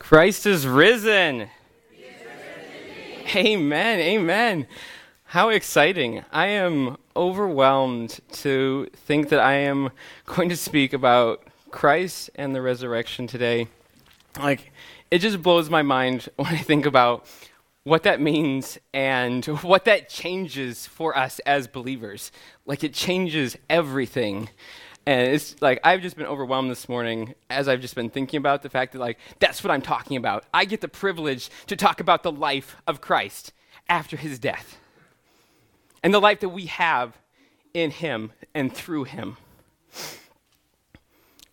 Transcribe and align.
Christ 0.00 0.46
is 0.46 0.66
risen. 0.66 1.48
Amen. 3.36 4.00
Amen. 4.00 4.66
How 5.24 5.50
exciting. 5.50 6.24
I 6.32 6.46
am 6.46 6.96
overwhelmed 7.14 8.18
to 8.32 8.88
think 8.94 9.28
that 9.28 9.38
I 9.38 9.52
am 9.52 9.90
going 10.24 10.48
to 10.48 10.56
speak 10.56 10.94
about 10.94 11.44
Christ 11.70 12.30
and 12.34 12.54
the 12.54 12.62
resurrection 12.62 13.26
today. 13.28 13.68
Like, 14.38 14.72
it 15.10 15.18
just 15.18 15.42
blows 15.42 15.68
my 15.68 15.82
mind 15.82 16.28
when 16.36 16.48
I 16.48 16.58
think 16.58 16.86
about 16.86 17.26
what 17.84 18.02
that 18.02 18.20
means 18.22 18.78
and 18.94 19.44
what 19.62 19.84
that 19.84 20.08
changes 20.08 20.86
for 20.86 21.16
us 21.16 21.40
as 21.40 21.68
believers. 21.68 22.32
Like, 22.64 22.82
it 22.82 22.94
changes 22.94 23.56
everything. 23.68 24.48
And 25.06 25.28
it's 25.28 25.60
like 25.60 25.80
I've 25.82 26.02
just 26.02 26.16
been 26.16 26.26
overwhelmed 26.26 26.70
this 26.70 26.88
morning 26.88 27.34
as 27.48 27.68
I've 27.68 27.80
just 27.80 27.94
been 27.94 28.10
thinking 28.10 28.38
about 28.38 28.62
the 28.62 28.68
fact 28.68 28.92
that 28.92 28.98
like 28.98 29.18
that's 29.38 29.64
what 29.64 29.70
I'm 29.70 29.82
talking 29.82 30.16
about. 30.16 30.44
I 30.52 30.64
get 30.64 30.80
the 30.80 30.88
privilege 30.88 31.50
to 31.66 31.76
talk 31.76 32.00
about 32.00 32.22
the 32.22 32.32
life 32.32 32.76
of 32.86 33.00
Christ 33.00 33.52
after 33.88 34.16
his 34.16 34.38
death. 34.38 34.78
And 36.02 36.14
the 36.14 36.20
life 36.20 36.40
that 36.40 36.48
we 36.50 36.66
have 36.66 37.18
in 37.74 37.90
him 37.90 38.32
and 38.54 38.72
through 38.72 39.04
him. 39.04 39.36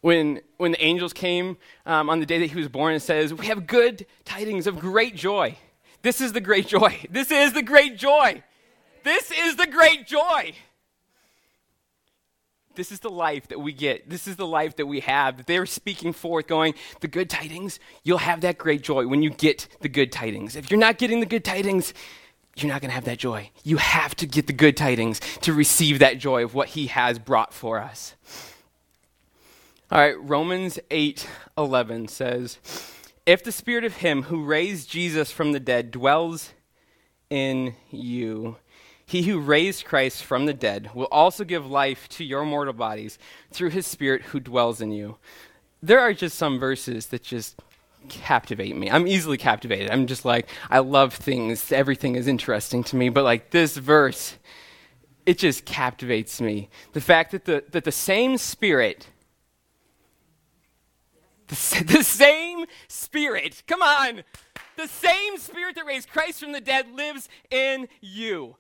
When, 0.02 0.42
when 0.58 0.72
the 0.72 0.82
angels 0.82 1.12
came 1.12 1.58
um, 1.86 2.10
on 2.10 2.20
the 2.20 2.26
day 2.26 2.40
that 2.40 2.52
he 2.52 2.56
was 2.56 2.70
born, 2.70 2.94
it 2.94 3.02
says, 3.02 3.34
We 3.34 3.48
have 3.48 3.68
good 3.68 4.06
tidings 4.24 4.68
of 4.68 4.80
great 4.80 5.16
joy. 5.16 5.58
This 6.02 6.22
is 6.22 6.34
the 6.34 6.40
great 6.40 6.68
joy. 6.78 7.00
This 7.10 7.32
is 7.32 7.54
the 7.54 7.64
great 7.64 7.98
joy. 7.98 8.44
This 9.04 9.32
is 9.32 9.56
the 9.56 9.68
great 9.68 10.08
joy. 10.08 10.54
This 12.78 12.92
is 12.92 13.00
the 13.00 13.10
life 13.10 13.48
that 13.48 13.60
we 13.60 13.74
get. 13.74 14.08
This 14.08 14.28
is 14.28 14.36
the 14.36 14.46
life 14.46 14.76
that 14.76 14.86
we 14.86 15.00
have. 15.00 15.48
They're 15.48 15.66
speaking 15.66 16.14
forth, 16.14 16.46
going, 16.46 16.76
the 17.02 17.08
good 17.08 17.28
tidings, 17.28 17.80
you'll 18.04 18.20
have 18.20 18.42
that 18.42 18.60
great 18.60 18.84
joy 18.84 19.08
when 19.08 19.24
you 19.24 19.32
get 19.32 19.68
the 19.82 19.90
good 19.90 20.12
tidings. 20.12 20.56
If 20.56 20.70
you're 20.70 20.80
not 20.80 21.00
getting 21.00 21.20
the 21.20 21.26
good 21.26 21.44
tidings, 21.44 21.96
you're 22.56 22.72
not 22.72 22.82
going 22.82 22.92
to 22.92 22.96
have 22.96 23.06
that 23.06 23.18
joy. 23.18 23.50
You 23.64 23.78
have 23.78 24.14
to 24.18 24.28
get 24.28 24.46
the 24.46 24.54
good 24.54 24.78
tidings 24.78 25.20
to 25.42 25.54
receive 25.54 25.98
that 26.00 26.20
joy 26.20 26.44
of 26.44 26.54
what 26.54 26.70
he 26.70 26.86
has 26.88 27.18
brought 27.18 27.52
for 27.52 27.82
us. 27.82 28.14
All 29.92 30.00
right, 30.00 30.20
Romans 30.22 30.78
8 30.92 31.28
11 31.58 32.10
says, 32.10 32.60
If 33.26 33.44
the 33.44 33.52
spirit 33.52 33.86
of 33.86 33.98
him 33.98 34.24
who 34.24 34.46
raised 34.46 34.88
Jesus 34.88 35.32
from 35.32 35.52
the 35.52 35.60
dead 35.60 35.90
dwells 35.90 36.54
in 37.32 37.74
you, 37.90 38.58
he 39.08 39.24
who 39.24 39.40
raised 39.40 39.86
Christ 39.86 40.22
from 40.26 40.46
the 40.46 40.54
dead 40.54 40.92
will 40.94 41.08
also 41.14 41.46
give 41.46 41.66
life 41.66 42.10
to 42.10 42.26
your 42.26 42.44
mortal 42.44 42.74
bodies 42.74 43.18
through 43.52 43.70
his 43.70 43.88
Spirit 43.88 44.22
who 44.24 44.40
dwells 44.42 44.82
in 44.82 44.92
you. 44.92 45.16
There 45.82 46.02
are 46.02 46.14
just 46.14 46.38
some 46.38 46.60
verses 46.60 47.06
that 47.08 47.24
just 47.24 47.58
captivate 48.10 48.76
me. 48.76 48.92
I'm 48.92 49.08
easily 49.08 49.38
captivated. 49.38 49.90
I'm 49.92 50.08
just 50.08 50.26
like, 50.26 50.50
I 50.70 50.80
love 50.80 51.14
things. 51.14 51.72
Everything 51.72 52.16
is 52.16 52.28
interesting 52.28 52.84
to 52.84 52.98
me. 52.98 53.08
But 53.08 53.24
like 53.24 53.52
this 53.52 53.78
verse, 53.78 54.36
it 55.26 55.38
just 55.38 55.64
captivates 55.64 56.42
me. 56.42 56.68
The 56.92 57.02
fact 57.02 57.32
that 57.32 57.46
the, 57.46 57.64
that 57.72 57.86
the 57.86 57.94
same 57.94 58.38
Spirit, 58.38 59.08
the, 61.48 61.84
the 61.88 62.04
same 62.04 62.66
Spirit, 62.90 63.64
come 63.68 63.82
on, 63.82 64.24
the 64.76 64.88
same 64.88 65.38
Spirit 65.38 65.76
that 65.76 65.86
raised 65.86 66.10
Christ 66.10 66.42
from 66.42 66.52
the 66.52 66.60
dead 66.60 66.92
lives 66.94 67.30
in 67.50 67.88
you. 68.02 68.58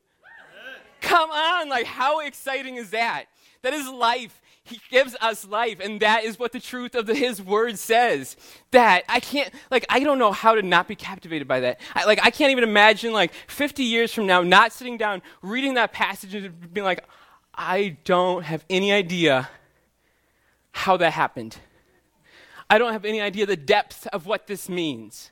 Come 1.08 1.32
on, 1.32 1.70
like 1.70 1.86
how 1.86 2.20
exciting 2.20 2.76
is 2.76 2.90
that? 2.90 3.28
That 3.62 3.74
is 3.74 3.88
life. 3.88 4.42
He 4.64 4.82
gives 4.92 5.16
us 5.22 5.48
life, 5.48 5.80
and 5.80 6.02
that 6.02 6.26
is 6.26 6.38
what 6.38 6.52
the 6.52 6.60
truth 6.60 6.94
of 6.94 7.06
the, 7.06 7.16
His 7.16 7.42
Word 7.42 7.80
says. 7.80 8.36
That 8.72 9.06
I 9.08 9.22
can't, 9.22 9.50
like, 9.72 9.86
I 9.88 10.02
don't 10.02 10.20
know 10.20 10.34
how 10.34 10.56
to 10.56 10.62
not 10.62 10.90
be 10.90 10.96
captivated 10.96 11.48
by 11.48 11.62
that. 11.62 11.80
I, 11.96 12.04
like, 12.04 12.20
I 12.22 12.32
can't 12.32 12.52
even 12.52 12.66
imagine, 12.66 13.14
like, 13.14 13.32
50 13.48 13.84
years 13.84 14.14
from 14.14 14.26
now, 14.26 14.42
not 14.42 14.74
sitting 14.74 14.98
down, 14.98 15.22
reading 15.42 15.76
that 15.76 15.94
passage, 15.94 16.36
and 16.36 16.74
being 16.74 16.84
like, 16.84 17.06
I 17.56 17.96
don't 18.04 18.44
have 18.44 18.66
any 18.70 18.92
idea 18.92 19.50
how 20.74 20.98
that 20.98 21.14
happened. 21.14 21.58
I 22.70 22.78
don't 22.78 22.92
have 22.92 23.06
any 23.06 23.22
idea 23.22 23.46
the 23.46 23.56
depth 23.56 24.06
of 24.08 24.26
what 24.26 24.48
this 24.48 24.68
means. 24.68 25.32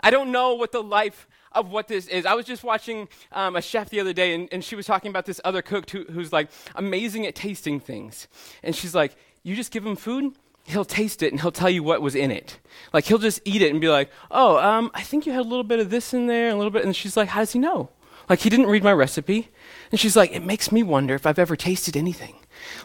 I 0.00 0.10
don't 0.10 0.32
know 0.32 0.54
what 0.54 0.72
the 0.72 0.82
life 0.82 1.28
of 1.54 1.70
what 1.70 1.88
this 1.88 2.06
is. 2.08 2.26
I 2.26 2.34
was 2.34 2.46
just 2.46 2.64
watching 2.64 3.08
um, 3.32 3.56
a 3.56 3.62
chef 3.62 3.90
the 3.90 4.00
other 4.00 4.12
day, 4.12 4.34
and, 4.34 4.48
and 4.52 4.64
she 4.64 4.76
was 4.76 4.86
talking 4.86 5.10
about 5.10 5.26
this 5.26 5.40
other 5.44 5.62
cook 5.62 5.88
who, 5.90 6.04
who's 6.04 6.32
like 6.32 6.50
amazing 6.74 7.26
at 7.26 7.34
tasting 7.34 7.80
things. 7.80 8.28
And 8.62 8.74
she's 8.74 8.94
like, 8.94 9.16
You 9.42 9.54
just 9.56 9.70
give 9.70 9.84
him 9.86 9.96
food, 9.96 10.34
he'll 10.64 10.84
taste 10.84 11.22
it 11.22 11.30
and 11.30 11.40
he'll 11.40 11.52
tell 11.52 11.70
you 11.70 11.82
what 11.82 12.00
was 12.02 12.14
in 12.14 12.30
it. 12.30 12.58
Like 12.92 13.04
he'll 13.04 13.18
just 13.18 13.40
eat 13.44 13.62
it 13.62 13.70
and 13.70 13.80
be 13.80 13.88
like, 13.88 14.10
"Oh, 14.30 14.56
um, 14.58 14.90
I 14.94 15.02
think 15.02 15.26
you 15.26 15.32
had 15.32 15.42
a 15.42 15.48
little 15.48 15.64
bit 15.64 15.78
of 15.78 15.90
this 15.90 16.14
in 16.14 16.26
there, 16.26 16.48
a 16.50 16.54
little 16.54 16.70
bit." 16.70 16.84
And 16.84 16.96
she's 16.96 17.16
like, 17.16 17.28
"How 17.28 17.40
does 17.40 17.52
he 17.52 17.58
know?" 17.58 17.90
Like 18.28 18.40
he 18.40 18.48
didn't 18.48 18.66
read 18.66 18.82
my 18.82 18.92
recipe. 18.92 19.50
And 19.90 20.00
she's 20.00 20.16
like, 20.16 20.32
"It 20.32 20.44
makes 20.44 20.72
me 20.72 20.82
wonder 20.82 21.14
if 21.14 21.26
I've 21.26 21.38
ever 21.38 21.56
tasted 21.56 21.96
anything." 21.96 22.36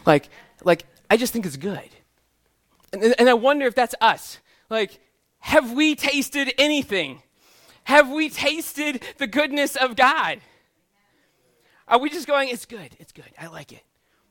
Like, 0.06 0.28
like 0.62 0.84
I 1.08 1.16
just 1.16 1.32
think 1.32 1.46
it's 1.46 1.56
good. 1.56 1.88
And, 2.92 3.14
and 3.18 3.28
I 3.28 3.34
wonder 3.34 3.66
if 3.66 3.74
that's 3.74 3.94
us. 4.00 4.38
Like, 4.68 5.00
have 5.40 5.72
we 5.72 5.94
tasted 5.94 6.52
anything? 6.58 7.22
Have 7.84 8.10
we 8.10 8.28
tasted 8.28 9.02
the 9.18 9.26
goodness 9.26 9.76
of 9.76 9.96
God? 9.96 10.40
Are 11.88 11.98
we 11.98 12.08
just 12.08 12.26
going, 12.26 12.48
it's 12.48 12.66
good, 12.66 12.90
it's 12.98 13.12
good, 13.12 13.32
I 13.38 13.48
like 13.48 13.72
it? 13.72 13.82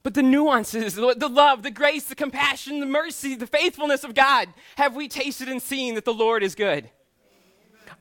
But 0.02 0.14
the 0.14 0.24
nuances, 0.24 0.96
the 0.96 1.30
love, 1.30 1.62
the 1.62 1.72
grace, 1.72 2.06
the 2.06 2.16
compassion, 2.16 2.80
the 2.80 2.86
mercy, 2.86 3.36
the 3.36 3.46
faithfulness 3.46 4.06
of 4.06 4.16
God, 4.16 4.48
have 4.78 4.96
we 4.96 5.10
tasted 5.10 5.50
and 5.50 5.62
seen 5.62 5.96
that 5.96 6.06
the 6.06 6.14
Lord 6.14 6.42
is 6.42 6.56
good? 6.56 6.90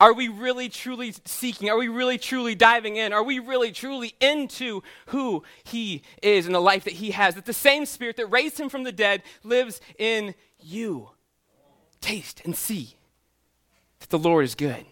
Are 0.00 0.12
we 0.12 0.28
really 0.28 0.68
truly 0.68 1.12
seeking? 1.24 1.68
Are 1.68 1.76
we 1.76 1.88
really 1.88 2.18
truly 2.18 2.54
diving 2.54 2.94
in? 2.94 3.12
Are 3.12 3.24
we 3.24 3.40
really 3.40 3.72
truly 3.72 4.14
into 4.20 4.84
who 5.06 5.42
He 5.64 6.02
is 6.22 6.46
and 6.46 6.54
the 6.54 6.60
life 6.60 6.84
that 6.84 6.92
He 6.92 7.10
has? 7.10 7.34
That 7.34 7.46
the 7.46 7.52
same 7.52 7.84
Spirit 7.84 8.16
that 8.18 8.26
raised 8.26 8.60
Him 8.60 8.68
from 8.68 8.84
the 8.84 8.92
dead 8.92 9.24
lives 9.42 9.80
in 9.98 10.36
you. 10.60 11.10
Taste 12.00 12.42
and 12.44 12.54
see 12.54 12.94
that 13.98 14.10
the 14.10 14.20
Lord 14.20 14.44
is 14.44 14.54
good. 14.54 14.86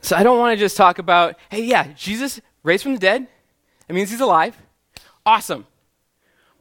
So 0.00 0.16
I 0.16 0.22
don't 0.22 0.38
want 0.38 0.56
to 0.56 0.60
just 0.62 0.76
talk 0.76 0.98
about, 0.98 1.36
hey, 1.48 1.62
yeah, 1.62 1.92
Jesus 1.92 2.40
raised 2.62 2.82
from 2.82 2.94
the 2.94 2.98
dead. 2.98 3.28
It 3.88 3.94
means 3.94 4.10
he's 4.10 4.20
alive. 4.20 4.56
Awesome. 5.24 5.66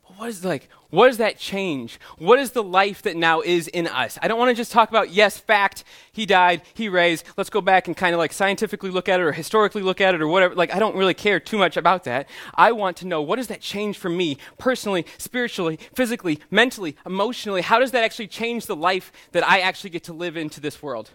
But 0.04 0.18
what 0.18 0.30
is 0.30 0.46
like, 0.46 0.70
what 0.92 1.08
does 1.08 1.18
that 1.18 1.38
change? 1.38 2.00
What 2.18 2.38
is 2.38 2.52
the 2.52 2.62
life 2.62 3.02
that 3.02 3.18
now 3.18 3.42
is 3.42 3.68
in 3.68 3.88
us? 3.88 4.20
I 4.22 4.28
don't 4.28 4.38
want 4.38 4.50
to 4.50 4.56
just 4.56 4.72
talk 4.72 4.90
about, 4.90 5.10
yes, 5.10 5.38
fact, 5.38 5.84
he 6.12 6.26
died, 6.26 6.62
he 6.74 6.90
raised. 6.90 7.26
Let's 7.38 7.50
go 7.50 7.62
back 7.62 7.88
and 7.88 7.98
kind 7.98 8.14
of 8.14 8.20
like 8.20 8.34
scientifically 8.34 8.92
look 8.92 9.10
at 9.10 9.20
it 9.20 9.24
or 9.24 9.32
historically 9.32 9.82
look 9.82 10.02
at 10.02 10.14
it 10.14 10.22
or 10.22 10.28
whatever. 10.28 10.54
Like, 10.54 10.74
I 10.74 10.80
don't 10.80 10.96
really 10.96 11.14
care 11.14 11.40
too 11.40 11.58
much 11.58 11.78
about 11.78 12.04
that. 12.04 12.30
I 12.56 12.74
want 12.74 12.98
to 12.98 13.08
know 13.08 13.22
what 13.22 13.38
does 13.38 13.48
that 13.48 13.62
change 13.62 13.98
for 13.98 14.10
me 14.10 14.38
personally, 14.58 15.06
spiritually, 15.18 15.80
physically, 15.96 16.40
mentally, 16.52 16.96
emotionally? 17.06 17.62
How 17.62 17.80
does 17.80 17.92
that 17.92 18.04
actually 18.04 18.28
change 18.28 18.66
the 18.66 18.76
life 18.76 19.12
that 19.32 19.48
I 19.48 19.62
actually 19.62 19.90
get 19.90 20.04
to 20.06 20.14
live 20.14 20.38
into 20.38 20.60
this 20.60 20.84
world? 20.84 21.12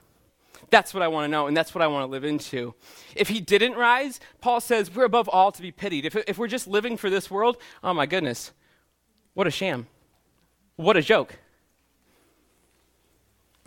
That's 0.71 0.93
what 0.93 1.03
I 1.03 1.09
want 1.09 1.25
to 1.25 1.29
know, 1.29 1.47
and 1.47 1.57
that's 1.57 1.75
what 1.75 1.83
I 1.83 1.87
want 1.87 2.05
to 2.05 2.11
live 2.11 2.25
into. 2.25 2.75
If 3.15 3.29
he 3.29 3.41
didn't 3.41 3.75
rise, 3.75 4.19
Paul 4.41 4.61
says 4.61 4.93
we're 4.93 5.05
above 5.05 5.29
all 5.29 5.53
to 5.53 5.63
be 5.63 5.71
pitied. 5.71 6.05
If, 6.05 6.17
if 6.17 6.39
we're 6.39 6.49
just 6.49 6.67
living 6.67 6.97
for 6.97 7.09
this 7.09 7.31
world, 7.31 7.57
oh 7.85 7.95
my 7.95 8.07
goodness, 8.07 8.53
what 9.37 9.47
a 9.47 9.51
sham. 9.51 9.87
What 10.75 10.97
a 10.97 11.03
joke. 11.03 11.39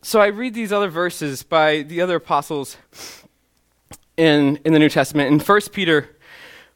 So 0.02 0.20
I 0.20 0.28
read 0.28 0.54
these 0.54 0.74
other 0.74 0.90
verses 0.90 1.44
by 1.44 1.84
the 1.84 2.02
other 2.02 2.18
apostles 2.18 2.76
in, 4.18 4.58
in 4.66 4.74
the 4.74 4.80
New 4.80 4.90
Testament. 4.90 5.32
In 5.32 5.40
1 5.40 5.62
Peter 5.72 6.18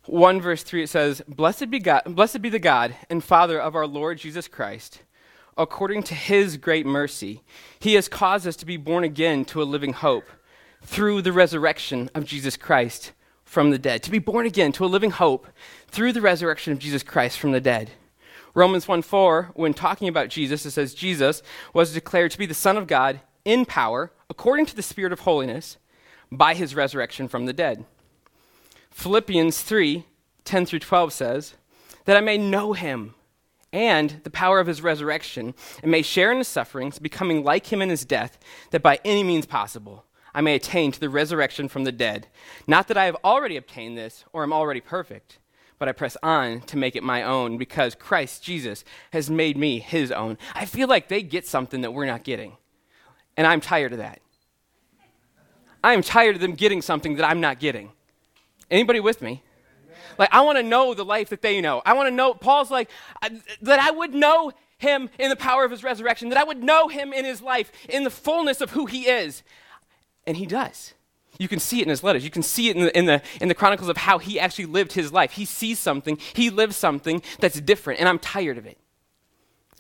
1, 0.06 0.40
verse 0.40 0.64
3, 0.64 0.84
it 0.84 0.90
says, 0.90 1.22
Blessed 1.28 1.70
be, 1.70 1.80
God, 1.80 2.04
blessed 2.08 2.42
be 2.42 2.50
the 2.50 2.60
God 2.60 2.96
and 3.10 3.22
Father 3.24 3.60
of 3.60 3.76
our 3.76 3.88
Lord 3.88 4.18
Jesus 4.18 4.48
Christ 4.48 5.02
according 5.58 6.04
to 6.04 6.16
his 6.16 6.58
great 6.58 6.86
mercy, 6.86 7.42
he 7.80 7.94
has 7.94 8.08
caused 8.08 8.48
us 8.48 8.56
to 8.58 8.66
be 8.66 8.78
born 8.78 9.04
again 9.04 9.46
to 9.46 9.62
a 9.62 9.66
living 9.66 9.94
hope 9.94 10.26
through 10.82 11.22
the 11.22 11.32
resurrection 11.32 12.10
of 12.14 12.26
Jesus 12.26 12.58
Christ 12.58 13.14
from 13.46 13.72
the 13.72 13.78
dead. 13.78 14.04
To 14.04 14.12
be 14.12 14.20
born 14.20 14.46
again 14.46 14.72
to 14.74 14.86
a 14.86 14.88
living 14.88 15.12
hope 15.12 15.48
through 15.88 16.14
the 16.14 16.22
resurrection 16.22 16.74
of 16.74 16.80
Jesus 16.80 17.04
Christ 17.04 17.38
from 17.38 17.52
the 17.52 17.62
dead. 17.62 17.92
Romans 18.54 18.88
1 18.88 19.02
4, 19.02 19.52
when 19.56 19.74
talking 19.74 20.08
about 20.08 20.30
Jesus, 20.30 20.66
it 20.66 20.72
says, 20.72 20.94
Jesus 20.94 21.42
was 21.74 21.94
declared 21.94 22.32
to 22.32 22.38
be 22.38 22.46
the 22.46 22.54
Son 22.54 22.78
of 22.78 22.88
God 22.88 23.22
in 23.46 23.66
power, 23.66 24.12
according 24.30 24.66
to 24.68 24.76
the 24.76 24.84
Spirit 24.84 25.12
of 25.12 25.22
holiness, 25.22 25.78
by 26.32 26.54
his 26.54 26.76
resurrection 26.76 27.28
from 27.28 27.46
the 27.46 27.54
dead. 27.54 27.86
Philippians 28.92 29.62
3 29.62 30.06
10 30.46 30.66
through 30.66 30.80
12 30.80 31.14
says, 31.14 31.54
That 32.06 32.18
I 32.18 32.22
may 32.22 32.38
know 32.38 32.74
him 32.74 33.16
and 33.72 34.22
the 34.24 34.30
power 34.30 34.60
of 34.60 34.68
his 34.68 34.84
resurrection, 34.84 35.56
and 35.82 35.90
may 35.90 36.04
share 36.04 36.32
in 36.32 36.38
his 36.38 36.48
sufferings, 36.48 37.00
becoming 37.00 37.44
like 37.44 37.74
him 37.74 37.82
in 37.82 37.90
his 37.90 38.06
death, 38.06 38.38
that 38.70 38.84
by 38.84 39.00
any 39.04 39.24
means 39.24 39.48
possible 39.48 40.06
I 40.36 40.42
may 40.42 40.56
attain 40.56 40.92
to 40.92 41.00
the 41.00 41.10
resurrection 41.10 41.68
from 41.68 41.84
the 41.84 41.92
dead. 41.92 42.28
Not 42.68 42.88
that 42.88 42.98
I 42.98 43.06
have 43.06 43.18
already 43.24 43.58
obtained 43.58 43.98
this 43.98 44.26
or 44.32 44.44
am 44.44 44.54
already 44.54 44.80
perfect, 44.80 45.40
but 45.84 45.90
I 45.90 45.92
press 45.92 46.16
on 46.24 46.62
to 46.62 46.78
make 46.78 46.96
it 46.96 47.04
my 47.04 47.24
own 47.24 47.58
because 47.58 47.94
Christ 47.94 48.42
Jesus 48.42 48.86
has 49.12 49.30
made 49.30 49.58
me 49.58 49.80
his 49.80 50.14
own. 50.14 50.38
I 50.56 50.64
feel 50.64 50.88
like 50.88 51.10
they 51.10 51.22
get 51.22 51.46
something 51.46 51.82
that 51.82 51.92
we're 51.92 52.06
not 52.06 52.24
getting. 52.24 52.56
And 53.36 53.46
I'm 53.46 53.60
tired 53.60 53.92
of 53.92 53.98
that. 53.98 54.22
I 55.84 55.92
am 55.92 56.02
tired 56.02 56.36
of 56.36 56.42
them 56.42 56.54
getting 56.54 56.82
something 56.82 57.18
that 57.18 57.30
I'm 57.30 57.42
not 57.42 57.60
getting. 57.60 57.92
Anybody 58.72 59.02
with 59.02 59.22
me? 59.22 59.44
Like, 60.18 60.30
I 60.32 60.40
want 60.40 60.58
to 60.58 60.64
know 60.64 60.94
the 60.94 61.04
life 61.04 61.28
that 61.32 61.42
they 61.42 61.60
know. 61.60 61.82
I 61.86 61.92
want 61.92 62.08
to 62.08 62.16
know, 62.16 62.34
Paul's 62.34 62.72
like, 62.72 62.90
that 63.62 63.80
I 63.80 63.92
would 63.92 64.14
know 64.14 64.54
him 64.78 65.10
in 65.20 65.28
the 65.28 65.36
power 65.36 65.66
of 65.66 65.72
his 65.72 65.84
resurrection, 65.84 66.30
that 66.30 66.38
I 66.38 66.46
would 66.46 66.64
know 66.64 66.88
him 66.88 67.12
in 67.12 67.26
his 67.26 67.42
life, 67.42 67.74
in 67.90 68.06
the 68.06 68.10
fullness 68.10 68.62
of 68.62 68.70
who 68.70 68.86
he 68.86 69.10
is. 69.10 69.44
And 70.26 70.38
he 70.38 70.46
does. 70.46 70.94
You 71.40 71.48
can 71.48 71.60
see 71.60 71.80
it 71.80 71.84
in 71.84 71.90
his 71.90 72.04
letters. 72.04 72.24
You 72.24 72.30
can 72.30 72.44
see 72.44 72.70
it 72.70 72.76
in 72.76 72.84
the, 72.84 72.98
in, 72.98 73.06
the, 73.06 73.22
in 73.42 73.48
the 73.48 73.56
chronicles 73.56 73.90
of 73.90 73.98
how 73.98 74.20
he 74.20 74.40
actually 74.40 74.68
lived 74.68 74.94
his 74.94 75.12
life. 75.12 75.32
He 75.32 75.46
sees 75.46 75.80
something, 75.80 76.18
he 76.34 76.50
lives 76.50 76.76
something 76.76 77.22
that's 77.40 77.60
different, 77.60 78.00
and 78.00 78.08
I'm 78.08 78.20
tired 78.20 78.58
of 78.58 78.66
it. 78.66 78.78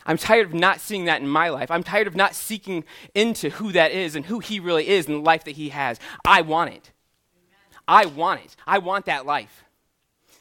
I'm 0.05 0.17
tired 0.17 0.47
of 0.47 0.53
not 0.53 0.81
seeing 0.81 1.05
that 1.05 1.21
in 1.21 1.27
my 1.27 1.49
life. 1.49 1.71
I'm 1.71 1.83
tired 1.83 2.07
of 2.07 2.15
not 2.15 2.35
seeking 2.35 2.83
into 3.15 3.49
who 3.51 3.71
that 3.71 3.91
is 3.91 4.15
and 4.15 4.25
who 4.25 4.39
he 4.39 4.59
really 4.59 4.87
is 4.89 5.05
and 5.05 5.15
the 5.15 5.21
life 5.21 5.45
that 5.45 5.51
he 5.51 5.69
has. 5.69 5.99
I 6.25 6.41
want 6.41 6.73
it. 6.73 6.91
I 7.87 8.05
want 8.05 8.43
it. 8.43 8.55
I 8.67 8.79
want 8.79 9.05
that 9.05 9.25
life. 9.25 9.63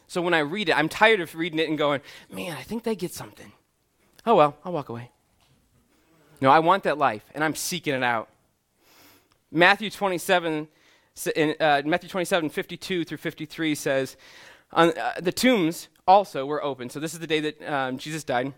So 0.09 0.21
when 0.21 0.35
I 0.35 0.41
read 0.41 0.69
it, 0.69 0.77
I'm 0.77 0.89
tired 0.89 1.21
of 1.21 1.35
reading 1.35 1.59
it 1.59 1.69
and 1.69 1.79
going, 1.79 2.01
man, 2.31 2.57
I 2.57 2.63
think 2.63 2.83
they 2.83 2.97
get 2.97 3.15
something. 3.15 3.53
Oh 4.27 4.35
well, 4.35 4.57
I'll 4.65 4.73
walk 4.73 4.89
away. 4.89 5.11
No, 6.41 6.51
I 6.51 6.59
want 6.59 6.83
that 6.85 6.99
life, 6.99 7.25
and 7.35 7.45
I'm 7.45 7.55
seeking 7.55 7.95
it 7.95 8.03
out. 8.03 8.29
Matthew 9.51 9.91
27, 9.91 10.67
in, 11.37 11.55
uh, 11.61 11.83
Matthew 11.85 12.09
27, 12.09 12.51
52 12.51 13.05
through 13.05 13.19
53 13.19 13.75
says, 13.75 14.17
uh, 14.73 14.93
The 15.21 15.33
tombs 15.33 15.89
also 16.07 16.47
were 16.47 16.63
open. 16.63 16.89
So 16.91 17.01
this 17.01 17.13
is 17.13 17.21
the 17.21 17.27
day 17.27 17.41
that 17.41 17.63
um, 17.71 17.99
Jesus 17.99 18.25
died. 18.25 18.53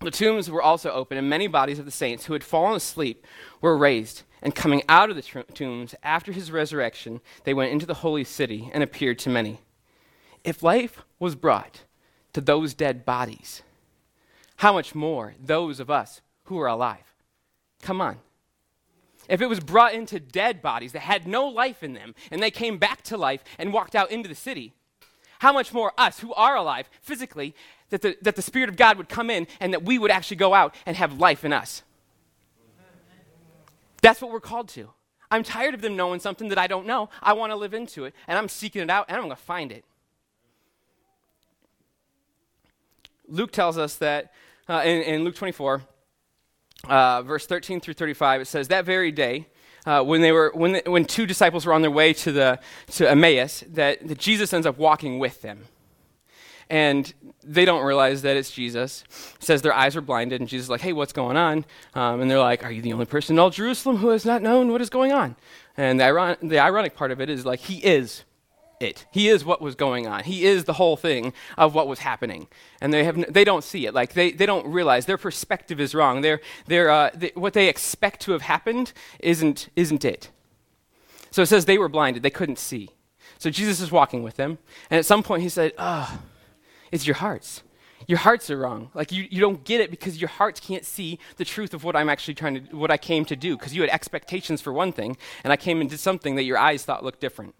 The 0.00 0.10
tombs 0.10 0.50
were 0.50 0.62
also 0.62 0.90
open, 0.90 1.16
and 1.16 1.28
many 1.28 1.46
bodies 1.46 1.78
of 1.78 1.86
the 1.86 1.90
saints 1.90 2.26
who 2.26 2.34
had 2.34 2.44
fallen 2.44 2.76
asleep 2.76 3.26
were 3.62 3.78
raised. 3.78 4.22
And 4.42 4.54
coming 4.54 4.82
out 4.88 5.08
of 5.08 5.16
the 5.16 5.22
tr- 5.22 5.40
tombs 5.54 5.94
after 6.02 6.32
his 6.32 6.52
resurrection, 6.52 7.20
they 7.44 7.54
went 7.54 7.72
into 7.72 7.86
the 7.86 7.94
holy 7.94 8.24
city 8.24 8.70
and 8.74 8.82
appeared 8.82 9.18
to 9.20 9.30
many. 9.30 9.60
If 10.44 10.62
life 10.62 11.02
was 11.18 11.34
brought 11.34 11.80
to 12.34 12.40
those 12.42 12.74
dead 12.74 13.06
bodies, 13.06 13.62
how 14.56 14.74
much 14.74 14.94
more 14.94 15.34
those 15.42 15.80
of 15.80 15.90
us 15.90 16.20
who 16.44 16.58
are 16.60 16.68
alive? 16.68 17.14
Come 17.82 18.00
on. 18.00 18.18
If 19.28 19.40
it 19.40 19.48
was 19.48 19.60
brought 19.60 19.94
into 19.94 20.20
dead 20.20 20.62
bodies 20.62 20.92
that 20.92 21.00
had 21.00 21.26
no 21.26 21.46
life 21.46 21.82
in 21.82 21.94
them, 21.94 22.14
and 22.30 22.42
they 22.42 22.50
came 22.50 22.78
back 22.78 23.02
to 23.04 23.16
life 23.16 23.42
and 23.58 23.72
walked 23.72 23.94
out 23.94 24.10
into 24.10 24.28
the 24.28 24.34
city, 24.34 24.72
how 25.40 25.52
much 25.52 25.72
more 25.72 25.92
us 25.98 26.20
who 26.20 26.32
are 26.34 26.56
alive 26.56 26.88
physically 27.00 27.54
that 27.90 28.02
the, 28.02 28.16
that 28.22 28.36
the 28.36 28.42
Spirit 28.42 28.68
of 28.68 28.76
God 28.76 28.96
would 28.98 29.08
come 29.08 29.30
in 29.30 29.46
and 29.60 29.72
that 29.72 29.84
we 29.84 29.98
would 29.98 30.10
actually 30.10 30.38
go 30.38 30.54
out 30.54 30.74
and 30.86 30.96
have 30.96 31.18
life 31.18 31.44
in 31.44 31.52
us. 31.52 31.82
That's 34.02 34.20
what 34.20 34.30
we're 34.30 34.40
called 34.40 34.68
to. 34.70 34.90
I'm 35.30 35.42
tired 35.42 35.74
of 35.74 35.80
them 35.80 35.96
knowing 35.96 36.20
something 36.20 36.48
that 36.48 36.58
I 36.58 36.66
don't 36.66 36.86
know. 36.86 37.10
I 37.20 37.32
want 37.32 37.50
to 37.50 37.56
live 37.56 37.74
into 37.74 38.04
it, 38.04 38.14
and 38.28 38.38
I'm 38.38 38.48
seeking 38.48 38.82
it 38.82 38.90
out, 38.90 39.06
and 39.08 39.16
I'm 39.16 39.24
going 39.24 39.36
to 39.36 39.42
find 39.42 39.72
it. 39.72 39.84
Luke 43.28 43.50
tells 43.50 43.76
us 43.76 43.96
that 43.96 44.32
uh, 44.68 44.82
in, 44.84 45.02
in, 45.02 45.24
Luke 45.24 45.34
24, 45.34 45.82
uh, 46.88 47.22
verse 47.22 47.46
13 47.46 47.80
through 47.80 47.94
35, 47.94 48.42
it 48.42 48.44
says, 48.46 48.68
That 48.68 48.84
very 48.84 49.12
day, 49.12 49.46
uh, 49.84 50.02
when, 50.02 50.20
they 50.20 50.32
were, 50.32 50.50
when, 50.54 50.72
the, 50.72 50.82
when 50.86 51.04
two 51.04 51.26
disciples 51.26 51.64
were 51.64 51.72
on 51.72 51.82
their 51.82 51.90
way 51.90 52.12
to, 52.12 52.32
the, 52.32 52.58
to 52.92 53.08
Emmaus, 53.08 53.64
that, 53.68 54.06
that 54.06 54.18
Jesus 54.18 54.52
ends 54.52 54.66
up 54.66 54.78
walking 54.78 55.18
with 55.18 55.42
them. 55.42 55.64
And 56.68 57.12
they 57.44 57.64
don't 57.64 57.84
realize 57.84 58.22
that 58.22 58.36
it's 58.36 58.50
Jesus. 58.50 59.04
It 59.36 59.44
says 59.44 59.62
their 59.62 59.72
eyes 59.72 59.94
are 59.94 60.00
blinded, 60.00 60.40
and 60.40 60.48
Jesus 60.48 60.66
is 60.66 60.70
like, 60.70 60.80
hey, 60.80 60.92
what's 60.92 61.12
going 61.12 61.36
on? 61.36 61.64
Um, 61.94 62.20
and 62.20 62.30
they're 62.30 62.40
like, 62.40 62.64
are 62.64 62.72
you 62.72 62.82
the 62.82 62.92
only 62.92 63.06
person 63.06 63.36
in 63.36 63.38
all 63.38 63.50
Jerusalem 63.50 63.98
who 63.98 64.08
has 64.08 64.24
not 64.24 64.42
known 64.42 64.72
what 64.72 64.80
is 64.80 64.90
going 64.90 65.12
on? 65.12 65.36
And 65.76 66.00
the, 66.00 66.04
iron- 66.04 66.36
the 66.42 66.58
ironic 66.58 66.96
part 66.96 67.12
of 67.12 67.20
it 67.20 67.30
is 67.30 67.46
like, 67.46 67.60
he 67.60 67.78
is 67.78 68.24
it. 68.80 69.06
He 69.10 69.28
is 69.28 69.44
what 69.44 69.60
was 69.60 69.74
going 69.74 70.06
on. 70.06 70.24
He 70.24 70.44
is 70.44 70.64
the 70.64 70.74
whole 70.74 70.96
thing 70.96 71.32
of 71.56 71.74
what 71.74 71.88
was 71.88 72.00
happening. 72.00 72.48
And 72.80 72.92
they, 72.92 73.04
have 73.04 73.16
n- 73.16 73.26
they 73.28 73.44
don't 73.44 73.64
see 73.64 73.86
it. 73.86 73.94
Like, 73.94 74.12
they, 74.12 74.32
they 74.32 74.46
don't 74.46 74.66
realize 74.66 75.06
their 75.06 75.18
perspective 75.18 75.80
is 75.80 75.94
wrong. 75.94 76.20
They're, 76.20 76.40
they're, 76.66 76.90
uh, 76.90 77.10
they, 77.14 77.32
what 77.34 77.52
they 77.52 77.68
expect 77.68 78.20
to 78.22 78.32
have 78.32 78.42
happened 78.42 78.92
isn't, 79.20 79.68
isn't 79.76 80.04
it. 80.04 80.30
So 81.30 81.42
it 81.42 81.46
says 81.46 81.64
they 81.64 81.78
were 81.78 81.88
blinded. 81.88 82.22
They 82.22 82.30
couldn't 82.30 82.58
see. 82.58 82.90
So 83.38 83.50
Jesus 83.50 83.80
is 83.80 83.90
walking 83.90 84.22
with 84.22 84.36
them. 84.36 84.58
And 84.90 84.98
at 84.98 85.06
some 85.06 85.22
point 85.22 85.42
he 85.42 85.48
said, 85.48 85.72
oh, 85.78 86.20
it's 86.90 87.06
your 87.06 87.16
hearts. 87.16 87.62
Your 88.06 88.18
hearts 88.18 88.50
are 88.50 88.58
wrong. 88.58 88.90
Like 88.94 89.10
you, 89.10 89.26
you 89.30 89.40
don't 89.40 89.64
get 89.64 89.80
it 89.80 89.90
because 89.90 90.20
your 90.20 90.28
hearts 90.28 90.60
can't 90.60 90.84
see 90.84 91.18
the 91.36 91.44
truth 91.44 91.74
of 91.74 91.82
what 91.82 91.96
I'm 91.96 92.08
actually 92.08 92.34
trying 92.34 92.66
to, 92.66 92.76
what 92.76 92.90
I 92.90 92.96
came 92.96 93.24
to 93.24 93.36
do. 93.36 93.56
Because 93.56 93.74
you 93.74 93.80
had 93.82 93.90
expectations 93.90 94.60
for 94.60 94.72
one 94.72 94.92
thing, 94.92 95.16
and 95.42 95.52
I 95.52 95.56
came 95.56 95.80
and 95.80 95.90
did 95.90 95.98
something 95.98 96.36
that 96.36 96.44
your 96.44 96.56
eyes 96.56 96.84
thought 96.84 97.04
looked 97.04 97.20
different. 97.20 97.54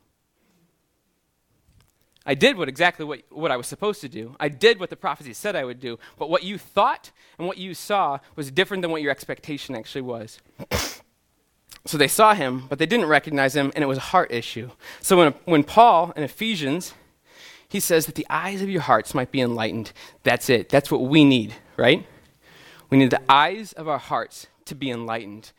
I 2.27 2.35
did 2.35 2.57
what 2.57 2.69
exactly 2.69 3.05
what, 3.05 3.23
what 3.31 3.51
I 3.51 3.57
was 3.57 3.67
supposed 3.67 4.01
to 4.03 4.09
do. 4.09 4.37
I 4.39 4.49
did 4.49 4.81
what 4.81 4.91
the 4.91 4.97
prophecy 4.97 5.33
said 5.33 5.57
I 5.57 5.65
would 5.65 5.81
do. 5.81 5.99
But 6.19 6.29
what 6.29 6.43
you 6.43 6.59
thought 6.59 7.13
and 7.39 7.47
what 7.47 7.57
you 7.57 7.73
saw 7.73 8.19
was 8.35 8.51
different 8.51 8.83
than 8.83 8.91
what 8.91 9.01
your 9.01 9.13
expectation 9.13 9.77
actually 9.77 10.03
was. 10.03 10.41
so 11.87 11.97
they 11.97 12.09
saw 12.09 12.35
him, 12.35 12.65
but 12.69 12.79
they 12.79 12.87
didn't 12.87 13.07
recognize 13.07 13.55
him, 13.55 13.73
and 13.75 13.83
it 13.85 13.87
was 13.87 13.99
a 13.99 14.09
heart 14.13 14.33
issue. 14.33 14.71
So 15.01 15.17
when, 15.17 15.33
when 15.45 15.65
Paul 15.65 16.13
in 16.17 16.25
Ephesians 16.25 16.95
he 17.69 17.81
says 17.81 18.07
that 18.07 18.15
the 18.15 18.27
eyes 18.31 18.63
of 18.63 18.69
your 18.69 18.83
hearts 18.83 19.15
might 19.15 19.31
be 19.31 19.41
enlightened. 19.41 19.93
That's 20.23 20.49
it. 20.49 20.69
That's 20.69 20.91
what 20.91 21.03
we 21.03 21.25
need, 21.25 21.55
right? 21.77 22.07
We 22.91 22.99
need 22.99 23.11
the 23.11 23.23
eyes 23.31 23.73
of 23.73 23.89
our 23.89 23.99
hearts 23.99 24.47
to 24.67 24.75
be 24.75 24.91
enlightened. 24.91 25.53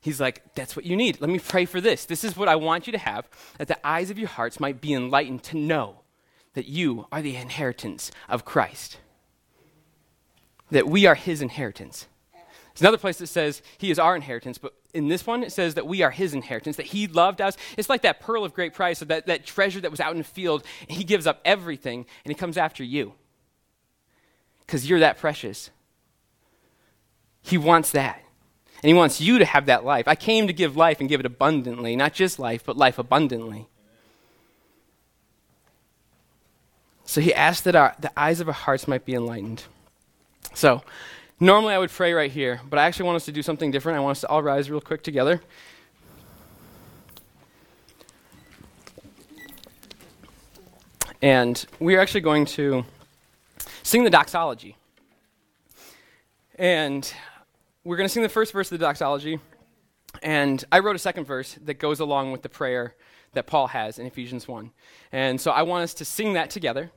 He's 0.00 0.20
like, 0.20 0.54
that's 0.54 0.76
what 0.76 0.84
you 0.84 0.96
need. 0.96 1.20
Let 1.20 1.30
me 1.30 1.38
pray 1.38 1.64
for 1.64 1.80
this. 1.80 2.04
This 2.04 2.24
is 2.24 2.36
what 2.36 2.48
I 2.48 2.56
want 2.56 2.86
you 2.86 2.92
to 2.92 2.98
have 2.98 3.26
that 3.56 3.68
the 3.68 3.86
eyes 3.86 4.10
of 4.10 4.18
your 4.18 4.28
hearts 4.28 4.60
might 4.60 4.80
be 4.80 4.92
enlightened 4.92 5.42
to 5.44 5.56
know 5.56 6.00
that 6.54 6.66
you 6.66 7.06
are 7.12 7.22
the 7.22 7.36
inheritance 7.36 8.10
of 8.28 8.44
Christ, 8.44 8.98
that 10.70 10.88
we 10.88 11.06
are 11.06 11.14
his 11.14 11.42
inheritance. 11.42 12.06
There's 12.74 12.82
another 12.82 12.98
place 12.98 13.18
that 13.18 13.28
says 13.28 13.62
he 13.78 13.90
is 13.90 14.00
our 14.00 14.16
inheritance, 14.16 14.58
but 14.58 14.74
in 14.92 15.06
this 15.06 15.26
one 15.26 15.44
it 15.44 15.52
says 15.52 15.74
that 15.74 15.86
we 15.86 16.02
are 16.02 16.10
his 16.10 16.34
inheritance, 16.34 16.76
that 16.76 16.86
he 16.86 17.06
loved 17.06 17.40
us. 17.40 17.56
It's 17.76 17.88
like 17.88 18.02
that 18.02 18.18
pearl 18.18 18.44
of 18.44 18.52
great 18.52 18.74
price, 18.74 19.00
or 19.00 19.04
that, 19.06 19.26
that 19.26 19.46
treasure 19.46 19.80
that 19.80 19.90
was 19.90 20.00
out 20.00 20.12
in 20.12 20.18
the 20.18 20.24
field. 20.24 20.64
he 20.88 21.04
gives 21.04 21.26
up 21.26 21.40
everything 21.44 22.06
and 22.24 22.30
he 22.30 22.34
comes 22.34 22.56
after 22.56 22.82
you 22.82 23.14
because 24.66 24.88
you're 24.88 25.00
that 25.00 25.18
precious. 25.18 25.70
He 27.42 27.58
wants 27.58 27.90
that. 27.92 28.20
And 28.82 28.88
he 28.88 28.94
wants 28.94 29.20
you 29.20 29.38
to 29.38 29.44
have 29.44 29.66
that 29.66 29.84
life. 29.84 30.08
I 30.08 30.14
came 30.14 30.46
to 30.46 30.52
give 30.52 30.76
life 30.76 31.00
and 31.00 31.08
give 31.08 31.20
it 31.20 31.26
abundantly, 31.26 31.96
not 31.96 32.12
just 32.12 32.38
life, 32.38 32.64
but 32.64 32.76
life 32.76 32.98
abundantly. 32.98 33.68
So 37.04 37.20
he 37.20 37.34
asked 37.34 37.64
that 37.64 37.76
our, 37.76 37.94
the 38.00 38.10
eyes 38.18 38.40
of 38.40 38.48
our 38.48 38.54
hearts 38.54 38.88
might 38.88 39.04
be 39.04 39.14
enlightened. 39.14 39.64
So, 40.54 40.82
Normally 41.40 41.74
I 41.74 41.78
would 41.78 41.90
pray 41.90 42.12
right 42.12 42.30
here, 42.30 42.60
but 42.70 42.78
I 42.78 42.84
actually 42.84 43.06
want 43.06 43.16
us 43.16 43.24
to 43.24 43.32
do 43.32 43.42
something 43.42 43.72
different. 43.72 43.98
I 43.98 44.00
want 44.00 44.12
us 44.12 44.20
to 44.20 44.28
all 44.28 44.42
rise 44.42 44.70
real 44.70 44.80
quick 44.80 45.02
together. 45.02 45.42
And 51.20 51.64
we're 51.80 52.00
actually 52.00 52.20
going 52.20 52.44
to 52.46 52.84
sing 53.82 54.04
the 54.04 54.10
doxology. 54.10 54.76
And 56.56 57.12
we're 57.82 57.96
going 57.96 58.08
to 58.08 58.12
sing 58.12 58.22
the 58.22 58.28
first 58.28 58.52
verse 58.52 58.70
of 58.70 58.78
the 58.78 58.84
doxology. 58.84 59.40
And 60.22 60.64
I 60.70 60.78
wrote 60.78 60.94
a 60.94 61.00
second 61.00 61.24
verse 61.24 61.58
that 61.64 61.74
goes 61.74 61.98
along 61.98 62.30
with 62.30 62.42
the 62.42 62.48
prayer 62.48 62.94
that 63.34 63.46
Paul 63.46 63.68
has 63.68 63.98
in 63.98 64.06
Ephesians 64.06 64.48
1. 64.48 64.70
And 65.12 65.40
so 65.40 65.50
I 65.50 65.62
want 65.62 65.84
us 65.84 65.94
to 65.94 66.04
sing 66.04 66.32
that 66.34 66.50
together 66.50 66.90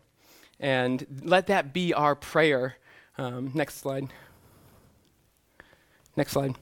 and 0.60 1.06
let 1.24 1.48
that 1.48 1.74
be 1.74 1.94
our 1.94 2.16
prayer. 2.16 2.78
Um, 3.18 3.52
next 3.54 3.78
slide. 3.78 4.10
Next 6.16 6.32
slide. 6.32 6.56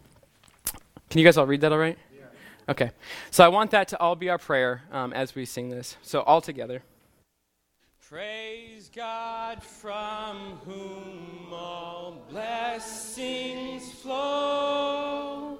Can 1.10 1.20
you 1.20 1.26
guys 1.26 1.38
all 1.38 1.48
read 1.48 1.62
that 1.62 1.72
all 1.72 1.78
right? 1.78 1.98
Yeah. 2.14 2.26
Okay. 2.70 2.92
So 3.32 3.46
I 3.46 3.48
want 3.48 3.72
that 3.72 3.88
to 3.90 4.00
all 4.00 4.16
be 4.16 4.30
our 4.30 4.38
prayer 4.38 4.84
um, 4.92 5.14
as 5.14 5.36
we 5.36 5.46
sing 5.46 5.70
this. 5.70 5.98
So 6.02 6.22
all 6.22 6.42
together. 6.42 6.84
Praise 8.08 8.92
God 8.94 9.64
from 9.64 10.60
whom 10.66 11.52
all 11.52 12.26
blessings 12.30 13.92
flow. 13.94 15.60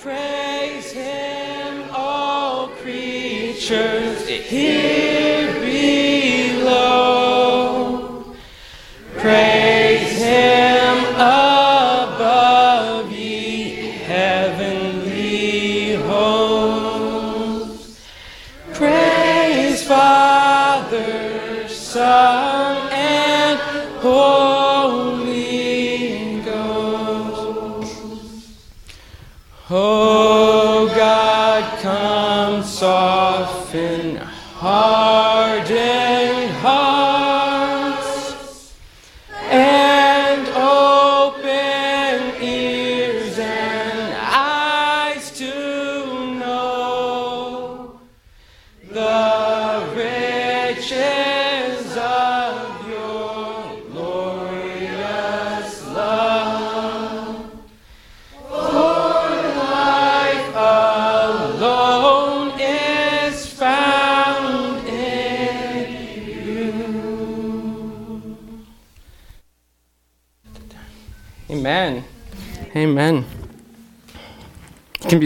Praise 0.00 0.92
Him, 0.92 1.90
all 1.92 2.68
creatures 2.68 4.28
here 4.28 5.52
below. 6.60 7.16
Praise 9.16 9.67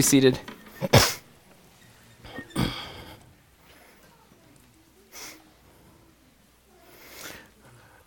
seated. 0.03 0.39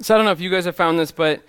So 0.06 0.14
I 0.14 0.18
don't 0.18 0.24
know 0.24 0.30
if 0.30 0.40
you 0.40 0.50
guys 0.50 0.66
have 0.66 0.76
found 0.76 1.00
this, 1.00 1.10
but 1.10 1.42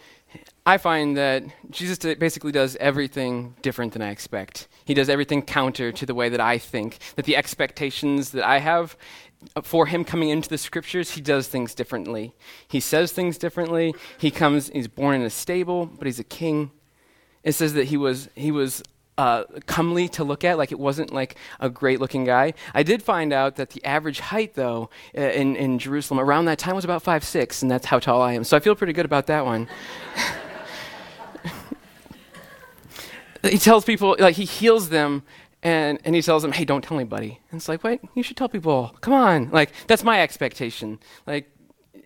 I 0.66 0.78
find 0.80 1.16
that 1.16 1.44
Jesus 1.70 2.00
basically 2.16 2.52
does 2.52 2.76
everything 2.78 3.54
different 3.62 3.94
than 3.94 4.02
I 4.02 4.10
expect. 4.10 4.68
He 4.84 4.96
does 4.96 5.10
everything 5.10 5.44
counter 5.44 5.92
to 5.92 6.06
the 6.08 6.16
way 6.16 6.28
that 6.30 6.42
I 6.42 6.58
think, 6.58 6.98
that 7.16 7.26
the 7.26 7.36
expectations 7.36 8.32
that 8.32 8.44
I 8.44 8.58
have 8.58 8.98
uh, 9.56 9.62
for 9.62 9.86
him 9.86 10.04
coming 10.04 10.30
into 10.30 10.50
the 10.50 10.58
scriptures, 10.58 11.12
he 11.12 11.22
does 11.22 11.48
things 11.48 11.76
differently. 11.76 12.34
He 12.68 12.80
says 12.80 13.12
things 13.12 13.38
differently. 13.38 13.94
He 14.18 14.32
comes, 14.32 14.70
he's 14.70 14.88
born 14.88 15.16
in 15.16 15.22
a 15.22 15.30
stable, 15.30 15.86
but 15.86 16.08
he's 16.08 16.20
a 16.20 16.24
king. 16.24 16.72
It 17.44 17.52
says 17.54 17.74
that 17.76 17.86
he 17.86 17.98
was, 17.98 18.28
he 18.34 18.52
was 18.52 18.82
uh, 19.18 19.44
comely 19.66 20.08
to 20.10 20.24
look 20.24 20.44
at, 20.44 20.58
like 20.58 20.72
it 20.72 20.80
wasn't 20.80 21.12
like 21.12 21.36
a 21.60 21.70
great 21.70 22.00
looking 22.00 22.24
guy. 22.24 22.54
I 22.74 22.84
did 22.84 23.02
find 23.02 23.34
out 23.34 23.56
that 23.56 23.72
the 23.72 23.84
average 23.84 24.20
height, 24.20 24.54
though, 24.56 24.90
uh, 25.18 25.22
in, 25.22 25.56
in 25.56 25.80
Jerusalem 25.80 26.20
around 26.20 26.46
that 26.46 26.60
time 26.60 26.76
was 26.76 26.86
about 26.86 27.02
five 27.02 27.24
six, 27.24 27.62
and 27.62 27.72
that's 27.72 27.88
how 27.88 28.00
tall 28.00 28.22
I 28.22 28.34
am. 28.34 28.44
So 28.44 28.56
I 28.58 28.60
feel 28.60 28.76
pretty 28.76 28.94
good 28.94 29.06
about 29.06 29.28
that 29.28 29.46
one. 29.46 29.68
he 33.44 33.58
tells 33.58 33.86
people, 33.86 34.16
like, 34.20 34.36
he 34.36 34.46
heals 34.46 34.90
them. 34.90 35.24
And, 35.64 35.98
and 36.06 36.14
he 36.16 36.22
tells 36.22 36.44
them, 36.44 36.52
hey, 36.52 36.66
don't 36.66 36.84
tell 36.84 36.98
anybody. 36.98 37.40
And 37.50 37.58
it's 37.58 37.68
like, 37.68 37.84
wait, 37.84 38.00
you 38.14 38.22
should 38.22 38.38
tell 38.38 38.48
people. 38.48 38.96
Come 39.02 39.14
on. 39.14 39.50
Like, 39.50 39.72
that's 39.88 40.04
my 40.04 40.22
expectation. 40.22 41.00
Like, 41.26 41.50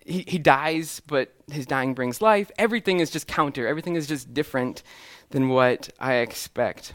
he, 0.06 0.24
he 0.26 0.38
dies, 0.38 1.00
but 1.06 1.34
his 1.50 1.66
dying 1.66 1.92
brings 1.94 2.22
life. 2.22 2.50
Everything 2.58 2.98
is 2.98 3.10
just 3.10 3.26
counter. 3.26 3.66
Everything 3.66 3.94
is 3.94 4.06
just 4.06 4.32
different 4.32 4.82
than 5.30 5.48
what 5.48 5.90
I 6.00 6.14
expect. 6.14 6.94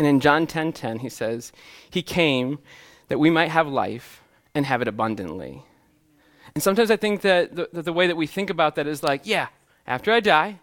And 0.00 0.06
in 0.06 0.18
John 0.18 0.46
10:10, 0.46 0.48
10, 0.48 0.72
10, 0.72 0.98
he 1.00 1.10
says, 1.10 1.52
He 1.90 2.00
came 2.00 2.58
that 3.08 3.18
we 3.18 3.28
might 3.28 3.50
have 3.50 3.68
life 3.68 4.22
and 4.54 4.64
have 4.64 4.80
it 4.80 4.88
abundantly. 4.88 5.62
And 6.54 6.62
sometimes 6.64 6.90
I 6.90 6.96
think 6.96 7.20
that 7.20 7.54
the, 7.54 7.68
the, 7.70 7.82
the 7.82 7.92
way 7.92 8.06
that 8.06 8.16
we 8.16 8.26
think 8.26 8.48
about 8.48 8.76
that 8.76 8.86
is 8.86 9.02
like, 9.02 9.26
yeah, 9.26 9.48
after 9.86 10.10
I 10.10 10.20
die, 10.20 10.60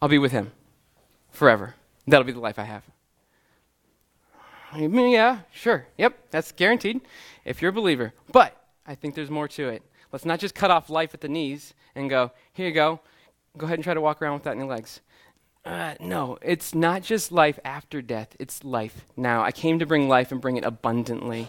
I'll 0.00 0.08
be 0.08 0.18
with 0.18 0.30
him 0.30 0.52
forever. 1.32 1.74
That'll 2.06 2.22
be 2.22 2.30
the 2.30 2.38
life 2.38 2.60
I 2.60 2.66
have. 2.66 2.84
Mm, 4.70 5.12
Yeah, 5.12 5.40
sure. 5.52 5.88
Yep, 5.98 6.30
that's 6.30 6.52
guaranteed 6.52 7.00
if 7.44 7.60
you're 7.60 7.70
a 7.70 7.72
believer. 7.72 8.12
But 8.30 8.56
I 8.86 8.94
think 8.94 9.16
there's 9.16 9.28
more 9.28 9.48
to 9.48 9.68
it. 9.70 9.82
Let's 10.12 10.24
not 10.24 10.38
just 10.38 10.54
cut 10.54 10.70
off 10.70 10.88
life 10.88 11.14
at 11.14 11.20
the 11.20 11.28
knees 11.28 11.74
and 11.96 12.08
go, 12.08 12.30
here 12.52 12.68
you 12.68 12.72
go. 12.74 13.00
Go 13.58 13.66
ahead 13.66 13.78
and 13.78 13.82
try 13.82 13.94
to 13.94 14.00
walk 14.00 14.22
around 14.22 14.34
without 14.34 14.54
any 14.56 14.62
legs. 14.62 15.00
Uh, 15.64 15.94
no, 16.00 16.38
it's 16.40 16.74
not 16.74 17.02
just 17.02 17.30
life 17.30 17.58
after 17.64 18.00
death, 18.00 18.34
it's 18.38 18.64
life 18.64 19.04
now. 19.16 19.42
I 19.42 19.52
came 19.52 19.78
to 19.78 19.86
bring 19.86 20.08
life 20.08 20.32
and 20.32 20.40
bring 20.40 20.56
it 20.56 20.64
abundantly. 20.64 21.48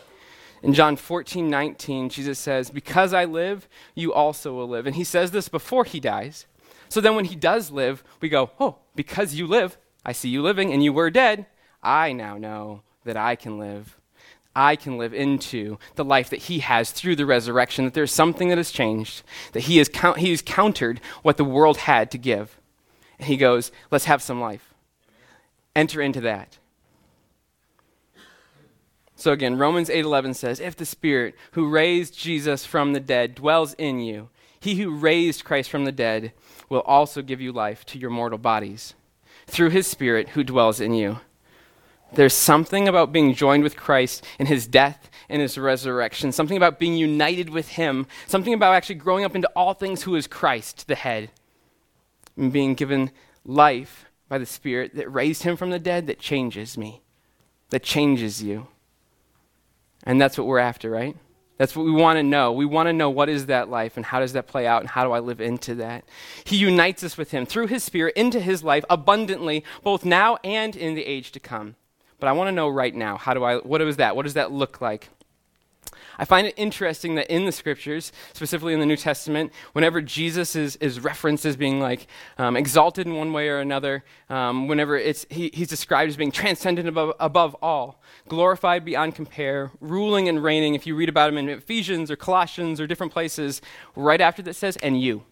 In 0.62 0.74
John 0.74 0.96
14, 0.96 1.50
19, 1.50 2.10
Jesus 2.10 2.38
says, 2.38 2.70
Because 2.70 3.14
I 3.14 3.26
live, 3.26 3.68
you 3.96 4.14
also 4.14 4.54
will 4.54 4.68
live. 4.68 4.86
And 4.86 4.96
he 4.96 5.04
says 5.04 5.32
this 5.32 5.50
before 5.50 5.86
he 5.86 6.00
dies. 6.00 6.46
So 6.90 7.02
then 7.02 7.16
when 7.16 7.26
he 7.26 7.36
does 7.36 7.72
live, 7.72 8.04
we 8.20 8.30
go, 8.30 8.52
Oh, 8.60 8.78
because 8.96 9.34
you 9.34 9.48
live, 9.48 9.78
I 10.06 10.12
see 10.12 10.30
you 10.30 10.42
living, 10.42 10.72
and 10.72 10.84
you 10.84 10.94
were 10.94 11.10
dead, 11.10 11.48
I 11.82 12.12
now 12.12 12.38
know 12.38 12.82
that 13.06 13.18
I 13.18 13.36
can 13.36 13.58
live. 13.58 13.98
I 14.56 14.76
can 14.76 14.98
live 14.98 15.14
into 15.14 15.78
the 15.96 16.04
life 16.04 16.30
that 16.30 16.42
he 16.42 16.60
has 16.60 16.92
through 16.92 17.16
the 17.16 17.26
resurrection, 17.26 17.86
that 17.86 17.94
there's 17.94 18.12
something 18.12 18.50
that 18.50 18.58
has 18.58 18.72
changed, 18.72 19.24
that 19.54 19.62
he 19.62 19.78
has, 19.78 19.88
count- 19.88 20.18
he 20.18 20.30
has 20.32 20.42
countered 20.42 21.00
what 21.24 21.38
the 21.38 21.46
world 21.46 21.78
had 21.78 22.12
to 22.12 22.18
give. 22.18 22.61
He 23.22 23.38
goes, 23.38 23.72
Let's 23.90 24.06
have 24.06 24.22
some 24.22 24.40
life. 24.42 24.74
Enter 25.76 26.02
into 26.02 26.22
that. 26.22 26.58
So 29.22 29.32
again, 29.32 29.60
Romans 29.60 29.90
8:11 29.90 30.34
says, 30.34 30.60
"If 30.60 30.76
the 30.76 30.86
Spirit 30.86 31.36
who 31.52 31.70
raised 31.70 32.18
Jesus 32.18 32.66
from 32.66 32.94
the 32.94 33.00
dead 33.00 33.36
dwells 33.36 33.76
in 33.76 34.00
you, 34.00 34.30
he 34.60 34.76
who 34.76 34.90
raised 34.90 35.44
Christ 35.44 35.70
from 35.70 35.86
the 35.86 35.92
dead 35.92 36.34
will 36.70 36.82
also 36.82 37.22
give 37.22 37.40
you 37.40 37.52
life 37.52 37.86
to 37.86 38.00
your 38.00 38.10
mortal 38.10 38.40
bodies 38.40 38.96
through 39.46 39.70
his 39.70 39.86
Spirit 39.86 40.30
who 40.30 40.44
dwells 40.44 40.80
in 40.82 40.96
you." 40.96 41.20
There's 42.14 42.34
something 42.34 42.88
about 42.88 43.14
being 43.14 43.36
joined 43.36 43.64
with 43.64 43.78
Christ 43.78 44.26
in 44.40 44.48
his 44.48 44.66
death 44.66 45.10
and 45.30 45.40
his 45.40 45.56
resurrection, 45.56 46.32
something 46.32 46.58
about 46.58 46.80
being 46.80 46.96
united 46.98 47.52
with 47.52 47.70
him, 47.70 48.08
something 48.26 48.56
about 48.56 48.74
actually 48.74 48.96
growing 48.96 49.24
up 49.24 49.36
into 49.36 49.50
all 49.56 49.76
things 49.76 50.02
who 50.02 50.16
is 50.16 50.26
Christ, 50.26 50.88
the 50.88 50.96
head, 50.96 51.30
and 52.38 52.52
being 52.52 52.74
given 52.74 53.12
life 53.46 54.06
by 54.30 54.38
the 54.38 54.46
Spirit 54.46 54.96
that 54.96 55.12
raised 55.12 55.44
him 55.44 55.58
from 55.58 55.70
the 55.70 55.80
dead 55.80 56.08
that 56.08 56.20
changes 56.20 56.78
me, 56.78 57.02
that 57.70 57.84
changes 57.84 58.42
you. 58.42 58.68
And 60.04 60.20
that's 60.20 60.38
what 60.38 60.48
we're 60.48 60.60
after, 60.60 60.90
right? 60.90 61.16
That's 61.58 61.76
what 61.76 61.86
we 61.86 61.92
want 61.92 62.18
to 62.18 62.24
know. 62.24 62.52
We 62.52 62.66
want 62.66 62.88
to 62.88 62.94
know 62.94 63.12
what 63.12 63.30
is 63.30 63.46
that 63.46 63.70
life 63.70 63.96
and 63.96 64.04
how 64.04 64.20
does 64.20 64.34
that 64.34 64.48
play 64.48 64.66
out 64.66 64.82
and 64.82 64.90
how 64.90 65.04
do 65.04 65.12
I 65.12 65.20
live 65.20 65.40
into 65.40 65.76
that. 65.76 66.06
He 66.44 66.56
unites 66.58 67.04
us 67.04 67.18
with 67.18 67.30
him 67.30 67.46
through 67.46 67.68
his 67.68 67.84
spirit 67.84 68.16
into 68.16 68.40
his 68.40 68.64
life 68.64 68.84
abundantly, 68.90 69.64
both 69.84 70.04
now 70.04 70.38
and 70.44 70.76
in 70.76 70.96
the 70.96 71.06
age 71.06 71.32
to 71.34 71.40
come. 71.40 71.76
But 72.20 72.28
I 72.28 72.32
want 72.32 72.48
to 72.48 72.52
know 72.52 72.68
right 72.68 72.96
now, 72.96 73.16
how 73.16 73.36
do 73.36 73.44
I 73.44 73.58
what 73.58 73.80
is 73.82 73.98
that? 73.98 74.16
What 74.16 74.24
does 74.24 74.34
that 74.34 74.52
look 74.52 74.82
like? 74.82 75.10
I 76.20 76.26
find 76.26 76.48
it 76.48 76.54
interesting 76.58 77.16
that 77.16 77.32
in 77.34 77.46
the 77.46 77.52
scriptures, 77.52 78.12
specifically 78.34 78.74
in 78.74 78.80
the 78.80 78.86
New 78.86 78.98
Testament, 78.98 79.52
whenever 79.74 80.02
Jesus 80.02 80.56
is, 80.56 80.76
is 80.78 81.00
referenced 81.00 81.46
as 81.46 81.56
being 81.56 81.80
like 81.80 82.08
um, 82.38 82.56
exalted 82.56 83.08
in 83.08 83.16
one 83.16 83.34
way 83.34 83.50
or 83.50 83.60
another, 83.60 84.04
um, 84.30 84.68
whenever 84.68 84.98
it's, 84.98 85.26
he, 85.30 85.52
he's 85.54 85.68
described 85.68 86.10
as 86.10 86.18
being 86.18 86.32
transcendent 86.32 86.88
above, 86.88 87.14
above 87.20 87.56
all, 87.62 88.02
glorified 88.28 88.86
beyond 88.86 89.16
compare, 89.16 89.72
ruling 89.80 90.28
and 90.28 90.44
reigning, 90.44 90.76
if 90.76 90.86
you 90.86 90.96
read 90.96 91.10
about 91.10 91.30
him 91.30 91.38
in 91.38 91.50
Ephesians 91.50 92.12
or 92.12 92.16
Colossians 92.16 92.80
or 92.80 92.88
different 92.88 93.14
places, 93.14 93.62
right 93.96 94.22
after 94.22 94.42
that 94.42 94.56
says, 94.56 94.78
and 94.78 95.02
you. 95.02 95.24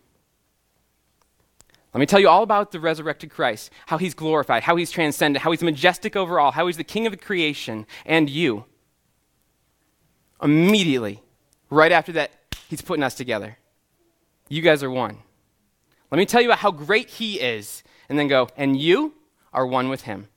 Let 1.94 2.00
me 2.00 2.06
tell 2.06 2.20
you 2.20 2.30
all 2.30 2.44
about 2.44 2.72
the 2.72 2.80
resurrected 2.80 3.32
Christ, 3.32 3.72
how 3.88 3.98
he's 3.98 4.14
glorified, 4.14 4.64
how 4.64 4.76
he's 4.76 4.92
transcendent, 4.92 5.44
how 5.44 5.52
he's 5.52 5.64
majestic 5.64 6.16
over 6.16 6.40
all, 6.40 6.52
how 6.52 6.68
he's 6.68 6.78
the 6.78 6.84
king 6.84 7.08
of 7.08 7.12
the 7.12 7.18
creation, 7.18 7.88
and 8.06 8.30
you 8.30 8.66
immediately, 10.42 11.22
right 11.70 11.92
after 11.92 12.12
that, 12.14 12.32
he's 12.68 12.82
putting 12.82 13.04
us 13.04 13.16
together. 13.16 13.58
You 14.48 14.62
guys 14.62 14.84
are 14.84 14.92
one. 14.92 15.18
Let 16.12 16.18
me 16.18 16.26
tell 16.26 16.42
you 16.42 16.48
about 16.48 16.60
how 16.60 16.72
great 16.72 17.10
he 17.10 17.40
is, 17.40 17.84
and 18.08 18.18
then 18.18 18.28
go, 18.28 18.50
and 18.58 18.80
you 18.80 19.14
are 19.54 19.66
one 19.66 19.90
with 19.90 20.04
him. 20.04 20.28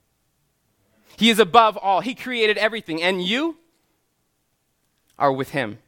He 1.17 1.31
is 1.31 1.39
above 1.39 1.77
all, 1.77 2.01
he 2.01 2.15
created 2.15 2.59
everything, 2.59 3.03
and 3.03 3.23
you 3.23 3.57
are 5.19 5.33
with 5.33 5.51
him. 5.51 5.79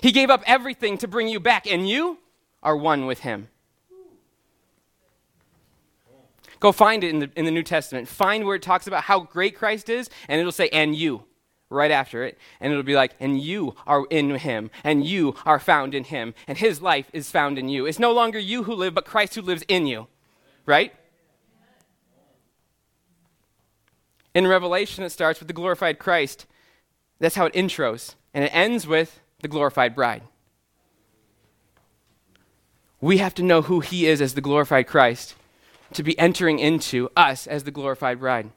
He 0.00 0.12
gave 0.12 0.30
up 0.30 0.42
everything 0.46 0.98
to 0.98 1.08
bring 1.08 1.28
you 1.28 1.40
back, 1.40 1.66
and 1.70 1.88
you 1.88 2.18
are 2.62 2.76
one 2.76 3.06
with 3.06 3.20
him. 3.20 3.48
Go 6.58 6.72
find 6.72 7.04
it 7.04 7.10
in 7.10 7.18
the, 7.20 7.30
in 7.36 7.44
the 7.44 7.50
New 7.50 7.62
Testament. 7.62 8.08
Find 8.08 8.44
where 8.44 8.56
it 8.56 8.62
talks 8.62 8.86
about 8.86 9.04
how 9.04 9.20
great 9.20 9.56
Christ 9.56 9.88
is, 9.88 10.08
and 10.28 10.40
it'll 10.40 10.52
say, 10.52 10.68
and 10.70 10.96
you 10.96 11.24
right 11.70 11.90
after 11.90 12.22
it. 12.24 12.38
And 12.60 12.72
it'll 12.72 12.84
be 12.84 12.94
like, 12.94 13.14
and 13.20 13.40
you 13.40 13.74
are 13.86 14.06
in 14.10 14.30
him, 14.36 14.70
and 14.84 15.04
you 15.04 15.34
are 15.44 15.58
found 15.58 15.94
in 15.94 16.04
him, 16.04 16.34
and 16.46 16.58
his 16.58 16.80
life 16.80 17.10
is 17.12 17.30
found 17.30 17.58
in 17.58 17.68
you. 17.68 17.86
It's 17.86 17.98
no 17.98 18.12
longer 18.12 18.38
you 18.38 18.64
who 18.64 18.74
live, 18.74 18.94
but 18.94 19.04
Christ 19.04 19.34
who 19.34 19.42
lives 19.42 19.64
in 19.68 19.86
you. 19.86 20.06
Right? 20.64 20.94
In 24.34 24.46
Revelation, 24.46 25.04
it 25.04 25.10
starts 25.10 25.40
with 25.40 25.48
the 25.48 25.54
glorified 25.54 25.98
Christ. 25.98 26.46
That's 27.18 27.36
how 27.36 27.46
it 27.46 27.54
intros. 27.54 28.14
And 28.34 28.44
it 28.44 28.54
ends 28.54 28.86
with 28.86 29.20
the 29.40 29.48
glorified 29.48 29.94
bride. 29.94 30.22
We 33.00 33.18
have 33.18 33.34
to 33.34 33.42
know 33.42 33.62
who 33.62 33.80
he 33.80 34.06
is 34.06 34.20
as 34.20 34.34
the 34.34 34.40
glorified 34.40 34.86
Christ 34.86 35.34
to 35.92 36.02
be 36.02 36.18
entering 36.18 36.58
into 36.58 37.08
us 37.16 37.46
as 37.46 37.64
the 37.64 37.70
glorified 37.70 38.18
bride 38.18 38.50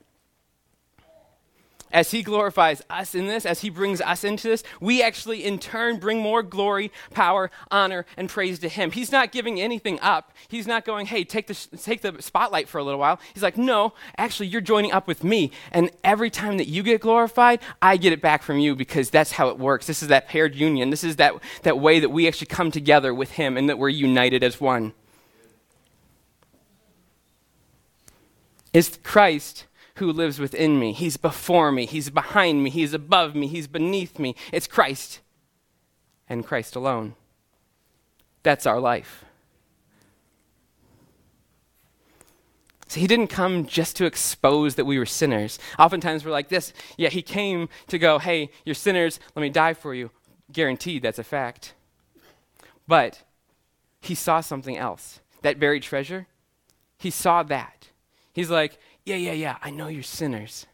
as 1.92 2.12
he 2.12 2.22
glorifies 2.22 2.82
us 2.90 3.16
in 3.16 3.28
this, 3.28 3.46
as 3.46 3.62
he 3.62 3.70
brings 3.70 4.02
us 4.02 4.24
into 4.24 4.48
this, 4.48 4.64
we 4.80 5.02
actually 5.02 5.44
in 5.44 5.60
turn 5.60 5.98
bring 5.98 6.20
more 6.20 6.44
glory, 6.44 6.92
power, 7.12 7.50
honor, 7.72 8.06
and 8.18 8.30
praise 8.30 8.60
to 8.60 8.70
him. 8.70 8.92
He's 8.92 9.12
not 9.12 9.32
giving 9.32 9.60
anything 9.60 10.00
up. 10.02 10.34
He's 10.48 10.68
not 10.68 10.86
going, 10.86 11.08
hey, 11.08 11.24
take 11.24 11.48
the, 11.48 11.56
take 11.78 12.02
the 12.02 12.22
spotlight 12.22 12.68
for 12.68 12.78
a 12.78 12.84
little 12.84 13.00
while. 13.00 13.20
He's 13.34 13.44
like, 13.44 13.58
no, 13.58 13.94
actually, 14.18 14.48
you're 14.48 14.62
joining 14.62 14.92
up 14.92 15.08
with 15.08 15.24
me. 15.24 15.52
And 15.72 15.92
every 16.04 16.30
time 16.30 16.58
that 16.58 16.68
you 16.68 16.84
get 16.84 17.02
glorified, 17.02 17.60
I 17.82 17.98
get 17.98 18.14
it 18.14 18.22
back 18.22 18.44
from 18.44 18.60
you 18.60 18.76
because 18.76 19.10
that's 19.10 19.34
how 19.34 19.50
it 19.50 19.58
works. 19.58 19.88
This 19.88 20.02
is 20.02 20.10
that 20.10 20.28
paired 20.28 20.56
union. 20.56 20.90
This 20.90 21.04
is 21.04 21.16
that, 21.18 21.34
that 21.64 21.80
way 21.80 22.00
that 22.00 22.10
we 22.10 22.28
actually 22.28 22.48
come 22.48 22.72
together 22.72 23.14
with 23.14 23.32
him 23.32 23.58
and 23.58 23.70
that 23.70 23.78
we're 23.78 23.90
united 23.90 24.44
as 24.44 24.62
one. 24.62 24.94
Is 28.72 29.00
Christ 29.04 29.66
who 30.00 30.12
lives 30.12 30.40
within 30.40 30.80
me. 30.80 30.92
He's 30.92 31.18
before 31.18 31.72
me, 31.72 31.86
He's 31.86 32.10
behind 32.10 32.64
me, 32.64 32.70
He's 32.70 32.94
above 32.94 33.36
me, 33.36 33.48
He's 33.48 33.68
beneath 33.68 34.18
me. 34.20 34.36
It's 34.52 34.68
Christ 34.68 35.20
and 36.28 36.46
Christ 36.46 36.76
alone. 36.76 37.16
That's 38.44 38.66
our 38.66 38.80
life. 38.80 39.26
So 42.88 43.00
he 43.00 43.06
didn't 43.06 43.28
come 43.28 43.68
just 43.68 43.96
to 43.98 44.06
expose 44.06 44.74
that 44.74 44.86
we 44.86 44.98
were 44.98 45.06
sinners. 45.06 45.60
Oftentimes 45.78 46.26
we're 46.26 46.32
like 46.32 46.50
this. 46.50 46.74
Yeah, 46.98 47.10
he 47.10 47.22
came 47.22 47.70
to 47.88 48.00
go, 48.00 48.18
hey, 48.18 48.50
you're 48.66 48.74
sinners, 48.74 49.20
let 49.36 49.44
me 49.44 49.50
die 49.50 49.76
for 49.76 49.94
you. 49.94 50.10
Guaranteed, 50.52 51.04
that's 51.04 51.20
a 51.20 51.24
fact. 51.24 51.76
But 52.88 53.22
he 54.02 54.16
saw 54.16 54.42
something 54.42 54.76
else. 54.76 55.20
That 55.44 55.60
buried 55.60 55.84
treasure, 55.84 56.26
he 56.98 57.12
saw 57.12 57.44
that. 57.44 57.90
He's 58.34 58.50
like, 58.50 58.78
yeah, 59.06 59.16
yeah, 59.16 59.34
yeah, 59.34 59.58
I 59.62 59.70
know 59.70 59.88
you're 59.88 60.04
sinners. 60.04 60.66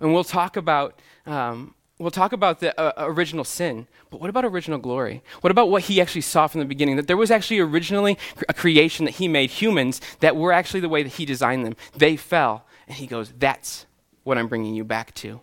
And 0.00 0.12
we'll 0.12 0.24
talk 0.24 0.56
about, 0.56 1.00
um, 1.26 1.74
we'll 1.98 2.10
talk 2.10 2.32
about 2.32 2.60
the 2.60 2.78
uh, 2.78 2.92
original 2.98 3.44
sin, 3.44 3.88
but 4.10 4.20
what 4.20 4.30
about 4.30 4.44
original 4.44 4.78
glory? 4.78 5.22
What 5.40 5.50
about 5.50 5.70
what 5.70 5.84
he 5.84 6.00
actually 6.00 6.20
saw 6.20 6.46
from 6.46 6.60
the 6.60 6.66
beginning? 6.66 6.96
That 6.96 7.06
there 7.06 7.16
was 7.16 7.30
actually 7.30 7.60
originally 7.60 8.18
a 8.48 8.54
creation 8.54 9.04
that 9.06 9.14
he 9.14 9.28
made, 9.28 9.50
humans, 9.50 10.00
that 10.20 10.36
were 10.36 10.52
actually 10.52 10.80
the 10.80 10.88
way 10.88 11.02
that 11.02 11.14
he 11.14 11.24
designed 11.24 11.64
them. 11.64 11.76
They 11.96 12.16
fell, 12.16 12.66
and 12.86 12.96
he 12.96 13.06
goes, 13.06 13.32
that's 13.38 13.86
what 14.22 14.38
I'm 14.38 14.48
bringing 14.48 14.74
you 14.74 14.84
back 14.84 15.14
to. 15.14 15.40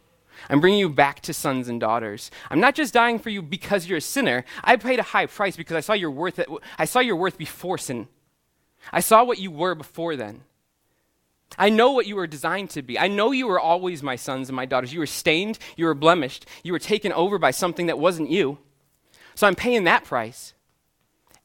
I'm 0.49 0.59
bringing 0.59 0.79
you 0.79 0.89
back 0.89 1.21
to 1.21 1.33
sons 1.33 1.67
and 1.67 1.79
daughters. 1.79 2.29
I'm 2.49 2.59
not 2.59 2.75
just 2.75 2.93
dying 2.93 3.17
for 3.19 3.29
you 3.29 3.41
because 3.41 3.87
you're 3.87 3.99
a 3.99 4.01
sinner. 4.01 4.43
I 4.63 4.75
paid 4.75 4.99
a 4.99 5.03
high 5.03 5.25
price 5.25 5.55
because 5.55 5.77
I 5.77 5.79
saw 5.79 5.93
your 5.93 6.11
worth. 6.11 6.39
I 6.77 6.85
saw 6.85 6.99
your 6.99 7.15
worth 7.15 7.37
before 7.37 7.77
sin. 7.77 8.07
I 8.91 8.99
saw 8.99 9.23
what 9.23 9.39
you 9.39 9.51
were 9.51 9.75
before 9.75 10.15
then. 10.15 10.41
I 11.57 11.69
know 11.69 11.91
what 11.91 12.07
you 12.07 12.15
were 12.15 12.27
designed 12.27 12.71
to 12.71 12.81
be. 12.81 12.97
I 12.97 13.07
know 13.07 13.31
you 13.31 13.47
were 13.47 13.59
always 13.59 14.01
my 14.01 14.15
sons 14.15 14.49
and 14.49 14.55
my 14.55 14.65
daughters. 14.65 14.93
You 14.93 14.99
were 14.99 15.05
stained, 15.05 15.59
you 15.75 15.85
were 15.85 15.93
blemished, 15.93 16.45
you 16.63 16.73
were 16.73 16.79
taken 16.79 17.11
over 17.13 17.37
by 17.37 17.51
something 17.51 17.85
that 17.87 17.99
wasn't 17.99 18.31
you. 18.31 18.57
So 19.35 19.47
I'm 19.47 19.55
paying 19.55 19.83
that 19.83 20.03
price. 20.03 20.53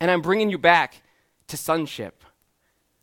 And 0.00 0.10
I'm 0.10 0.22
bringing 0.22 0.50
you 0.50 0.58
back 0.58 1.02
to 1.48 1.56
sonship. 1.56 2.22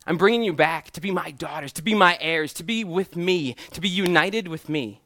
I'm 0.06 0.16
bringing 0.16 0.42
you 0.42 0.52
back 0.52 0.90
to 0.92 1.00
be 1.00 1.10
my 1.10 1.32
daughters, 1.32 1.72
to 1.74 1.82
be 1.82 1.94
my 1.94 2.16
heirs, 2.20 2.52
to 2.54 2.64
be 2.64 2.84
with 2.84 3.16
me, 3.16 3.56
to 3.72 3.80
be 3.80 3.88
united 3.88 4.48
with 4.48 4.68
me. 4.68 5.02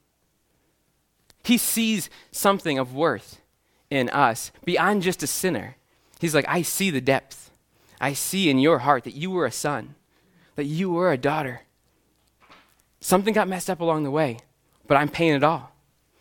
He 1.43 1.57
sees 1.57 2.11
something 2.31 2.79
of 2.79 2.95
worth 2.95 3.41
in 3.89 4.11
us 4.11 4.53
beyond 4.65 5.03
just 5.03 5.23
a 5.23 5.27
sinner. 5.27 5.77
He's 6.21 6.35
like, 6.35 6.45
I 6.47 6.63
see 6.63 6.91
the 6.91 7.01
depth. 7.01 7.51
I 8.01 8.13
see 8.13 8.51
in 8.51 8.59
your 8.59 8.81
heart 8.81 9.05
that 9.05 9.15
you 9.15 9.31
were 9.31 9.47
a 9.47 9.51
son, 9.51 9.95
that 10.57 10.65
you 10.65 10.91
were 10.91 11.11
a 11.11 11.19
daughter. 11.19 11.63
Something 13.01 13.33
got 13.33 13.49
messed 13.49 13.71
up 13.71 13.81
along 13.81 14.05
the 14.05 14.11
way, 14.11 14.39
but 14.87 14.97
I'm 14.97 15.09
paying 15.09 15.35
it 15.35 15.43
all. 15.43 15.73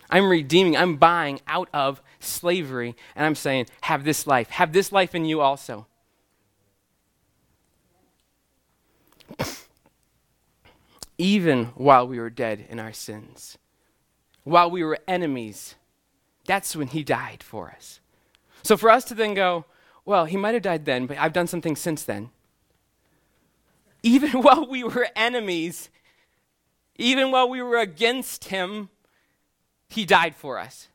I'm 0.09 0.29
redeeming, 0.29 0.75
I'm 0.75 0.95
buying 0.95 1.39
out 1.47 1.69
of 1.73 2.01
slavery, 2.19 2.95
and 3.15 3.25
I'm 3.25 3.35
saying, 3.35 3.67
have 3.81 4.03
this 4.03 4.25
life. 4.25 4.49
Have 4.51 4.73
this 4.73 4.91
life 4.91 5.13
in 5.13 5.25
you 5.25 5.41
also. 5.41 5.85
Even 11.17 11.65
while 11.75 12.07
we 12.07 12.19
were 12.19 12.29
dead 12.29 12.65
in 12.69 12.79
our 12.79 12.93
sins, 12.93 13.57
while 14.43 14.71
we 14.71 14.83
were 14.83 14.97
enemies, 15.07 15.75
that's 16.45 16.75
when 16.75 16.87
he 16.87 17.03
died 17.03 17.43
for 17.43 17.69
us. 17.69 17.99
So 18.63 18.75
for 18.77 18.89
us 18.89 19.03
to 19.05 19.13
then 19.13 19.35
go, 19.35 19.65
well, 20.05 20.25
he 20.25 20.37
might 20.37 20.55
have 20.55 20.63
died 20.63 20.85
then, 20.85 21.05
but 21.05 21.19
I've 21.19 21.33
done 21.33 21.45
something 21.45 21.75
since 21.75 22.03
then. 22.03 22.31
Even 24.01 24.31
while 24.41 24.65
we 24.67 24.83
were 24.83 25.09
enemies, 25.15 25.89
even 26.99 27.31
while 27.31 27.49
we 27.49 27.61
were 27.61 27.77
against 27.77 28.45
him, 28.45 28.89
he 29.87 30.05
died 30.05 30.35
for 30.35 30.59
us. 30.59 30.89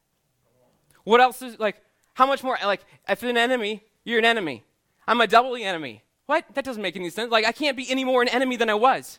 What 1.02 1.20
else 1.20 1.40
is 1.40 1.58
like, 1.58 1.76
how 2.12 2.26
much 2.26 2.44
more? 2.44 2.58
Like, 2.62 2.84
if 3.08 3.22
an 3.22 3.36
enemy, 3.38 3.82
you're 4.04 4.18
an 4.18 4.24
enemy. 4.24 4.64
I'm 5.08 5.20
a 5.20 5.26
doubly 5.26 5.64
enemy. 5.64 6.02
What? 6.26 6.44
That 6.54 6.64
doesn't 6.64 6.82
make 6.82 6.94
any 6.94 7.08
sense. 7.08 7.32
Like, 7.32 7.46
I 7.46 7.52
can't 7.52 7.76
be 7.76 7.90
any 7.90 8.04
more 8.04 8.20
an 8.20 8.28
enemy 8.28 8.56
than 8.56 8.68
I 8.68 8.74
was. 8.74 9.18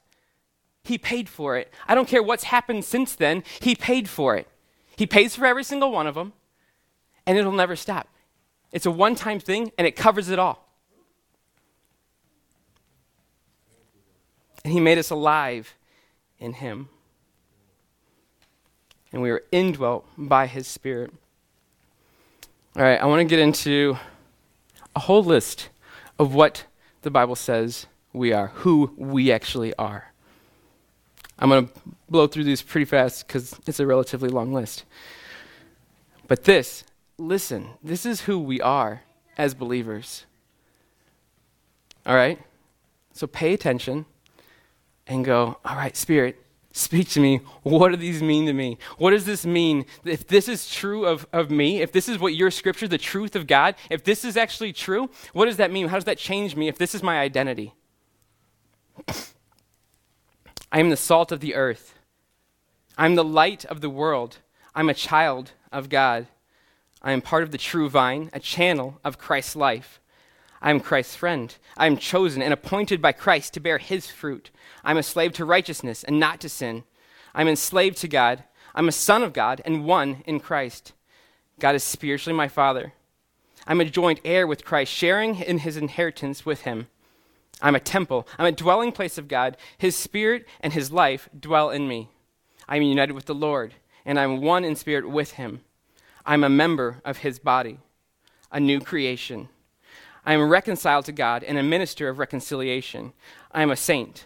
He 0.84 1.00
paid 1.00 1.28
for 1.28 1.58
it. 1.58 1.74
I 1.88 1.96
don't 1.96 2.08
care 2.08 2.22
what's 2.22 2.46
happened 2.46 2.86
since 2.86 3.16
then, 3.16 3.44
He 3.60 3.76
paid 3.76 4.08
for 4.08 4.36
it. 4.36 4.48
He 4.96 5.08
pays 5.08 5.36
for 5.36 5.46
every 5.46 5.64
single 5.64 5.92
one 5.92 6.06
of 6.06 6.14
them, 6.14 6.34
and 7.26 7.38
it'll 7.38 7.52
never 7.52 7.76
stop. 7.76 8.08
It's 8.72 8.86
a 8.86 8.92
one 8.92 9.16
time 9.16 9.40
thing, 9.40 9.72
and 9.78 9.88
it 9.88 9.96
covers 9.96 10.30
it 10.30 10.38
all. 10.38 10.70
And 14.64 14.72
He 14.72 14.80
made 14.80 15.00
us 15.00 15.10
alive 15.10 15.74
in 16.40 16.54
him. 16.54 16.90
And 19.12 19.22
we 19.22 19.32
are 19.32 19.44
indwelt 19.52 20.06
by 20.18 20.48
his 20.48 20.68
spirit. 20.68 21.12
All 22.76 22.84
right, 22.84 23.00
I 23.00 23.06
want 23.06 23.22
to 23.22 23.26
get 23.26 23.40
into 23.40 23.98
a 24.96 25.00
whole 25.00 25.24
list 25.24 25.70
of 26.20 26.34
what 26.34 26.66
the 27.04 27.12
Bible 27.12 27.36
says 27.36 27.88
we 28.12 28.34
are, 28.34 28.48
who 28.48 28.94
we 28.98 29.32
actually 29.32 29.74
are. 29.76 30.12
I'm 31.38 31.50
going 31.50 31.68
to 31.68 31.74
blow 32.10 32.28
through 32.28 32.46
these 32.46 32.62
pretty 32.62 32.86
fast 32.86 33.28
because 33.28 33.60
it's 33.68 33.80
a 33.80 33.86
relatively 33.86 34.30
long 34.30 34.54
list. 34.54 34.86
But 36.28 36.46
this, 36.46 36.84
listen, 37.18 37.70
this 37.84 38.06
is 38.06 38.22
who 38.22 38.40
we 38.40 38.62
are 38.62 39.02
as 39.38 39.54
believers. 39.54 40.26
All 42.06 42.16
right? 42.16 42.40
So 43.14 43.28
pay 43.28 43.54
attention 43.54 44.06
and 45.08 45.24
go, 45.24 45.58
all 45.64 45.76
right, 45.76 45.96
Spirit, 45.96 46.44
speak 46.72 47.10
to 47.10 47.20
me. 47.20 47.42
What 47.64 47.90
do 47.90 47.96
these 47.98 48.22
mean 48.22 48.46
to 48.48 48.54
me? 48.54 48.78
What 48.98 49.12
does 49.12 49.26
this 49.26 49.46
mean? 49.46 49.86
If 50.04 50.28
this 50.28 50.48
is 50.48 50.70
true 50.70 51.06
of, 51.06 51.26
of 51.32 51.50
me, 51.50 51.82
if 51.82 51.92
this 51.92 52.10
is 52.10 52.20
what 52.20 52.36
your 52.36 52.52
scripture, 52.52 52.88
the 52.88 52.98
truth 52.98 53.36
of 53.36 53.48
God, 53.48 53.76
if 53.90 54.04
this 54.04 54.26
is 54.26 54.36
actually 54.36 54.74
true, 54.74 55.10
what 55.34 55.46
does 55.46 55.58
that 55.58 55.72
mean? 55.72 55.88
How 55.88 55.96
does 55.96 56.06
that 56.06 56.18
change 56.18 56.56
me 56.56 56.68
if 56.68 56.78
this 56.78 56.94
is 56.96 57.02
my 57.02 57.20
identity? 57.20 57.74
I 60.72 60.80
am 60.80 60.90
the 60.90 60.98
salt 60.98 61.32
of 61.32 61.40
the 61.40 61.56
earth. 61.56 61.94
I'm 62.98 63.16
the 63.16 63.24
light 63.24 63.64
of 63.66 63.82
the 63.82 63.90
world. 63.90 64.38
I'm 64.74 64.90
a 64.90 64.94
child 64.94 65.52
of 65.72 65.90
God. 65.90 66.28
I 67.02 67.12
am 67.12 67.22
part 67.22 67.44
of 67.44 67.52
the 67.52 67.58
true 67.58 67.90
vine, 67.90 68.30
a 68.34 68.40
channel 68.40 69.00
of 69.04 69.18
Christ's 69.18 69.56
life. 69.56 70.02
I 70.66 70.72
am 70.72 70.80
Christ's 70.80 71.16
friend. 71.16 71.56
I 71.78 71.86
am 71.86 71.96
chosen 71.96 72.42
and 72.42 72.52
appointed 72.52 73.00
by 73.00 73.12
Christ 73.12 73.54
to 73.54 73.60
bear 73.60 73.78
his 73.78 74.08
fruit. 74.08 74.50
I'm 74.84 74.98
a 74.98 75.04
slave 75.04 75.32
to 75.34 75.46
righteousness 75.46 76.04
and 76.04 76.20
not 76.20 76.40
to 76.40 76.50
sin. 76.50 76.86
I'm 77.36 77.48
enslaved 77.48 77.98
to 77.98 78.08
God. 78.08 78.46
I'm 78.74 78.88
a 78.88 78.92
son 78.92 79.22
of 79.22 79.32
God 79.32 79.62
and 79.64 79.86
one 79.86 80.24
in 80.26 80.40
Christ. 80.40 80.94
God 81.60 81.76
is 81.76 81.84
spiritually 81.84 82.36
my 82.36 82.48
father. 82.48 82.94
I'm 83.68 83.80
a 83.80 83.86
joint 83.86 84.20
heir 84.26 84.48
with 84.48 84.66
Christ, 84.66 84.92
sharing 84.92 85.36
in 85.36 85.60
his 85.60 85.78
inheritance 85.78 86.48
with 86.48 86.62
him. 86.62 86.88
I'm 87.62 87.76
a 87.76 87.80
temple. 87.80 88.28
I'm 88.40 88.48
a 88.48 88.52
dwelling 88.52 88.92
place 88.92 89.20
of 89.20 89.28
God. 89.28 89.58
His 89.78 89.96
spirit 89.96 90.48
and 90.62 90.74
his 90.74 90.92
life 90.92 91.30
dwell 91.40 91.70
in 91.70 91.88
me. 91.88 92.10
I'm 92.68 92.82
united 92.82 93.14
with 93.14 93.26
the 93.26 93.36
Lord, 93.36 93.76
and 94.04 94.20
I'm 94.20 94.42
one 94.42 94.66
in 94.66 94.76
spirit 94.76 95.08
with 95.08 95.34
him. 95.34 95.62
I'm 96.26 96.44
a 96.44 96.50
member 96.50 97.02
of 97.06 97.20
his 97.20 97.38
body, 97.38 97.82
a 98.52 98.60
new 98.60 98.80
creation. 98.80 99.50
I 100.26 100.34
am 100.34 100.50
reconciled 100.50 101.06
to 101.06 101.12
God 101.12 101.44
and 101.44 101.58
a 101.58 101.64
minister 101.64 102.10
of 102.10 102.20
reconciliation. 102.20 103.14
I 103.52 103.62
am 103.62 103.72
a 103.72 103.76
saint. 103.76 104.26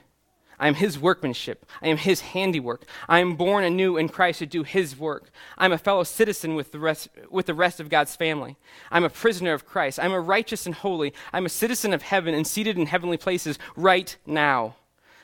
I 0.60 0.68
am 0.68 0.76
his 0.76 1.00
workmanship. 1.00 1.66
I 1.82 1.88
am 1.88 1.98
his 1.98 2.20
handiwork. 2.22 2.84
I 3.08 3.20
am 3.20 3.36
born 3.36 3.64
anew 3.64 3.96
in 3.96 4.10
Christ 4.10 4.40
to 4.40 4.46
do 4.46 4.64
his 4.64 4.98
work. 4.98 5.30
I 5.58 5.66
am 5.66 5.72
a 5.72 5.78
fellow 5.78 6.04
citizen 6.04 6.54
with 6.56 6.72
the 6.72 6.80
rest, 6.80 7.08
with 7.30 7.46
the 7.46 7.54
rest 7.54 7.80
of 7.80 7.90
God's 7.90 8.16
family. 8.16 8.58
I'm 8.92 9.06
a 9.06 9.10
prisoner 9.10 9.54
of 9.54 9.66
Christ. 9.66 10.00
I'm 10.00 10.12
a 10.12 10.20
righteous 10.20 10.66
and 10.66 10.76
holy. 10.76 11.14
I'm 11.32 11.46
a 11.46 11.50
citizen 11.50 11.94
of 11.94 12.02
heaven 12.02 12.34
and 12.34 12.46
seated 12.46 12.78
in 12.78 12.88
heavenly 12.88 13.18
places 13.18 13.58
right 13.78 14.16
now. 14.26 14.76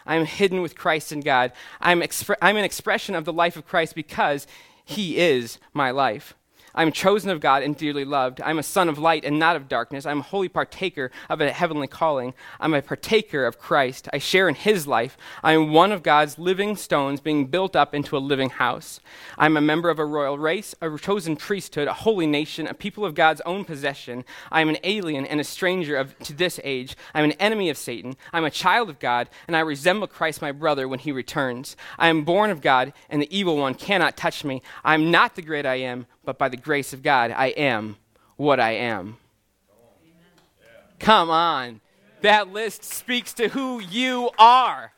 I 0.06 0.16
am 0.16 0.26
hidden 0.26 0.62
with 0.62 0.78
Christ 0.78 1.12
in 1.12 1.20
God. 1.20 1.52
I'm, 1.82 2.02
expre- 2.02 2.38
I'm 2.42 2.58
an 2.58 2.64
expression 2.64 3.16
of 3.16 3.26
the 3.26 3.34
life 3.34 3.58
of 3.58 3.68
Christ 3.68 3.96
because 3.96 4.48
he 4.86 5.18
is 5.18 5.58
my 5.74 5.92
life. 5.92 6.36
I'm 6.76 6.92
chosen 6.92 7.32
of 7.32 7.40
God 7.40 7.64
and 7.64 7.76
dearly 7.76 8.06
loved. 8.06 8.42
I'm 8.42 8.60
a 8.60 8.64
son 8.64 8.90
of 8.90 9.00
light 9.00 9.26
and 9.26 9.40
not 9.40 9.56
of 9.56 9.68
darkness. 9.68 10.06
I'm 10.06 10.20
a 10.20 10.24
holy 10.24 10.50
partaker 10.50 11.10
of 11.30 11.42
a 11.42 11.52
heavenly 11.52 11.88
calling. 11.88 12.34
I'm 12.60 12.74
a 12.74 12.82
partaker 12.82 13.46
of 13.46 13.58
Christ. 13.58 14.10
I 14.14 14.18
share 14.18 14.50
in 14.50 14.56
his 14.56 14.86
life. 14.86 15.18
I 15.42 15.54
am 15.54 15.72
one 15.72 15.92
of 15.92 16.04
God's 16.04 16.38
living 16.38 16.76
stones 16.76 17.22
being 17.22 17.48
built 17.48 17.76
up 17.76 17.96
into 17.96 18.18
a 18.18 18.20
living 18.20 18.50
house. 18.50 19.00
I'm 19.38 19.58
a 19.58 19.62
member 19.62 19.90
of 19.90 20.00
a 20.00 20.06
royal 20.06 20.38
race, 20.38 20.76
a 20.82 20.98
chosen 20.98 21.38
priesthood, 21.38 21.88
a 21.88 21.94
holy 21.94 22.28
nation, 22.28 22.68
a 22.68 22.74
people 22.74 23.06
of 23.06 23.16
God's 23.16 23.42
own 23.46 23.64
possession. 23.64 24.26
I 24.52 24.62
am 24.62 24.70
an 24.70 24.78
alien 24.84 25.26
and 25.26 25.40
a 25.40 25.46
stranger 25.46 25.96
of, 25.96 26.18
to 26.20 26.34
this 26.34 26.60
age. 26.64 26.98
I'm 27.14 27.24
an 27.24 27.32
enemy 27.34 27.70
of 27.70 27.78
Satan. 27.78 28.16
I'm 28.34 28.46
a 28.46 28.52
child 28.52 28.90
of 28.90 29.00
God, 29.00 29.30
and 29.48 29.56
I 29.56 29.62
resemble 29.62 30.08
Christ 30.08 30.42
my 30.42 30.52
brother 30.52 30.88
when 30.88 31.00
he 31.00 31.12
returns. 31.12 31.78
I 31.98 32.10
am 32.10 32.24
born 32.24 32.50
of 32.50 32.62
God, 32.62 32.94
and 33.10 33.22
the 33.22 33.36
evil 33.36 33.58
one 33.58 33.76
cannot 33.76 34.18
touch 34.18 34.44
me. 34.44 34.62
I 34.84 34.94
am 34.94 35.12
not 35.12 35.36
the 35.36 35.42
great 35.42 35.66
I 35.66 35.76
am 35.76 36.08
but 36.26 36.38
by 36.38 36.50
the 36.50 36.58
grace 36.58 36.94
of 36.94 37.04
God, 37.04 37.32
I 37.32 37.48
am 37.48 37.98
what 38.36 38.60
I 38.60 38.72
am. 38.72 39.18
Come 41.00 41.30
on. 41.30 41.82
That 42.22 42.52
list 42.52 42.84
speaks 42.84 43.34
to 43.34 43.50
who 43.50 43.80
you 43.80 44.32
are. 44.40 44.94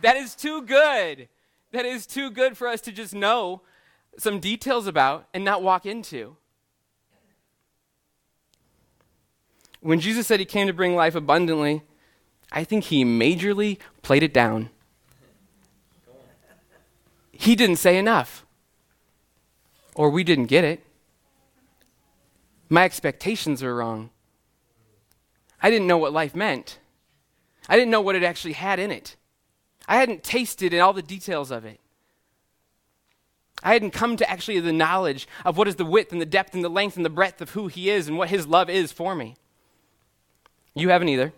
That 0.00 0.16
is 0.16 0.34
too 0.34 0.62
good. 0.62 1.28
That 1.72 1.84
is 1.84 2.06
too 2.06 2.30
good 2.30 2.56
for 2.56 2.68
us 2.68 2.80
to 2.82 2.92
just 2.92 3.14
know 3.14 3.62
some 4.18 4.40
details 4.40 4.86
about 4.86 5.26
and 5.34 5.44
not 5.44 5.62
walk 5.62 5.84
into. 5.84 6.36
When 9.80 10.00
Jesus 10.00 10.26
said 10.26 10.40
he 10.40 10.46
came 10.46 10.66
to 10.66 10.72
bring 10.72 10.94
life 10.94 11.14
abundantly, 11.14 11.82
I 12.50 12.64
think 12.64 12.84
he 12.84 13.04
majorly 13.04 13.78
played 14.02 14.22
it 14.22 14.32
down. 14.32 14.70
He 17.30 17.54
didn't 17.54 17.76
say 17.76 17.98
enough 17.98 18.45
or 19.96 20.10
we 20.10 20.22
didn't 20.22 20.46
get 20.46 20.62
it. 20.62 20.84
My 22.68 22.84
expectations 22.84 23.62
were 23.62 23.74
wrong. 23.74 24.10
I 25.62 25.70
didn't 25.70 25.86
know 25.86 25.98
what 25.98 26.12
life 26.12 26.36
meant. 26.36 26.78
I 27.68 27.76
didn't 27.76 27.90
know 27.90 28.02
what 28.02 28.14
it 28.14 28.22
actually 28.22 28.52
had 28.52 28.78
in 28.78 28.90
it. 28.90 29.16
I 29.88 29.96
hadn't 29.96 30.22
tasted 30.22 30.74
in 30.74 30.80
all 30.80 30.92
the 30.92 31.02
details 31.02 31.50
of 31.50 31.64
it. 31.64 31.80
I 33.62 33.72
hadn't 33.72 33.92
come 33.92 34.16
to 34.18 34.30
actually 34.30 34.60
the 34.60 34.72
knowledge 34.72 35.26
of 35.44 35.56
what 35.56 35.66
is 35.66 35.76
the 35.76 35.84
width 35.84 36.12
and 36.12 36.20
the 36.20 36.26
depth 36.26 36.54
and 36.54 36.62
the 36.62 36.68
length 36.68 36.96
and 36.96 37.04
the 37.04 37.10
breadth 37.10 37.40
of 37.40 37.50
who 37.50 37.68
He 37.68 37.88
is 37.88 38.06
and 38.06 38.18
what 38.18 38.28
His 38.28 38.46
love 38.46 38.68
is 38.68 38.92
for 38.92 39.14
me. 39.14 39.36
You 40.74 40.90
haven't 40.90 41.08
either. 41.08 41.32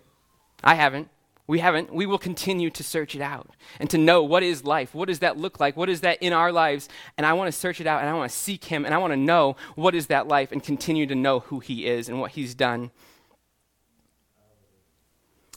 I 0.65 0.75
haven't. 0.75 1.09
We 1.49 1.61
haven't. 1.61 1.93
We 1.93 2.05
will 2.05 2.19
continue 2.19 2.69
to 2.69 2.85
search 2.85 3.17
it 3.17 3.23
out 3.23 3.49
and 3.81 3.89
to 3.89 3.97
know 3.97 4.23
what 4.23 4.43
is 4.43 4.65
life. 4.65 4.95
What 4.95 5.09
does 5.09 5.21
that 5.21 5.39
look 5.39 5.59
like? 5.59 5.79
What 5.79 5.89
is 5.89 6.03
that 6.03 6.23
in 6.23 6.35
our 6.35 6.53
lives? 6.53 6.91
And 7.17 7.27
I 7.27 7.33
want 7.33 7.49
to 7.49 7.59
search 7.59 7.81
it 7.81 7.87
out 7.87 8.01
and 8.01 8.09
I 8.09 8.13
want 8.13 8.31
to 8.31 8.37
seek 8.37 8.65
Him 8.65 8.85
and 8.85 8.95
I 8.95 8.99
want 8.99 9.15
to 9.15 9.17
know 9.17 9.57
what 9.75 9.95
is 9.95 10.09
that 10.09 10.29
life 10.29 10.53
and 10.53 10.63
continue 10.63 11.07
to 11.07 11.15
know 11.15 11.41
who 11.41 11.61
He 11.61 11.87
is 11.87 12.07
and 12.11 12.21
what 12.21 12.33
He's 12.33 12.55
done. 12.55 12.91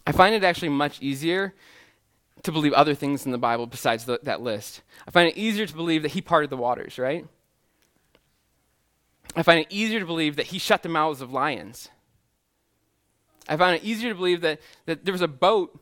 I 0.07 0.13
find 0.13 0.33
it 0.33 0.45
actually 0.45 0.69
much 0.69 1.01
easier 1.01 1.53
to 2.43 2.53
believe 2.53 2.71
other 2.71 2.95
things 2.95 3.25
in 3.25 3.33
the 3.33 3.37
Bible 3.37 3.67
besides 3.67 4.05
the, 4.05 4.17
that 4.23 4.41
list. 4.41 4.81
I 5.05 5.11
find 5.11 5.27
it 5.27 5.37
easier 5.37 5.65
to 5.65 5.75
believe 5.75 6.03
that 6.03 6.11
He 6.11 6.21
parted 6.21 6.49
the 6.49 6.57
waters, 6.57 6.97
right? 6.97 7.27
I 9.35 9.43
find 9.43 9.59
it 9.59 9.67
easier 9.69 9.99
to 9.99 10.05
believe 10.05 10.37
that 10.37 10.47
He 10.47 10.57
shut 10.57 10.83
the 10.83 10.89
mouths 10.89 11.19
of 11.19 11.33
lions. 11.33 11.89
I 13.47 13.57
found 13.57 13.75
it 13.75 13.83
easier 13.83 14.09
to 14.09 14.15
believe 14.15 14.41
that, 14.41 14.61
that 14.85 15.03
there 15.03 15.11
was 15.11 15.21
a 15.21 15.27
boat 15.27 15.77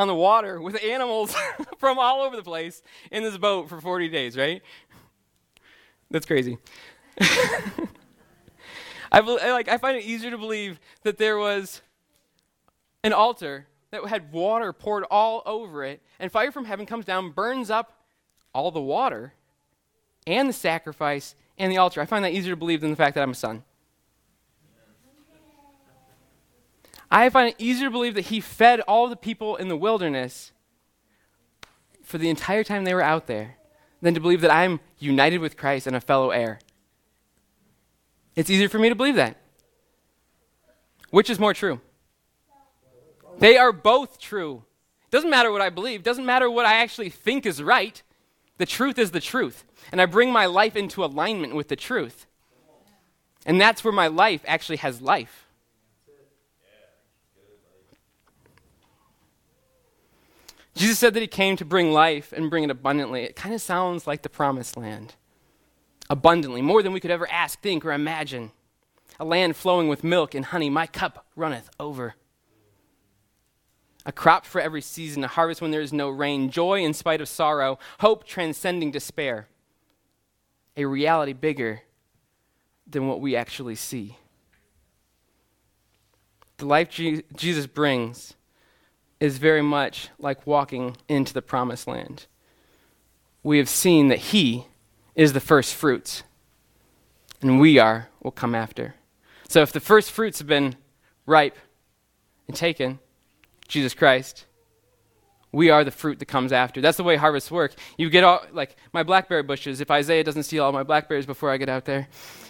on 0.00 0.08
the 0.08 0.14
water 0.14 0.62
with 0.62 0.82
animals 0.82 1.36
from 1.78 1.98
all 1.98 2.22
over 2.22 2.34
the 2.34 2.42
place 2.42 2.82
in 3.10 3.22
this 3.22 3.36
boat 3.36 3.68
for 3.68 3.82
40 3.82 4.08
days, 4.08 4.34
right? 4.34 4.62
That's 6.10 6.24
crazy. 6.24 6.56
I, 9.12 9.20
like, 9.20 9.68
I 9.68 9.76
find 9.76 9.98
it 9.98 10.04
easier 10.04 10.30
to 10.30 10.38
believe 10.38 10.80
that 11.02 11.18
there 11.18 11.36
was 11.36 11.82
an 13.04 13.12
altar 13.12 13.66
that 13.90 14.06
had 14.06 14.32
water 14.32 14.72
poured 14.72 15.04
all 15.10 15.42
over 15.44 15.84
it, 15.84 16.00
and 16.18 16.32
fire 16.32 16.50
from 16.50 16.64
heaven 16.64 16.86
comes 16.86 17.04
down, 17.04 17.32
burns 17.32 17.70
up 17.70 18.00
all 18.54 18.70
the 18.70 18.80
water 18.80 19.34
and 20.26 20.48
the 20.48 20.54
sacrifice 20.54 21.34
and 21.58 21.70
the 21.70 21.76
altar. 21.76 22.00
I 22.00 22.06
find 22.06 22.24
that 22.24 22.32
easier 22.32 22.52
to 22.52 22.56
believe 22.56 22.80
than 22.80 22.88
the 22.88 22.96
fact 22.96 23.16
that 23.16 23.22
I'm 23.22 23.32
a 23.32 23.34
son. 23.34 23.64
I 27.10 27.28
find 27.28 27.48
it 27.48 27.56
easier 27.58 27.88
to 27.88 27.90
believe 27.90 28.14
that 28.14 28.26
he 28.26 28.40
fed 28.40 28.80
all 28.80 29.08
the 29.08 29.16
people 29.16 29.56
in 29.56 29.68
the 29.68 29.76
wilderness 29.76 30.52
for 32.04 32.18
the 32.18 32.28
entire 32.28 32.64
time 32.64 32.84
they 32.84 32.94
were 32.94 33.02
out 33.02 33.26
there 33.26 33.56
than 34.00 34.14
to 34.14 34.20
believe 34.20 34.40
that 34.40 34.52
I'm 34.52 34.80
united 34.98 35.38
with 35.38 35.56
Christ 35.56 35.86
and 35.86 35.96
a 35.96 36.00
fellow 36.00 36.30
heir. 36.30 36.60
It's 38.36 38.50
easier 38.50 38.68
for 38.68 38.78
me 38.78 38.88
to 38.88 38.94
believe 38.94 39.16
that. 39.16 39.36
Which 41.10 41.28
is 41.28 41.38
more 41.38 41.54
true? 41.54 41.80
They 43.38 43.56
are 43.56 43.72
both 43.72 44.18
true. 44.18 44.64
It 45.04 45.10
Doesn't 45.10 45.30
matter 45.30 45.50
what 45.50 45.60
I 45.60 45.70
believe, 45.70 46.02
doesn't 46.02 46.26
matter 46.26 46.50
what 46.50 46.66
I 46.66 46.74
actually 46.74 47.10
think 47.10 47.44
is 47.44 47.62
right. 47.62 48.00
The 48.58 48.66
truth 48.66 48.98
is 48.98 49.10
the 49.10 49.20
truth. 49.20 49.64
And 49.90 50.00
I 50.00 50.06
bring 50.06 50.30
my 50.30 50.46
life 50.46 50.76
into 50.76 51.04
alignment 51.04 51.54
with 51.54 51.68
the 51.68 51.76
truth. 51.76 52.26
And 53.44 53.60
that's 53.60 53.82
where 53.82 53.92
my 53.92 54.06
life 54.06 54.42
actually 54.46 54.76
has 54.78 55.00
life. 55.00 55.46
Jesus 60.80 60.98
said 60.98 61.12
that 61.12 61.20
he 61.20 61.26
came 61.26 61.56
to 61.56 61.64
bring 61.66 61.92
life 61.92 62.32
and 62.32 62.48
bring 62.48 62.64
it 62.64 62.70
abundantly. 62.70 63.22
It 63.24 63.36
kind 63.36 63.54
of 63.54 63.60
sounds 63.60 64.06
like 64.06 64.22
the 64.22 64.30
promised 64.30 64.78
land. 64.78 65.14
Abundantly, 66.08 66.62
more 66.62 66.82
than 66.82 66.94
we 66.94 67.00
could 67.00 67.10
ever 67.10 67.30
ask, 67.30 67.60
think, 67.60 67.84
or 67.84 67.92
imagine. 67.92 68.50
A 69.18 69.26
land 69.26 69.56
flowing 69.56 69.88
with 69.88 70.02
milk 70.02 70.34
and 70.34 70.46
honey, 70.46 70.70
my 70.70 70.86
cup 70.86 71.26
runneth 71.36 71.68
over. 71.78 72.14
A 74.06 74.12
crop 74.12 74.46
for 74.46 74.58
every 74.58 74.80
season, 74.80 75.22
a 75.22 75.28
harvest 75.28 75.60
when 75.60 75.70
there 75.70 75.82
is 75.82 75.92
no 75.92 76.08
rain, 76.08 76.48
joy 76.48 76.80
in 76.82 76.94
spite 76.94 77.20
of 77.20 77.28
sorrow, 77.28 77.78
hope 77.98 78.24
transcending 78.24 78.90
despair. 78.90 79.48
A 80.78 80.86
reality 80.86 81.34
bigger 81.34 81.82
than 82.86 83.06
what 83.06 83.20
we 83.20 83.36
actually 83.36 83.74
see. 83.74 84.16
The 86.56 86.64
life 86.64 86.88
Je- 86.88 87.24
Jesus 87.36 87.66
brings 87.66 88.32
is 89.20 89.38
very 89.38 89.62
much 89.62 90.08
like 90.18 90.46
walking 90.46 90.96
into 91.08 91.32
the 91.32 91.42
promised 91.42 91.86
land. 91.86 92.26
We 93.42 93.58
have 93.58 93.68
seen 93.68 94.08
that 94.08 94.18
He 94.18 94.66
is 95.14 95.32
the 95.32 95.40
first 95.40 95.74
fruits, 95.74 96.22
and 97.42 97.60
we 97.60 97.78
are 97.78 98.08
will 98.22 98.30
come 98.30 98.54
after. 98.54 98.94
So 99.48 99.62
if 99.62 99.72
the 99.72 99.80
first 99.80 100.10
fruits 100.10 100.38
have 100.38 100.48
been 100.48 100.76
ripe 101.26 101.56
and 102.46 102.56
taken, 102.56 102.98
Jesus 103.68 103.94
Christ, 103.94 104.46
we 105.52 105.70
are 105.70 105.84
the 105.84 105.90
fruit 105.90 106.18
that 106.20 106.26
comes 106.26 106.52
after. 106.52 106.80
That's 106.80 106.96
the 106.96 107.02
way 107.04 107.16
harvests 107.16 107.50
work. 107.50 107.74
You 107.96 108.08
get 108.10 108.24
all, 108.24 108.42
like 108.52 108.76
my 108.92 109.02
blackberry 109.02 109.42
bushes, 109.42 109.80
if 109.80 109.90
Isaiah 109.90 110.22
doesn't 110.22 110.44
steal 110.44 110.64
all 110.64 110.72
my 110.72 110.82
blackberries 110.82 111.26
before 111.26 111.50
I 111.50 111.56
get 111.56 111.68
out 111.68 111.84
there, 111.84 112.08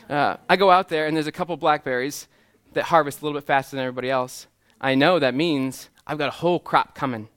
uh, 0.08 0.36
I 0.48 0.56
go 0.56 0.70
out 0.70 0.88
there 0.88 1.06
and 1.06 1.16
there's 1.16 1.26
a 1.26 1.32
couple 1.32 1.56
blackberries 1.56 2.28
that 2.74 2.84
harvest 2.84 3.20
a 3.20 3.24
little 3.24 3.40
bit 3.40 3.46
faster 3.46 3.76
than 3.76 3.84
everybody 3.84 4.10
else. 4.10 4.46
I 4.80 4.94
know 4.94 5.18
that 5.18 5.34
means 5.34 5.88
I've 6.10 6.18
got 6.18 6.26
a 6.26 6.32
whole 6.32 6.58
crop 6.58 6.96
coming. 6.96 7.28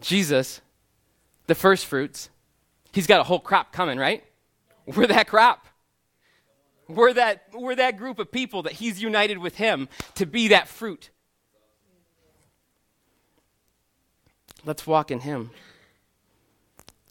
Jesus, 0.00 0.60
the 1.48 1.56
first 1.56 1.86
fruits, 1.86 2.30
he's 2.92 3.08
got 3.08 3.20
a 3.20 3.24
whole 3.24 3.40
crop 3.40 3.72
coming, 3.72 3.98
right? 3.98 4.22
We're 4.86 5.08
that 5.08 5.26
crop. 5.26 5.66
We're 6.86 7.14
that, 7.14 7.48
we're 7.52 7.74
that 7.74 7.96
group 7.96 8.20
of 8.20 8.30
people 8.30 8.62
that 8.62 8.74
he's 8.74 9.02
united 9.02 9.38
with 9.38 9.56
him 9.56 9.88
to 10.14 10.24
be 10.24 10.46
that 10.48 10.68
fruit. 10.68 11.10
Let's 14.64 14.86
walk 14.86 15.10
in 15.10 15.18
him. 15.18 15.50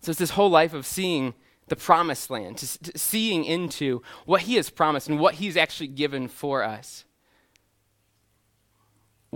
So 0.01 0.11
it's 0.11 0.19
this 0.19 0.29
whole 0.29 0.49
life 0.49 0.73
of 0.73 0.85
seeing 0.85 1.33
the 1.67 1.75
promised 1.75 2.29
land, 2.29 2.59
to, 2.59 2.83
to 2.83 2.97
seeing 2.97 3.43
into 3.43 4.01
what 4.25 4.43
he 4.43 4.55
has 4.55 4.69
promised 4.69 5.09
and 5.09 5.19
what 5.19 5.35
he's 5.35 5.57
actually 5.57 5.87
given 5.87 6.29
for 6.29 6.63
us 6.63 7.03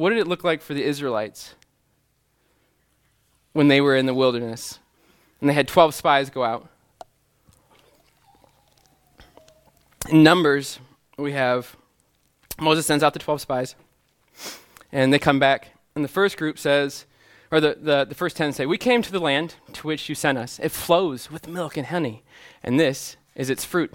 what 0.02 0.10
did 0.10 0.18
it 0.18 0.28
look 0.28 0.44
like 0.44 0.64
for 0.64 0.74
the 0.74 0.84
Israelites 0.84 1.54
when 3.54 3.68
they 3.68 3.80
were 3.80 3.96
in 3.96 4.08
the 4.08 4.16
wilderness? 4.16 4.80
And 5.40 5.48
they 5.48 5.54
had 5.54 5.68
12 5.68 5.94
spies 5.94 6.32
go 6.32 6.44
out. 6.44 6.68
In 10.10 10.24
Numbers, 10.24 10.80
we 11.18 11.34
have 11.34 11.76
Moses 12.60 12.88
sends 12.88 13.04
out 13.04 13.14
the 13.14 13.20
12 13.20 13.42
spies, 13.42 13.76
and 14.92 15.14
they 15.14 15.20
come 15.20 15.38
back. 15.38 15.68
And 15.94 16.04
the 16.04 16.10
first 16.10 16.36
group 16.36 16.58
says, 16.58 17.06
or 17.52 17.60
the, 17.60 17.78
the, 17.80 18.06
the 18.06 18.16
first 18.16 18.36
10 18.38 18.54
say, 18.54 18.66
We 18.66 18.80
came 18.80 19.04
to 19.04 19.12
the 19.12 19.20
land 19.20 19.54
to 19.74 19.86
which 19.86 20.10
you 20.10 20.16
sent 20.16 20.40
us. 20.40 20.58
It 20.58 20.72
flows 20.72 21.30
with 21.30 21.48
milk 21.48 21.78
and 21.78 21.86
honey, 21.86 22.24
and 22.64 22.80
this 22.80 23.18
is 23.36 23.52
its 23.52 23.66
fruit. 23.66 23.94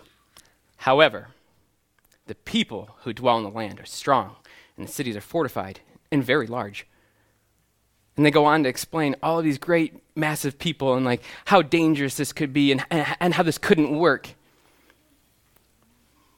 However, 0.76 1.30
the 2.28 2.36
people 2.36 2.90
who 3.02 3.12
dwell 3.12 3.38
in 3.38 3.42
the 3.42 3.50
land 3.50 3.80
are 3.80 3.86
strong, 3.86 4.36
and 4.76 4.86
the 4.86 4.92
cities 4.92 5.16
are 5.16 5.20
fortified 5.20 5.80
and 6.10 6.22
very 6.24 6.46
large. 6.46 6.86
And 8.16 8.24
they 8.24 8.30
go 8.30 8.44
on 8.46 8.62
to 8.62 8.68
explain 8.68 9.14
all 9.22 9.38
of 9.38 9.44
these 9.44 9.58
great, 9.58 9.94
massive 10.14 10.58
people 10.58 10.94
and 10.94 11.04
like 11.04 11.22
how 11.46 11.62
dangerous 11.62 12.16
this 12.16 12.32
could 12.32 12.52
be 12.52 12.72
and, 12.72 12.84
and, 12.90 13.16
and 13.20 13.34
how 13.34 13.42
this 13.42 13.58
couldn't 13.58 13.96
work. 13.96 14.30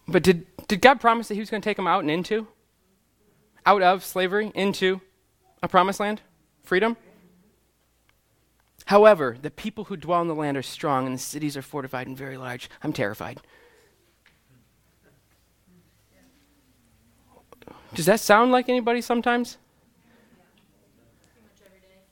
But 0.09 0.23
did, 0.23 0.47
did 0.67 0.81
God 0.81 1.01
promise 1.01 1.29
that 1.29 1.35
He 1.35 1.41
was 1.41 1.51
going 1.51 1.61
to 1.61 1.69
take 1.69 1.77
them 1.77 1.87
out 1.87 2.01
and 2.01 2.11
into? 2.11 2.49
Out 3.65 3.83
of 3.83 4.05
slavery 4.05 4.51
into 4.55 5.01
a 5.63 5.69
promised 5.69 6.01
land? 6.01 6.23
Freedom? 6.63 6.97
However, 8.87 9.37
the 9.41 9.51
people 9.51 9.85
who 9.85 9.97
dwell 9.99 10.23
in 10.23 10.29
the 10.29 10.35
land 10.35 10.57
are 10.57 10.63
strong, 10.63 11.07
and 11.07 11.15
the 11.15 11.21
cities 11.21 11.59
are 11.59 11.63
fortified 11.63 12.07
and 12.07 12.17
very 12.17 12.39
large. 12.39 12.71
I'm 12.83 12.95
terrified. 12.95 13.39
Does 17.95 18.07
that 18.07 18.21
sound 18.21 18.53
like 18.53 18.69
anybody 18.69 19.01
sometimes? 19.01 19.59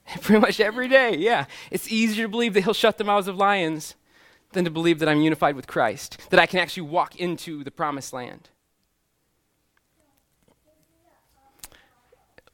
Pretty 0.21 0.39
much 0.39 0.59
every 0.59 0.87
day, 0.87 1.15
yeah. 1.17 1.45
It's 1.69 1.91
easier 1.91 2.25
to 2.25 2.29
believe 2.29 2.53
that 2.53 2.63
he'll 2.63 2.73
shut 2.73 2.97
the 2.97 3.03
mouths 3.03 3.27
of 3.27 3.35
lions 3.35 3.95
than 4.53 4.63
to 4.65 4.71
believe 4.71 4.99
that 4.99 5.09
I'm 5.09 5.21
unified 5.21 5.55
with 5.55 5.67
Christ, 5.67 6.17
that 6.29 6.39
I 6.39 6.45
can 6.45 6.59
actually 6.59 6.83
walk 6.83 7.15
into 7.17 7.63
the 7.63 7.71
promised 7.71 8.13
land. 8.13 8.49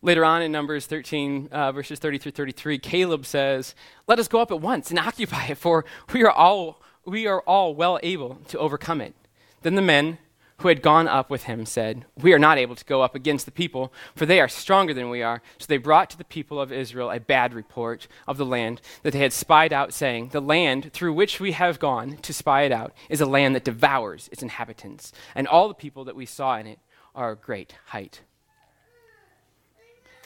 Later 0.02 0.26
on 0.26 0.42
in 0.42 0.52
Numbers 0.52 0.86
13, 0.86 1.48
uh, 1.52 1.72
verses 1.72 1.98
30 1.98 2.18
through 2.18 2.34
33, 2.34 2.78
Caleb 2.80 3.26
says, 3.26 3.74
Let 4.06 4.20
us 4.20 4.28
go 4.28 4.42
up 4.42 4.52
at 4.52 4.60
once 4.60 4.90
and 4.90 5.00
occupy 5.00 5.46
it, 5.46 5.58
for 5.58 5.86
we 6.12 6.24
are 6.24 6.32
all, 6.32 6.82
we 7.06 7.26
are 7.26 7.40
all 7.42 7.74
well 7.74 8.00
able 8.04 8.36
to 8.50 8.60
overcome 8.60 9.00
it. 9.00 9.14
Then 9.62 9.76
the 9.76 9.82
men 9.82 10.18
who 10.58 10.68
had 10.68 10.82
gone 10.82 11.08
up 11.08 11.30
with 11.30 11.44
him 11.44 11.66
said, 11.66 12.06
We 12.16 12.34
are 12.34 12.40
not 12.40 12.58
able 12.58 12.76
to 12.76 12.86
go 12.86 13.02
up 13.02 13.16
against 13.16 13.46
the 13.46 13.52
people, 13.52 13.92
for 14.16 14.26
they 14.26 14.40
are 14.40 14.48
stronger 14.48 14.94
than 14.94 15.10
we 15.10 15.22
are. 15.22 15.42
So 15.58 15.66
they 15.68 15.78
brought 15.78 16.10
to 16.12 16.18
the 16.18 16.24
people 16.24 16.60
of 16.60 16.72
Israel 16.72 17.12
a 17.12 17.20
bad 17.20 17.54
report 17.54 18.08
of 18.28 18.38
the 18.38 18.46
land 18.46 18.82
that 19.02 19.12
they 19.12 19.20
had 19.20 19.34
spied 19.34 19.74
out, 19.74 19.94
saying, 19.94 20.30
The 20.30 20.42
land 20.42 20.94
through 20.94 21.14
which 21.14 21.40
we 21.40 21.54
have 21.54 21.80
gone 21.80 22.18
to 22.18 22.34
spy 22.34 22.64
it 22.64 22.72
out 22.72 22.94
is 23.10 23.22
a 23.22 23.26
land 23.26 23.56
that 23.56 23.66
devours 23.66 24.30
its 24.32 24.42
inhabitants, 24.42 25.12
and 25.36 25.48
all 25.48 25.68
the 25.68 25.74
people 25.74 26.06
that 26.06 26.16
we 26.16 26.26
saw 26.26 26.58
in 26.58 26.68
it 26.68 26.80
are 27.16 27.36
great 27.36 27.76
height. 27.88 28.22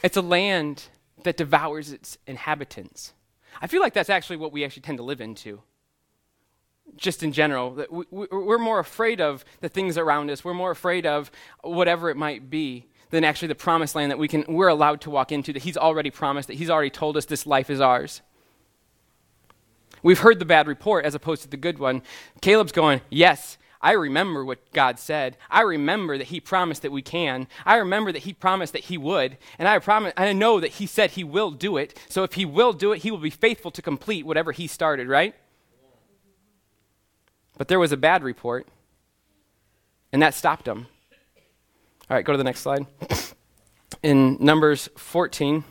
It's 0.03 0.17
a 0.17 0.21
land 0.21 0.85
that 1.23 1.37
devours 1.37 1.91
its 1.91 2.17
inhabitants. 2.27 3.13
I 3.61 3.67
feel 3.67 3.81
like 3.81 3.93
that's 3.93 4.09
actually 4.09 4.37
what 4.37 4.51
we 4.51 4.63
actually 4.63 4.83
tend 4.83 4.99
to 4.99 5.03
live 5.03 5.21
into 5.21 5.61
just 6.95 7.23
in 7.23 7.31
general. 7.31 7.75
That 7.75 7.91
we, 7.91 8.05
we're 8.11 8.57
more 8.57 8.79
afraid 8.79 9.21
of 9.21 9.43
the 9.61 9.69
things 9.69 9.97
around 9.97 10.29
us. 10.31 10.43
We're 10.43 10.53
more 10.53 10.71
afraid 10.71 11.05
of 11.05 11.31
whatever 11.61 12.09
it 12.09 12.17
might 12.17 12.49
be 12.49 12.87
than 13.09 13.23
actually 13.23 13.47
the 13.47 13.55
promised 13.55 13.95
land 13.95 14.11
that 14.11 14.19
we 14.19 14.27
can, 14.27 14.43
we're 14.47 14.67
allowed 14.67 15.01
to 15.01 15.09
walk 15.09 15.31
into, 15.31 15.53
that 15.53 15.63
He's 15.63 15.77
already 15.77 16.11
promised, 16.11 16.47
that 16.47 16.55
He's 16.55 16.69
already 16.69 16.89
told 16.89 17.17
us 17.17 17.25
this 17.25 17.45
life 17.45 17.69
is 17.69 17.79
ours. 17.79 18.21
We've 20.03 20.19
heard 20.19 20.39
the 20.39 20.45
bad 20.45 20.67
report 20.67 21.05
as 21.05 21.15
opposed 21.15 21.41
to 21.43 21.47
the 21.47 21.57
good 21.57 21.79
one. 21.79 22.01
Caleb's 22.41 22.71
going, 22.71 23.01
Yes, 23.09 23.57
I 23.81 23.91
remember 23.91 24.43
what 24.43 24.71
God 24.73 24.99
said. 24.99 25.37
I 25.49 25.61
remember 25.61 26.17
that 26.17 26.27
He 26.27 26.39
promised 26.39 26.81
that 26.81 26.91
we 26.91 27.01
can. 27.01 27.47
I 27.65 27.77
remember 27.77 28.11
that 28.11 28.23
He 28.23 28.33
promised 28.33 28.73
that 28.73 28.85
He 28.85 28.97
would. 28.97 29.37
And 29.57 29.67
I, 29.67 29.79
promise, 29.79 30.13
I 30.17 30.33
know 30.33 30.59
that 30.59 30.73
He 30.73 30.85
said 30.85 31.11
He 31.11 31.23
will 31.23 31.51
do 31.51 31.77
it. 31.77 31.97
So 32.09 32.23
if 32.23 32.33
He 32.33 32.45
will 32.45 32.73
do 32.73 32.91
it, 32.91 32.99
He 32.99 33.11
will 33.11 33.17
be 33.17 33.29
faithful 33.29 33.71
to 33.71 33.81
complete 33.81 34.25
whatever 34.25 34.51
He 34.51 34.67
started, 34.67 35.07
right? 35.07 35.35
But 37.57 37.67
there 37.67 37.79
was 37.79 37.91
a 37.91 37.97
bad 37.97 38.23
report, 38.23 38.67
and 40.11 40.21
that 40.21 40.33
stopped 40.33 40.67
him. 40.67 40.87
All 42.09 42.15
right, 42.15 42.23
go 42.23 42.31
to 42.31 42.37
the 42.37 42.43
next 42.43 42.61
slide. 42.61 42.85
In 44.03 44.37
Numbers 44.39 44.89
14, 44.95 45.63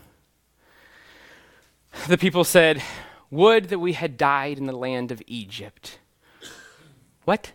the 2.09 2.18
people 2.18 2.44
said, 2.44 2.83
Would 3.31 3.68
that 3.68 3.79
we 3.79 3.92
had 3.92 4.16
died 4.16 4.59
in 4.59 4.66
the 4.66 4.77
land 4.77 5.11
of 5.11 5.22
Egypt. 5.27 5.99
What? 7.25 7.53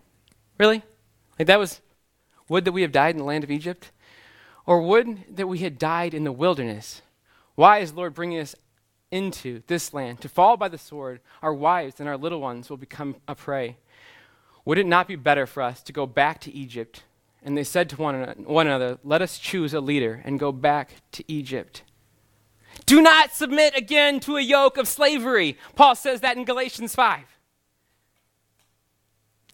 Really? 0.58 0.84
Like 1.40 1.48
that 1.48 1.60
was, 1.60 1.82
would 2.50 2.66
that 2.66 2.72
we 2.72 2.82
have 2.82 2.92
died 2.92 3.16
in 3.16 3.20
the 3.20 3.24
land 3.24 3.44
of 3.44 3.52
Egypt? 3.52 3.92
Or 4.66 4.82
would 4.82 5.36
that 5.36 5.48
we 5.48 5.60
had 5.60 5.80
died 5.80 6.14
in 6.14 6.24
the 6.24 6.32
wilderness? 6.32 7.02
Why 7.56 7.80
is 7.80 7.92
the 7.92 7.98
Lord 7.98 8.14
bringing 8.14 8.40
us 8.40 8.56
into 9.10 9.64
this 9.68 9.94
land 9.94 10.22
to 10.22 10.30
fall 10.30 10.58
by 10.58 10.68
the 10.68 10.78
sword? 10.78 11.20
Our 11.42 11.54
wives 11.54 12.00
and 12.00 12.08
our 12.08 12.18
little 12.18 12.42
ones 12.42 12.70
will 12.70 12.78
become 12.78 13.16
a 13.28 13.36
prey. 13.36 13.78
Would 14.66 14.78
it 14.78 14.86
not 14.86 15.08
be 15.08 15.16
better 15.16 15.46
for 15.46 15.64
us 15.64 15.82
to 15.84 15.94
go 15.94 16.06
back 16.06 16.40
to 16.42 16.52
Egypt? 16.52 17.04
And 17.44 17.58
they 17.58 17.64
said 17.64 17.90
to 17.90 17.96
one, 17.98 18.44
one 18.46 18.68
another, 18.68 19.00
Let 19.04 19.22
us 19.22 19.40
choose 19.40 19.74
a 19.74 19.82
leader 19.82 20.22
and 20.24 20.40
go 20.40 20.52
back 20.52 20.94
to 21.14 21.24
Egypt. 21.28 21.84
Do 22.86 23.02
not 23.02 23.32
submit 23.32 23.76
again 23.76 24.20
to 24.22 24.38
a 24.38 24.42
yoke 24.42 24.78
of 24.78 24.88
slavery. 24.88 25.58
Paul 25.76 25.96
says 25.96 26.22
that 26.22 26.38
in 26.38 26.46
Galatians 26.46 26.96
5. 26.96 27.22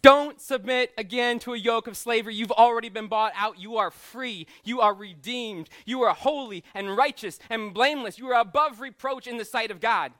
Don't 0.01 0.39
submit 0.39 0.93
again 0.97 1.39
to 1.39 1.53
a 1.53 1.57
yoke 1.57 1.87
of 1.87 1.97
slavery. 1.97 2.35
You've 2.35 2.51
already 2.51 2.89
been 2.89 3.07
bought 3.07 3.33
out. 3.35 3.59
You 3.59 3.77
are 3.77 3.91
free. 3.91 4.47
You 4.63 4.79
are 4.79 4.93
redeemed. 4.93 5.69
You 5.85 6.03
are 6.03 6.13
holy 6.13 6.63
and 6.73 6.95
righteous 6.95 7.39
and 7.49 7.73
blameless. 7.73 8.19
You 8.19 8.27
are 8.29 8.39
above 8.39 8.79
reproach 8.79 9.27
in 9.27 9.37
the 9.37 9.45
sight 9.45 9.71
of 9.71 9.81
God. 9.81 10.13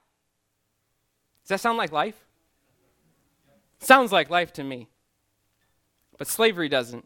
Does 1.43 1.49
that 1.49 1.59
sound 1.61 1.77
like 1.77 1.91
life? 1.91 2.26
Sounds 3.79 4.11
like 4.11 4.29
life 4.29 4.53
to 4.53 4.63
me. 4.63 4.87
But 6.17 6.27
slavery 6.27 6.69
doesn't. 6.69 7.05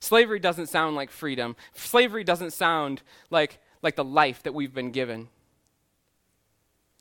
Slavery 0.00 0.38
doesn't 0.38 0.68
sound 0.68 0.94
like 0.94 1.10
freedom. 1.10 1.56
Slavery 1.74 2.22
doesn't 2.22 2.52
sound 2.52 3.02
like, 3.30 3.58
like 3.82 3.96
the 3.96 4.04
life 4.04 4.42
that 4.42 4.54
we've 4.54 4.74
been 4.74 4.90
given. 4.90 5.28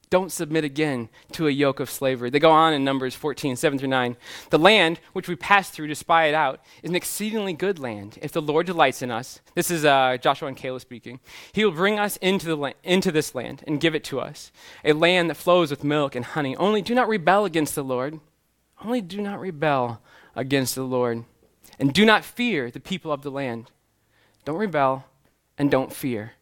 Don't 0.10 0.31
submit 0.31 0.63
again 0.63 1.10
to 1.34 1.47
a 1.47 1.51
yoke 1.51 1.79
of 1.79 1.89
slavery. 1.89 2.29
They 2.29 2.39
go 2.39 2.51
on 2.51 2.73
in 2.73 2.84
Numbers 2.84 3.15
14, 3.15 3.55
7 3.55 3.79
through 3.79 3.89
9. 3.89 4.15
The 4.49 4.60
land 4.60 4.99
which 5.13 5.27
we 5.27 5.36
pass 5.36 5.69
through 5.69 5.88
to 5.88 5.95
spy 5.95 6.25
it 6.25 6.36
out 6.36 6.62
is 6.84 6.89
an 6.89 6.95
exceedingly 6.95 7.53
good 7.53 7.79
land. 7.79 8.19
If 8.21 8.31
the 8.31 8.41
Lord 8.41 8.67
delights 8.67 9.01
in 9.01 9.12
us, 9.12 9.41
this 9.55 9.71
is 9.71 9.84
uh, 9.84 10.17
Joshua 10.21 10.47
and 10.47 10.55
Caleb 10.55 10.81
speaking, 10.81 11.19
he 11.53 11.65
will 11.65 11.71
bring 11.71 11.99
us 11.99 12.17
into, 12.17 12.45
the 12.45 12.55
la- 12.55 12.71
into 12.84 13.12
this 13.12 13.34
land 13.34 13.63
and 13.65 13.81
give 13.81 13.95
it 13.95 14.03
to 14.05 14.19
us, 14.19 14.51
a 14.84 14.93
land 14.93 15.29
that 15.29 15.36
flows 15.36 15.71
with 15.71 15.84
milk 15.84 16.15
and 16.15 16.23
honey. 16.23 16.55
Only 16.55 16.81
do 16.81 16.93
not 16.93 17.10
rebel 17.10 17.43
against 17.43 17.75
the 17.75 17.84
Lord 17.84 18.19
only 18.86 19.02
do 19.02 19.21
not 19.21 19.39
rebel 19.39 20.02
against 20.36 20.76
the 20.76 20.84
Lord. 20.84 21.26
And 21.80 21.93
do 21.93 22.06
not 22.06 22.24
fear 22.24 22.69
the 22.69 22.80
people 22.80 23.12
of 23.12 23.24
the 23.24 23.32
land. 23.32 23.71
Don't 24.45 24.58
rebel 24.58 25.06
and 25.58 25.71
don't 25.71 25.91
fear, 25.91 26.34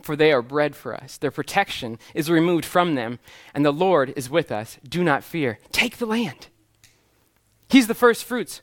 for 0.00 0.14
they 0.14 0.32
are 0.32 0.42
bread 0.42 0.76
for 0.76 0.94
us. 0.94 1.16
Their 1.16 1.30
protection 1.30 1.98
is 2.14 2.30
removed 2.30 2.64
from 2.64 2.94
them, 2.94 3.18
and 3.52 3.64
the 3.64 3.72
Lord 3.72 4.12
is 4.16 4.30
with 4.30 4.52
us. 4.52 4.78
Do 4.88 5.02
not 5.02 5.24
fear. 5.24 5.58
Take 5.72 5.98
the 5.98 6.06
land. 6.06 6.46
He's 7.68 7.88
the 7.88 7.94
first 7.94 8.24
fruits. 8.24 8.62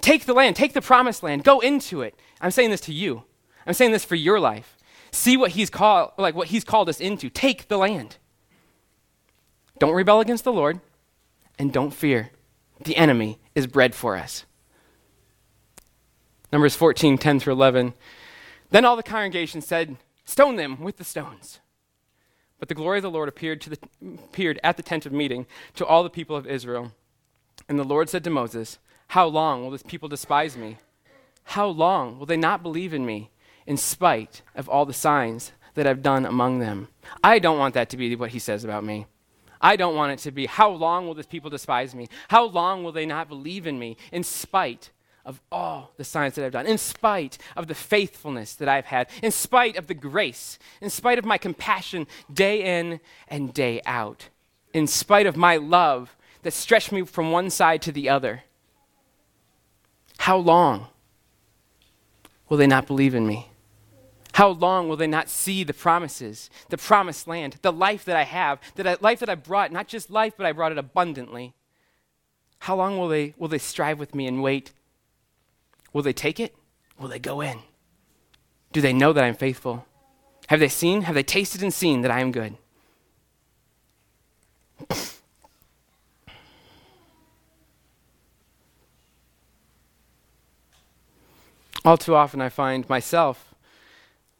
Take 0.00 0.24
the 0.24 0.34
land, 0.34 0.56
take 0.56 0.72
the 0.72 0.82
promised 0.82 1.22
land, 1.22 1.42
go 1.42 1.60
into 1.60 2.02
it. 2.02 2.14
I'm 2.40 2.50
saying 2.50 2.70
this 2.70 2.82
to 2.82 2.92
you. 2.92 3.24
I'm 3.66 3.72
saying 3.74 3.92
this 3.92 4.04
for 4.04 4.14
your 4.14 4.38
life. 4.38 4.76
See 5.10 5.36
what 5.36 5.52
he's 5.52 5.70
called 5.70 6.12
like 6.18 6.34
what 6.34 6.48
he's 6.48 6.64
called 6.64 6.88
us 6.88 7.00
into. 7.00 7.30
Take 7.30 7.68
the 7.68 7.78
land. 7.78 8.18
Don't 9.78 9.94
rebel 9.94 10.20
against 10.20 10.44
the 10.44 10.52
Lord 10.52 10.80
and 11.58 11.72
don't 11.72 11.92
fear 11.92 12.30
the 12.82 12.96
enemy 12.96 13.38
is 13.54 13.66
bread 13.66 13.94
for 13.94 14.16
us. 14.16 14.44
Numbers 16.52 16.76
14, 16.76 17.18
10 17.18 17.40
through 17.40 17.52
11. 17.52 17.94
Then 18.70 18.84
all 18.84 18.96
the 18.96 19.02
congregation 19.02 19.60
said, 19.60 19.96
Stone 20.24 20.56
them 20.56 20.80
with 20.80 20.96
the 20.96 21.04
stones. 21.04 21.60
But 22.58 22.68
the 22.68 22.74
glory 22.74 22.98
of 22.98 23.02
the 23.02 23.10
Lord 23.10 23.28
appeared, 23.28 23.60
to 23.62 23.70
the, 23.70 23.78
appeared 24.02 24.58
at 24.64 24.76
the 24.76 24.82
tent 24.82 25.06
of 25.06 25.12
meeting 25.12 25.46
to 25.74 25.84
all 25.84 26.02
the 26.02 26.10
people 26.10 26.36
of 26.36 26.46
Israel. 26.46 26.92
And 27.68 27.78
the 27.78 27.84
Lord 27.84 28.08
said 28.08 28.24
to 28.24 28.30
Moses, 28.30 28.78
How 29.08 29.26
long 29.26 29.62
will 29.62 29.70
this 29.70 29.82
people 29.82 30.08
despise 30.08 30.56
me? 30.56 30.78
How 31.44 31.66
long 31.66 32.18
will 32.18 32.26
they 32.26 32.36
not 32.36 32.62
believe 32.62 32.92
in 32.92 33.06
me, 33.06 33.30
in 33.66 33.76
spite 33.76 34.42
of 34.54 34.68
all 34.68 34.84
the 34.84 34.92
signs 34.92 35.52
that 35.74 35.86
I've 35.86 36.02
done 36.02 36.24
among 36.24 36.58
them? 36.58 36.88
I 37.22 37.38
don't 37.38 37.58
want 37.58 37.74
that 37.74 37.88
to 37.90 37.96
be 37.96 38.16
what 38.16 38.30
he 38.30 38.38
says 38.38 38.64
about 38.64 38.84
me. 38.84 39.06
I 39.60 39.76
don't 39.76 39.96
want 39.96 40.12
it 40.12 40.18
to 40.20 40.30
be, 40.30 40.46
how 40.46 40.70
long 40.70 41.06
will 41.06 41.14
this 41.14 41.26
people 41.26 41.50
despise 41.50 41.94
me? 41.94 42.08
How 42.28 42.44
long 42.44 42.84
will 42.84 42.92
they 42.92 43.06
not 43.06 43.28
believe 43.28 43.66
in 43.66 43.78
me 43.78 43.96
in 44.12 44.22
spite 44.22 44.90
of 45.24 45.40
all 45.50 45.92
the 45.96 46.04
signs 46.04 46.34
that 46.34 46.44
I've 46.44 46.52
done, 46.52 46.66
in 46.66 46.78
spite 46.78 47.36
of 47.56 47.66
the 47.66 47.74
faithfulness 47.74 48.54
that 48.54 48.68
I've 48.68 48.86
had, 48.86 49.10
in 49.22 49.32
spite 49.32 49.76
of 49.76 49.88
the 49.88 49.94
grace, 49.94 50.58
in 50.80 50.88
spite 50.88 51.18
of 51.18 51.24
my 51.24 51.36
compassion 51.36 52.06
day 52.32 52.78
in 52.78 53.00
and 53.26 53.52
day 53.52 53.82
out, 53.84 54.28
in 54.72 54.86
spite 54.86 55.26
of 55.26 55.36
my 55.36 55.56
love 55.56 56.16
that 56.42 56.52
stretched 56.52 56.92
me 56.92 57.02
from 57.02 57.32
one 57.32 57.50
side 57.50 57.82
to 57.82 57.92
the 57.92 58.08
other? 58.08 58.44
How 60.18 60.36
long 60.36 60.86
will 62.48 62.56
they 62.56 62.68
not 62.68 62.86
believe 62.86 63.14
in 63.14 63.26
me? 63.26 63.50
How 64.36 64.48
long 64.50 64.86
will 64.86 64.98
they 64.98 65.06
not 65.06 65.30
see 65.30 65.64
the 65.64 65.72
promises, 65.72 66.50
the 66.68 66.76
promised 66.76 67.26
land, 67.26 67.56
the 67.62 67.72
life 67.72 68.04
that 68.04 68.16
I 68.16 68.24
have, 68.24 68.60
the 68.74 68.98
life 69.00 69.20
that 69.20 69.30
I 69.30 69.34
brought, 69.34 69.72
not 69.72 69.88
just 69.88 70.10
life, 70.10 70.34
but 70.36 70.44
I 70.44 70.52
brought 70.52 70.72
it 70.72 70.78
abundantly? 70.78 71.54
How 72.58 72.76
long 72.76 72.98
will 72.98 73.08
they, 73.08 73.32
will 73.38 73.48
they 73.48 73.56
strive 73.56 73.98
with 73.98 74.14
me 74.14 74.26
and 74.26 74.42
wait? 74.42 74.74
Will 75.94 76.02
they 76.02 76.12
take 76.12 76.38
it? 76.38 76.54
Will 76.98 77.08
they 77.08 77.18
go 77.18 77.40
in? 77.40 77.60
Do 78.74 78.82
they 78.82 78.92
know 78.92 79.14
that 79.14 79.24
I'm 79.24 79.36
faithful? 79.36 79.86
Have 80.48 80.60
they 80.60 80.68
seen? 80.68 81.00
Have 81.02 81.14
they 81.14 81.22
tasted 81.22 81.62
and 81.62 81.72
seen 81.72 82.02
that 82.02 82.10
I 82.10 82.20
am 82.20 82.30
good? 82.30 82.58
All 91.86 91.96
too 91.96 92.14
often, 92.14 92.42
I 92.42 92.50
find 92.50 92.86
myself 92.90 93.55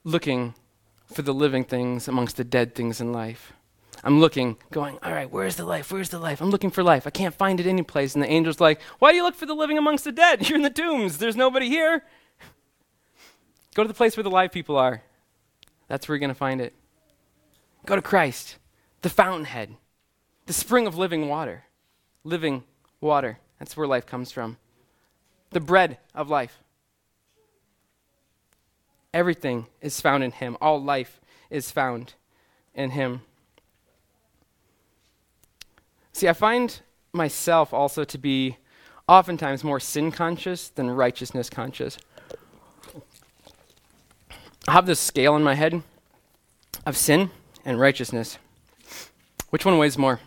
looking 0.07 0.55
for 1.13 1.23
the 1.23 1.35
living 1.35 1.65
things 1.65 2.07
amongst 2.07 2.37
the 2.37 2.45
dead 2.45 2.77
things 2.77 3.01
in 3.01 3.13
life. 3.13 3.53
I'm 4.05 4.21
looking, 4.21 4.57
going, 4.71 4.99
all 5.03 5.13
right, 5.13 5.29
where's 5.29 5.57
the 5.57 5.65
life? 5.65 5.91
Where's 5.91 6.11
the 6.11 6.21
life? 6.21 6.41
I'm 6.41 6.51
looking 6.51 6.71
for 6.71 6.85
life. 6.85 7.09
I 7.09 7.11
can't 7.11 7.35
find 7.35 7.59
it 7.59 7.67
anyplace. 7.67 8.15
And 8.15 8.23
the 8.23 8.29
angel's 8.29 8.61
like, 8.61 8.81
why 9.01 9.11
do 9.11 9.17
you 9.17 9.25
look 9.25 9.35
for 9.35 9.47
the 9.47 9.55
living 9.55 9.79
amongst 9.79 10.05
the 10.05 10.13
dead? 10.13 10.49
You're 10.49 10.57
in 10.57 10.63
the 10.63 10.71
tombs. 10.71 11.19
There's 11.19 11.35
nobody 11.35 11.69
here. 11.69 12.05
Go 13.75 13.83
to 13.83 13.89
the 13.89 13.95
place 13.95 14.17
where 14.17 14.23
the 14.23 14.31
live 14.31 14.53
people 14.53 14.77
are. 14.77 15.03
That's 15.89 16.09
where 16.09 16.15
you're 16.15 16.21
going 16.21 16.31
to 16.31 16.35
find 16.35 16.61
it. 16.61 16.73
Go 17.85 17.95
to 17.95 18.03
Christ, 18.03 18.57
the 19.03 19.11
fountainhead, 19.11 19.77
the 20.47 20.53
spring 20.53 20.87
of 20.87 20.97
living 20.97 21.29
water. 21.29 21.65
Living 22.25 22.65
water. 23.01 23.39
That's 23.59 23.77
where 23.77 23.87
life 23.87 24.07
comes 24.07 24.33
from. 24.33 24.57
The 25.51 25.61
bread 25.61 25.99
of 26.15 26.31
life. 26.31 26.63
Everything 29.17 29.67
is 29.81 29.99
found 29.99 30.23
in 30.23 30.31
Him. 30.31 30.59
All 30.61 30.79
life 30.79 31.23
is 31.49 31.71
found 31.71 32.13
in 32.75 32.91
Him. 32.91 33.23
See, 36.13 36.29
I 36.29 36.35
find 36.35 36.83
myself 37.15 37.73
also 37.73 38.05
to 38.05 38.19
be 38.19 38.59
oftentimes 39.09 39.65
more 39.65 39.81
sin 39.81 40.13
conscious 40.13 40.69
than 40.69 40.91
righteousness 40.91 41.49
conscious. 41.49 41.97
I 44.69 44.73
have 44.73 44.85
this 44.85 45.01
scale 45.01 45.35
in 45.35 45.43
my 45.43 45.55
head 45.55 45.83
of 46.85 46.95
sin 46.95 47.31
and 47.65 47.81
righteousness. 47.81 48.37
Which 49.49 49.65
one 49.65 49.79
weighs 49.79 49.97
more? 49.97 50.21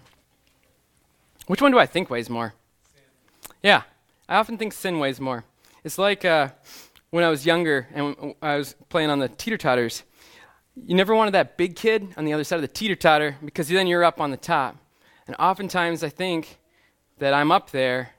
Which 1.46 1.62
one 1.62 1.72
do 1.72 1.78
I 1.78 1.86
think 1.86 2.10
weighs 2.10 2.28
more? 2.28 2.56
Sin. 2.92 3.04
Yeah, 3.62 3.84
I 4.28 4.38
often 4.38 4.58
think 4.58 4.74
sin 4.74 4.98
weighs 4.98 5.20
more. 5.20 5.46
It's 5.84 6.00
like 6.00 6.26
uh, 6.26 6.50
when 7.12 7.24
I 7.24 7.30
was 7.30 7.46
younger 7.46 7.88
and 7.94 8.36
I 8.42 8.58
was 8.58 8.76
playing 8.90 9.10
on 9.10 9.20
the 9.20 9.30
teeter 9.30 9.58
totters. 9.58 10.04
You 10.76 10.96
never 10.96 11.16
wanted 11.16 11.32
that 11.32 11.58
big 11.58 11.76
kid 11.76 12.08
on 12.16 12.26
the 12.26 12.34
other 12.34 12.44
side 12.44 12.58
of 12.58 12.62
the 12.62 12.68
teeter 12.68 12.96
totter 12.96 13.38
because 13.44 13.68
then 13.68 13.88
you're 13.88 14.04
up 14.04 14.22
on 14.22 14.32
the 14.32 14.38
top. 14.38 14.78
And 15.28 15.36
oftentimes 15.38 16.04
I 16.04 16.10
think 16.10 16.60
that 17.18 17.34
I'm 17.34 17.52
up 17.52 17.72
there 17.72 18.12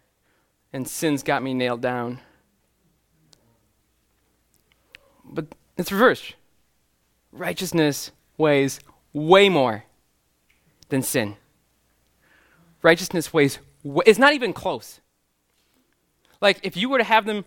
and 0.73 0.87
sin's 0.87 1.23
got 1.23 1.43
me 1.43 1.55
nailed 1.55 1.81
down. 1.81 2.21
But 5.25 5.47
it's 5.77 5.93
reversed. 5.93 6.35
Righteousness 7.33 8.11
weighs 8.37 8.81
way 9.13 9.49
more 9.49 9.85
than 10.89 11.03
sin. 11.03 11.37
Righteousness 12.83 13.33
weighs, 13.33 13.59
wa- 13.83 14.03
it's 14.07 14.19
not 14.19 14.35
even 14.35 14.53
close. 14.53 15.01
Like, 16.41 16.59
if 16.63 16.77
you 16.77 16.89
were 16.89 16.99
to 16.99 17.05
have 17.05 17.27
them 17.27 17.45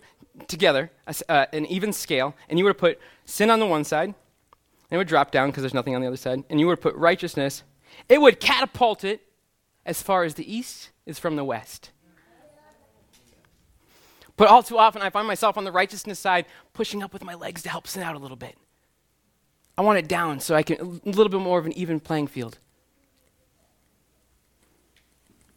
together, 0.48 0.90
uh, 1.28 1.46
an 1.52 1.66
even 1.66 1.92
scale, 1.92 2.34
and 2.48 2.58
you 2.58 2.64
were 2.64 2.72
to 2.72 2.78
put 2.78 3.00
sin 3.24 3.50
on 3.50 3.60
the 3.60 3.66
one 3.66 3.84
side, 3.84 4.08
and 4.08 4.14
it 4.90 4.96
would 4.96 5.08
drop 5.08 5.30
down 5.30 5.50
because 5.50 5.62
there's 5.62 5.74
nothing 5.74 5.94
on 5.94 6.00
the 6.00 6.06
other 6.06 6.16
side, 6.16 6.44
and 6.50 6.60
you 6.60 6.66
were 6.66 6.76
to 6.76 6.82
put 6.82 6.94
righteousness, 6.96 7.62
it 8.08 8.20
would 8.20 8.40
catapult 8.40 9.04
it 9.04 9.22
as 9.86 10.02
far 10.02 10.24
as 10.24 10.34
the 10.34 10.52
east 10.52 10.90
is 11.06 11.18
from 11.18 11.36
the 11.36 11.44
west. 11.44 11.90
But 14.36 14.48
all 14.48 14.62
too 14.62 14.78
often, 14.78 15.00
I 15.00 15.10
find 15.10 15.28
myself 15.28 15.56
on 15.56 15.64
the 15.64 15.70
righteousness 15.70 16.18
side, 16.18 16.46
pushing 16.72 17.02
up 17.02 17.12
with 17.12 17.22
my 17.22 17.34
legs 17.34 17.62
to 17.62 17.68
help 17.68 17.86
sin 17.86 18.02
out 18.02 18.16
a 18.16 18.18
little 18.18 18.36
bit. 18.36 18.56
I 19.78 19.82
want 19.82 19.98
it 19.98 20.08
down 20.08 20.40
so 20.40 20.54
I 20.54 20.62
can, 20.62 20.80
a 20.80 21.08
little 21.08 21.28
bit 21.28 21.40
more 21.40 21.58
of 21.58 21.66
an 21.66 21.72
even 21.72 22.00
playing 22.00 22.28
field. 22.28 22.58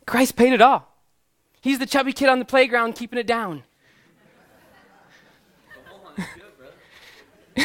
Christ 0.06 0.36
paid 0.36 0.54
it 0.54 0.62
all. 0.62 0.94
He's 1.60 1.80
the 1.80 1.86
chubby 1.86 2.14
kid 2.14 2.30
on 2.30 2.40
the 2.40 2.46
playground 2.46 2.96
keeping 2.96 3.20
it 3.20 3.28
down. 3.28 3.64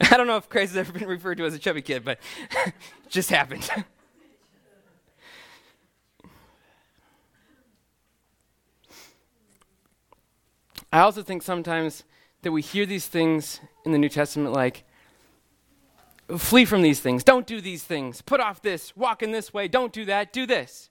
I 0.00 0.16
don't 0.16 0.26
know 0.26 0.36
if 0.36 0.48
Christ 0.48 0.74
has 0.74 0.88
ever 0.88 0.98
been 0.98 1.08
referred 1.08 1.38
to 1.38 1.44
as 1.44 1.54
a 1.54 1.58
chubby 1.58 1.82
kid, 1.82 2.04
but 2.04 2.18
it 2.66 2.72
just 3.08 3.30
happened. 3.30 3.68
I 10.92 11.00
also 11.00 11.22
think 11.22 11.42
sometimes 11.42 12.04
that 12.42 12.52
we 12.52 12.62
hear 12.62 12.86
these 12.86 13.06
things 13.06 13.60
in 13.84 13.92
the 13.92 13.98
New 13.98 14.08
Testament 14.08 14.54
like, 14.54 14.84
flee 16.36 16.64
from 16.64 16.82
these 16.82 17.00
things, 17.00 17.24
don't 17.24 17.46
do 17.46 17.60
these 17.60 17.82
things, 17.84 18.22
put 18.22 18.40
off 18.40 18.62
this, 18.62 18.96
walk 18.96 19.22
in 19.22 19.32
this 19.32 19.52
way, 19.52 19.68
don't 19.68 19.92
do 19.92 20.04
that, 20.04 20.32
do 20.32 20.46
this. 20.46 20.90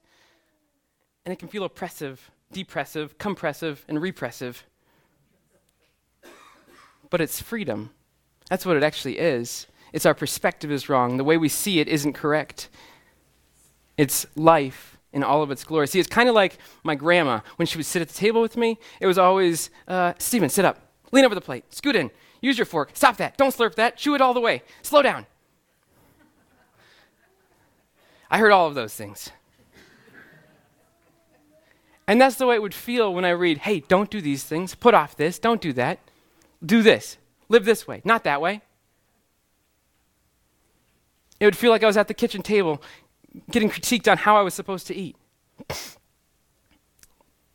And 1.26 1.34
it 1.34 1.40
can 1.40 1.48
feel 1.48 1.64
oppressive, 1.64 2.32
depressive, 2.52 3.18
compressive, 3.18 3.86
and 3.88 4.02
repressive. 4.02 4.66
But 7.10 7.22
it's 7.22 7.42
freedom. 7.42 7.92
That's 8.50 8.66
what 8.66 8.78
it 8.78 8.84
actually 8.84 9.20
is. 9.20 9.68
It's 9.94 10.06
our 10.06 10.14
perspective 10.14 10.72
is 10.72 10.90
wrong. 10.90 11.18
The 11.18 11.24
way 11.24 11.38
we 11.38 11.50
see 11.50 11.80
it 11.80 11.88
isn't 11.88 12.14
correct. 12.14 12.70
It's 13.98 14.26
life 14.36 14.98
in 15.14 15.24
all 15.24 15.42
of 15.42 15.52
its 15.52 15.64
glory. 15.64 15.88
See, 15.88 16.00
it's 16.00 16.10
kind 16.10 16.30
of 16.30 16.36
like 16.36 16.58
my 16.84 16.96
grandma. 16.96 17.40
When 17.56 17.66
she 17.66 17.78
would 17.78 17.86
sit 17.86 18.02
at 18.02 18.10
the 18.10 18.14
table 18.14 18.42
with 18.42 18.58
me, 18.58 18.78
it 19.00 19.08
was 19.08 19.18
always, 19.18 19.70
uh, 19.88 20.14
Stephen, 20.18 20.50
sit 20.50 20.66
up. 20.66 20.80
Lean 21.12 21.26
over 21.26 21.36
the 21.36 21.42
plate. 21.42 21.74
Scoot 21.74 21.96
in. 21.96 22.12
Use 22.42 22.58
your 22.58 22.66
fork. 22.66 22.92
Stop 22.94 23.18
that. 23.18 23.38
Don't 23.38 23.56
slurp 23.56 23.76
that. 23.76 23.98
Chew 23.98 24.14
it 24.14 24.22
all 24.22 24.34
the 24.34 24.42
way. 24.42 24.62
Slow 24.82 25.02
down. 25.02 25.26
I 28.30 28.38
heard 28.38 28.52
all 28.52 28.68
of 28.68 28.76
those 28.76 28.94
things. 28.94 29.32
And 32.08 32.22
that's 32.22 32.36
the 32.36 32.46
way 32.46 32.56
it 32.56 32.62
would 32.62 32.74
feel 32.74 33.14
when 33.14 33.26
I 33.26 33.32
read, 33.32 33.60
hey, 33.60 33.82
don't 33.82 34.10
do 34.10 34.22
these 34.22 34.44
things. 34.44 34.76
Put 34.76 34.94
off 34.94 35.16
this. 35.16 35.40
Don't 35.40 35.62
do 35.62 35.74
that. 35.74 36.00
Do 36.66 36.82
this. 36.82 37.18
Live 37.50 37.66
this 37.66 37.88
way, 37.88 38.02
not 38.04 38.24
that 38.26 38.42
way. 38.42 38.62
It 41.40 41.46
would 41.46 41.56
feel 41.56 41.72
like 41.72 41.84
I 41.84 41.88
was 41.88 41.98
at 41.98 42.08
the 42.08 42.14
kitchen 42.14 42.42
table 42.42 42.82
getting 43.52 43.70
critiqued 43.70 44.12
on 44.12 44.18
how 44.18 44.38
I 44.38 44.42
was 44.42 44.54
supposed 44.54 44.88
to 44.88 44.96
eat. 44.96 45.16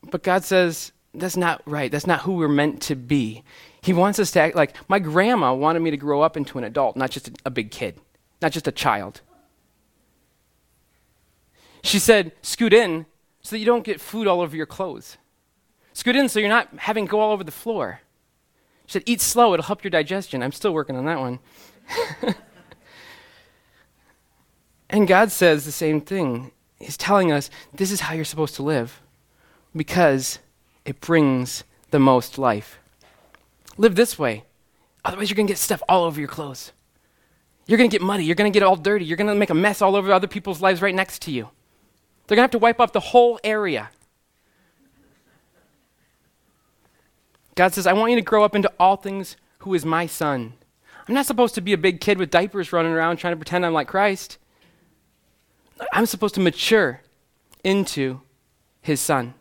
But 0.09 0.23
God 0.23 0.43
says, 0.43 0.91
that's 1.13 1.37
not 1.37 1.61
right. 1.65 1.91
That's 1.91 2.07
not 2.07 2.21
who 2.21 2.33
we're 2.33 2.47
meant 2.47 2.81
to 2.83 2.95
be. 2.95 3.43
He 3.81 3.93
wants 3.93 4.19
us 4.19 4.31
to 4.31 4.39
act 4.39 4.55
like 4.55 4.75
my 4.89 4.99
grandma 4.99 5.53
wanted 5.53 5.81
me 5.81 5.91
to 5.91 5.97
grow 5.97 6.21
up 6.21 6.37
into 6.37 6.57
an 6.57 6.63
adult, 6.63 6.95
not 6.95 7.11
just 7.11 7.29
a, 7.45 7.51
big 7.51 7.71
kid, 7.71 7.99
not 8.41 8.51
just 8.51 8.67
a 8.67 8.71
child. 8.71 9.21
She 11.83 11.99
said, 11.99 12.31
scoot 12.41 12.73
in 12.73 13.05
so 13.41 13.55
that 13.55 13.59
you 13.59 13.65
don't 13.65 13.83
get 13.83 13.99
food 13.99 14.25
all 14.25 14.39
over 14.39 14.55
your 14.55 14.65
clothes. 14.65 15.17
Scoot 15.91 16.15
in 16.15 16.29
so 16.29 16.39
you're 16.39 16.49
not 16.49 16.69
having 16.77 17.05
go 17.05 17.19
all 17.19 17.31
over 17.31 17.43
the 17.43 17.51
floor. 17.51 17.99
Said, 18.93 19.03
eat 19.05 19.21
slow, 19.21 19.53
it'll 19.53 19.65
help 19.65 19.83
your 19.83 19.91
digestion. 19.91 20.41
I'm 20.41 20.51
still 20.51 20.73
working 20.73 20.95
on 20.95 21.05
that 21.05 21.19
one. 21.19 21.39
And 24.93 25.07
God 25.07 25.31
says 25.31 25.65
the 25.65 25.71
same 25.71 26.01
thing. 26.01 26.51
He's 26.77 26.97
telling 26.97 27.31
us 27.31 27.49
this 27.73 27.91
is 27.91 28.01
how 28.01 28.13
you're 28.13 28.23
supposed 28.23 28.53
to 28.55 28.63
live 28.63 29.01
because 29.75 30.37
it 30.85 31.01
brings 31.01 31.63
the 31.89 31.97
most 31.97 32.37
life. 32.37 32.77
Live 33.75 33.95
this 33.95 34.19
way. 34.19 34.43
Otherwise, 35.03 35.31
you're 35.31 35.35
going 35.35 35.47
to 35.47 35.51
get 35.51 35.57
stuff 35.57 35.81
all 35.89 36.03
over 36.03 36.19
your 36.19 36.29
clothes. 36.29 36.73
You're 37.65 37.79
going 37.79 37.89
to 37.89 37.93
get 37.93 38.05
muddy. 38.05 38.23
You're 38.23 38.35
going 38.35 38.53
to 38.53 38.55
get 38.55 38.63
all 38.63 38.75
dirty. 38.75 39.03
You're 39.03 39.17
going 39.17 39.27
to 39.27 39.35
make 39.35 39.49
a 39.49 39.55
mess 39.55 39.81
all 39.81 39.95
over 39.95 40.11
other 40.11 40.27
people's 40.27 40.61
lives 40.61 40.79
right 40.79 40.93
next 40.93 41.23
to 41.23 41.31
you. 41.31 41.49
They're 42.27 42.35
going 42.35 42.47
to 42.47 42.53
have 42.53 42.59
to 42.59 42.59
wipe 42.59 42.79
off 42.79 42.93
the 42.93 42.99
whole 42.99 43.39
area. 43.43 43.89
God 47.55 47.73
says, 47.73 47.87
I 47.87 47.93
want 47.93 48.11
you 48.11 48.17
to 48.17 48.23
grow 48.23 48.43
up 48.43 48.55
into 48.55 48.71
all 48.79 48.95
things 48.95 49.37
who 49.59 49.73
is 49.73 49.85
my 49.85 50.05
son. 50.07 50.53
I'm 51.07 51.13
not 51.13 51.25
supposed 51.25 51.55
to 51.55 51.61
be 51.61 51.73
a 51.73 51.77
big 51.77 52.01
kid 52.01 52.17
with 52.17 52.31
diapers 52.31 52.73
running 52.73 52.93
around 52.93 53.17
trying 53.17 53.33
to 53.33 53.37
pretend 53.37 53.65
I'm 53.65 53.73
like 53.73 53.87
Christ. 53.87 54.37
I'm 55.91 56.05
supposed 56.05 56.35
to 56.35 56.41
mature 56.41 57.01
into 57.63 58.21
his 58.81 59.01
son, 59.01 59.33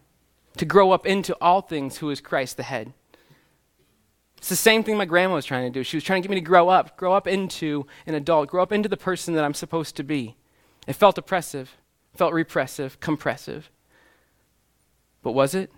to 0.57 0.65
grow 0.65 0.93
up 0.93 1.07
into 1.07 1.37
all 1.41 1.61
things 1.61 1.99
who 1.99 2.11
is 2.11 2.21
Christ 2.21 2.57
the 2.57 2.63
head. 2.63 2.93
It's 4.39 4.49
the 4.49 4.57
same 4.57 4.83
thing 4.83 4.97
my 4.97 5.05
grandma 5.05 5.35
was 5.35 5.45
trying 5.45 5.73
to 5.73 5.79
do. 5.79 5.85
She 5.85 5.97
was 5.97 6.03
trying 6.03 6.21
to 6.21 6.27
get 6.27 6.35
me 6.35 6.41
to 6.41 6.47
grow 6.47 6.69
up, 6.69 6.97
grow 6.97 7.13
up 7.13 7.29
into 7.29 7.87
an 8.07 8.15
adult, 8.15 8.49
grow 8.49 8.63
up 8.63 8.73
into 8.73 8.89
the 8.89 8.97
person 8.97 9.35
that 9.35 9.45
I'm 9.45 9.55
supposed 9.55 9.95
to 9.97 10.03
be. 10.03 10.37
It 10.89 10.95
felt 10.95 11.17
oppressive, 11.17 11.77
felt 12.15 12.33
repressive, 12.33 12.99
compressive. 12.99 13.71
But 15.23 15.33
was 15.33 15.55
it? 15.55 15.71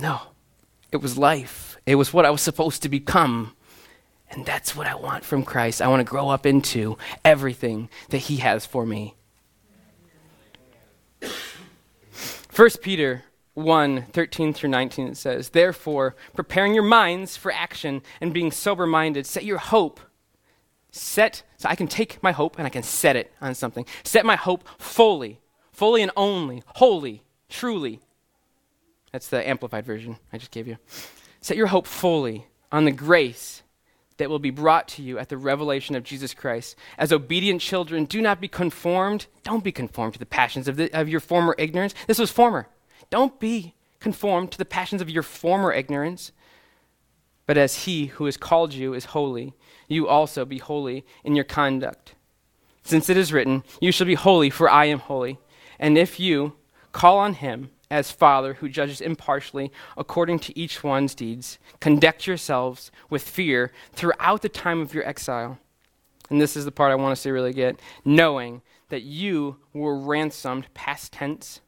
No. 0.00 0.31
It 0.92 1.00
was 1.00 1.16
life. 1.16 1.78
It 1.86 1.96
was 1.96 2.12
what 2.12 2.26
I 2.26 2.30
was 2.30 2.42
supposed 2.42 2.82
to 2.82 2.88
become. 2.88 3.56
And 4.30 4.46
that's 4.46 4.76
what 4.76 4.86
I 4.86 4.94
want 4.94 5.24
from 5.24 5.42
Christ. 5.42 5.82
I 5.82 5.88
want 5.88 6.00
to 6.00 6.10
grow 6.10 6.28
up 6.28 6.46
into 6.46 6.96
everything 7.24 7.88
that 8.10 8.18
He 8.18 8.36
has 8.36 8.64
for 8.64 8.86
me. 8.86 9.14
1 12.54 12.70
Peter 12.82 13.24
1 13.54 14.06
13 14.12 14.54
through 14.54 14.70
19 14.70 15.08
it 15.08 15.16
says, 15.16 15.50
Therefore, 15.50 16.14
preparing 16.34 16.74
your 16.74 16.82
minds 16.82 17.36
for 17.36 17.52
action 17.52 18.02
and 18.20 18.32
being 18.32 18.50
sober 18.50 18.86
minded, 18.86 19.26
set 19.26 19.44
your 19.44 19.58
hope. 19.58 20.00
Set, 20.90 21.42
so 21.56 21.70
I 21.70 21.74
can 21.74 21.86
take 21.86 22.22
my 22.22 22.32
hope 22.32 22.58
and 22.58 22.66
I 22.66 22.70
can 22.70 22.82
set 22.82 23.16
it 23.16 23.32
on 23.40 23.54
something. 23.54 23.86
Set 24.04 24.26
my 24.26 24.36
hope 24.36 24.68
fully, 24.78 25.40
fully 25.72 26.02
and 26.02 26.10
only, 26.16 26.62
wholly, 26.66 27.22
truly. 27.48 28.00
That's 29.12 29.28
the 29.28 29.46
amplified 29.46 29.84
version 29.84 30.16
I 30.32 30.38
just 30.38 30.50
gave 30.50 30.66
you. 30.66 30.78
Set 31.40 31.56
your 31.56 31.66
hope 31.68 31.86
fully 31.86 32.46
on 32.70 32.84
the 32.84 32.92
grace 32.92 33.62
that 34.16 34.30
will 34.30 34.38
be 34.38 34.50
brought 34.50 34.88
to 34.88 35.02
you 35.02 35.18
at 35.18 35.28
the 35.28 35.36
revelation 35.36 35.94
of 35.94 36.04
Jesus 36.04 36.34
Christ. 36.34 36.76
As 36.96 37.12
obedient 37.12 37.60
children, 37.60 38.04
do 38.04 38.20
not 38.20 38.40
be 38.40 38.48
conformed. 38.48 39.26
Don't 39.42 39.64
be 39.64 39.72
conformed 39.72 40.14
to 40.14 40.18
the 40.18 40.26
passions 40.26 40.68
of, 40.68 40.76
the, 40.76 40.90
of 40.92 41.08
your 41.08 41.20
former 41.20 41.54
ignorance. 41.58 41.94
This 42.06 42.18
was 42.18 42.30
former. 42.30 42.68
Don't 43.10 43.38
be 43.38 43.74
conformed 44.00 44.52
to 44.52 44.58
the 44.58 44.64
passions 44.64 45.02
of 45.02 45.10
your 45.10 45.22
former 45.22 45.72
ignorance. 45.72 46.32
But 47.46 47.58
as 47.58 47.84
he 47.84 48.06
who 48.06 48.26
has 48.26 48.36
called 48.36 48.72
you 48.72 48.94
is 48.94 49.06
holy, 49.06 49.54
you 49.88 50.08
also 50.08 50.44
be 50.44 50.58
holy 50.58 51.04
in 51.24 51.34
your 51.34 51.44
conduct. 51.44 52.14
Since 52.82 53.08
it 53.08 53.16
is 53.16 53.32
written, 53.32 53.64
You 53.80 53.92
shall 53.92 54.06
be 54.06 54.14
holy, 54.14 54.50
for 54.50 54.70
I 54.70 54.86
am 54.86 55.00
holy. 55.00 55.38
And 55.78 55.98
if 55.98 56.20
you 56.20 56.54
call 56.92 57.18
on 57.18 57.34
him 57.34 57.70
as 57.92 58.10
Father 58.10 58.54
who 58.54 58.70
judges 58.70 59.02
impartially 59.02 59.70
according 59.98 60.38
to 60.38 60.58
each 60.58 60.82
one's 60.82 61.14
deeds, 61.14 61.58
conduct 61.78 62.26
yourselves 62.26 62.90
with 63.10 63.22
fear 63.22 63.70
throughout 63.92 64.40
the 64.40 64.48
time 64.48 64.80
of 64.80 64.94
your 64.94 65.06
exile. 65.06 65.58
And 66.30 66.40
this 66.40 66.56
is 66.56 66.64
the 66.64 66.72
part 66.72 66.90
I 66.90 66.94
want 66.94 67.12
us 67.12 67.22
to 67.24 67.32
really 67.32 67.52
get 67.52 67.78
knowing 68.02 68.62
that 68.88 69.02
you 69.02 69.58
were 69.74 69.98
ransomed, 69.98 70.72
past 70.72 71.12
tense, 71.12 71.60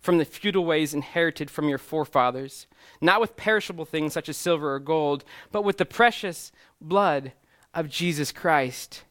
from 0.00 0.18
the 0.18 0.24
futile 0.24 0.64
ways 0.64 0.92
inherited 0.92 1.48
from 1.48 1.68
your 1.68 1.78
forefathers, 1.78 2.66
not 3.00 3.20
with 3.20 3.36
perishable 3.36 3.84
things 3.84 4.12
such 4.12 4.28
as 4.28 4.36
silver 4.36 4.74
or 4.74 4.80
gold, 4.80 5.24
but 5.52 5.62
with 5.62 5.78
the 5.78 5.86
precious 5.86 6.50
blood 6.80 7.32
of 7.72 7.88
Jesus 7.88 8.32
Christ, 8.32 9.04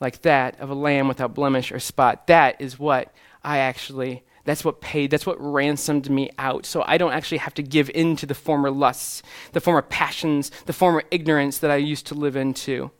like 0.00 0.22
that 0.22 0.58
of 0.58 0.70
a 0.70 0.74
lamb 0.74 1.06
without 1.06 1.34
blemish 1.34 1.70
or 1.70 1.78
spot. 1.78 2.26
That 2.26 2.60
is 2.60 2.80
what 2.80 3.14
I 3.44 3.58
actually, 3.58 4.24
that's 4.46 4.64
what 4.64 4.80
paid, 4.80 5.10
that's 5.10 5.26
what 5.26 5.36
ransomed 5.38 6.08
me 6.08 6.30
out. 6.38 6.64
So 6.64 6.84
I 6.86 6.96
don't 6.96 7.12
actually 7.12 7.38
have 7.38 7.54
to 7.54 7.62
give 7.62 7.90
in 7.90 8.16
to 8.16 8.26
the 8.26 8.34
former 8.34 8.70
lusts, 8.70 9.22
the 9.52 9.60
former 9.60 9.82
passions, 9.82 10.50
the 10.64 10.72
former 10.72 11.02
ignorance 11.10 11.58
that 11.58 11.70
I 11.70 11.76
used 11.76 12.06
to 12.06 12.14
live 12.14 12.36
into. 12.36 12.90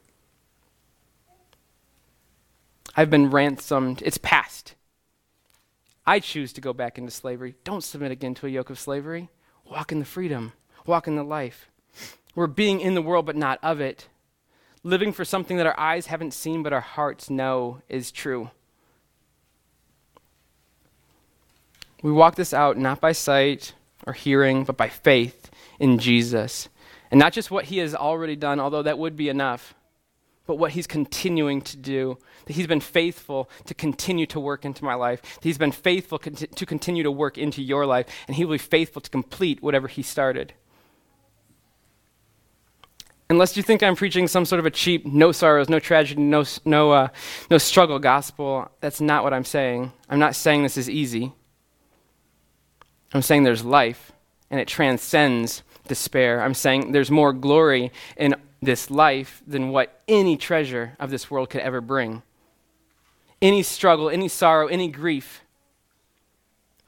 I've 2.97 3.11
been 3.11 3.31
ransomed. 3.31 4.03
It's 4.05 4.19
past. 4.19 4.75
I 6.07 6.19
choose 6.21 6.53
to 6.55 6.61
go 6.61 6.73
back 6.73 6.99
into 6.99 7.11
slavery. 7.11 7.55
Don't 7.65 7.83
submit 7.83 8.11
again 8.11 8.35
to 8.37 8.47
a 8.47 8.51
yoke 8.51 8.71
of 8.71 8.79
slavery. 8.79 9.29
Walk 9.65 9.93
in 9.93 9.99
the 9.99 10.05
freedom, 10.05 10.53
walk 10.87 11.09
in 11.09 11.17
the 11.17 11.25
life. 11.25 11.69
We're 12.35 12.47
being 12.47 12.81
in 12.81 12.95
the 12.95 13.03
world, 13.03 13.27
but 13.27 13.37
not 13.37 13.59
of 13.63 13.81
it. 13.81 14.09
Living 14.83 15.13
for 15.13 15.25
something 15.25 15.57
that 15.57 15.67
our 15.67 15.79
eyes 15.79 16.07
haven't 16.07 16.35
seen, 16.35 16.63
but 16.63 16.73
our 16.73 16.81
hearts 16.81 17.29
know 17.29 17.83
is 17.89 18.13
true. 18.13 18.51
We 22.07 22.13
walk 22.13 22.37
this 22.37 22.55
out 22.55 22.79
not 22.79 23.01
by 23.01 23.11
sight 23.11 23.75
or 24.07 24.13
hearing, 24.13 24.63
but 24.63 24.77
by 24.77 24.89
faith 24.89 25.51
in 25.81 25.99
Jesus. 25.99 26.69
And 27.11 27.19
not 27.19 27.33
just 27.33 27.51
what 27.51 27.65
he 27.65 27.79
has 27.79 27.97
already 27.97 28.37
done, 28.37 28.61
although 28.61 28.85
that 28.85 28.97
would 28.97 29.17
be 29.17 29.29
enough, 29.29 29.75
but 30.47 30.55
what 30.55 30.71
he's 30.71 30.87
continuing 30.87 31.63
to 31.63 31.77
do. 31.77 32.17
That 32.45 32.53
he's 32.53 32.69
been 32.69 32.79
faithful 32.79 33.51
to 33.65 33.75
continue 33.75 34.25
to 34.27 34.39
work 34.39 34.65
into 34.65 34.85
my 34.85 34.95
life. 34.95 35.21
That 35.21 35.43
he's 35.43 35.59
been 35.59 35.73
faithful 35.73 36.21
conti- 36.21 36.47
to 36.47 36.65
continue 36.65 37.03
to 37.03 37.11
work 37.11 37.39
into 37.39 37.61
your 37.61 37.85
life. 37.87 38.07
And 38.29 38.37
he 38.37 38.45
will 38.45 38.55
be 38.55 38.59
faithful 38.59 39.03
to 39.03 39.11
complete 39.11 39.61
whatever 39.61 39.89
he 39.89 40.03
started. 40.03 40.53
Unless 43.29 43.57
you 43.57 43.65
think 43.65 43.83
I'm 43.83 43.97
preaching 43.97 44.29
some 44.29 44.45
sort 44.45 44.61
of 44.61 44.67
a 44.67 44.71
cheap, 44.71 45.05
no 45.05 45.33
sorrows, 45.33 45.69
no 45.69 45.81
tragedy, 45.81 46.23
no, 46.23 46.45
no, 46.65 46.93
uh, 46.93 47.09
no 47.51 47.59
struggle 47.59 47.99
gospel, 47.99 48.71
that's 48.79 49.01
not 49.01 49.25
what 49.25 49.35
I'm 49.35 49.45
saying. 49.45 49.91
I'm 50.09 50.21
not 50.21 50.37
saying 50.37 50.63
this 50.63 50.77
is 50.77 50.89
easy. 50.89 51.33
I'm 53.13 53.23
saying 53.23 53.45
there's 53.45 53.65
life, 53.65 54.13
and 54.51 54.61
it 54.61 54.69
transcends 54.69 55.63
despair. 55.87 56.43
I'm 56.43 56.55
saying 56.55 56.93
there's 56.93 57.11
more 57.11 57.33
glory 57.33 57.93
in 58.17 58.35
this 58.61 58.91
life 58.91 59.43
than 59.47 59.71
what 59.71 60.01
any 60.09 60.37
treasure 60.37 60.97
of 60.99 61.11
this 61.11 61.31
world 61.31 61.51
could 61.51 61.61
ever 61.61 61.81
bring. 61.81 62.23
Any 63.41 63.63
struggle, 63.63 64.09
any 64.09 64.29
sorrow, 64.29 64.67
any 64.67 64.89
grief 64.89 65.43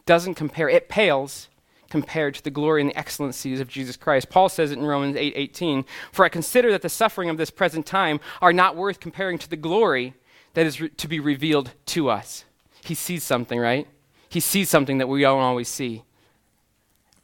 doesn't 0.06 0.34
compare, 0.34 0.68
it 0.68 0.88
pales 0.88 1.48
compared 1.90 2.34
to 2.34 2.42
the 2.42 2.50
glory 2.50 2.80
and 2.80 2.90
the 2.90 2.98
excellencies 2.98 3.60
of 3.60 3.68
Jesus 3.68 3.96
Christ. 3.96 4.28
Paul 4.28 4.48
says 4.48 4.70
it 4.70 4.78
in 4.78 4.84
Romans 4.84 5.16
8:18, 5.16 5.80
8, 5.80 5.84
"For 6.12 6.24
I 6.24 6.28
consider 6.28 6.70
that 6.72 6.82
the 6.82 6.88
suffering 6.88 7.30
of 7.30 7.36
this 7.36 7.50
present 7.50 7.86
time 7.86 8.20
are 8.40 8.52
not 8.52 8.76
worth 8.76 9.00
comparing 9.00 9.38
to 9.38 9.48
the 9.48 9.56
glory 9.56 10.14
that 10.54 10.66
is 10.66 10.80
re- 10.80 10.88
to 10.88 11.08
be 11.08 11.20
revealed 11.20 11.72
to 11.86 12.10
us." 12.10 12.44
He 12.84 12.94
sees 12.94 13.24
something, 13.24 13.58
right? 13.58 13.86
He 14.28 14.40
sees 14.40 14.68
something 14.68 14.98
that 14.98 15.08
we 15.08 15.22
don't 15.22 15.40
always 15.40 15.68
see. 15.68 16.04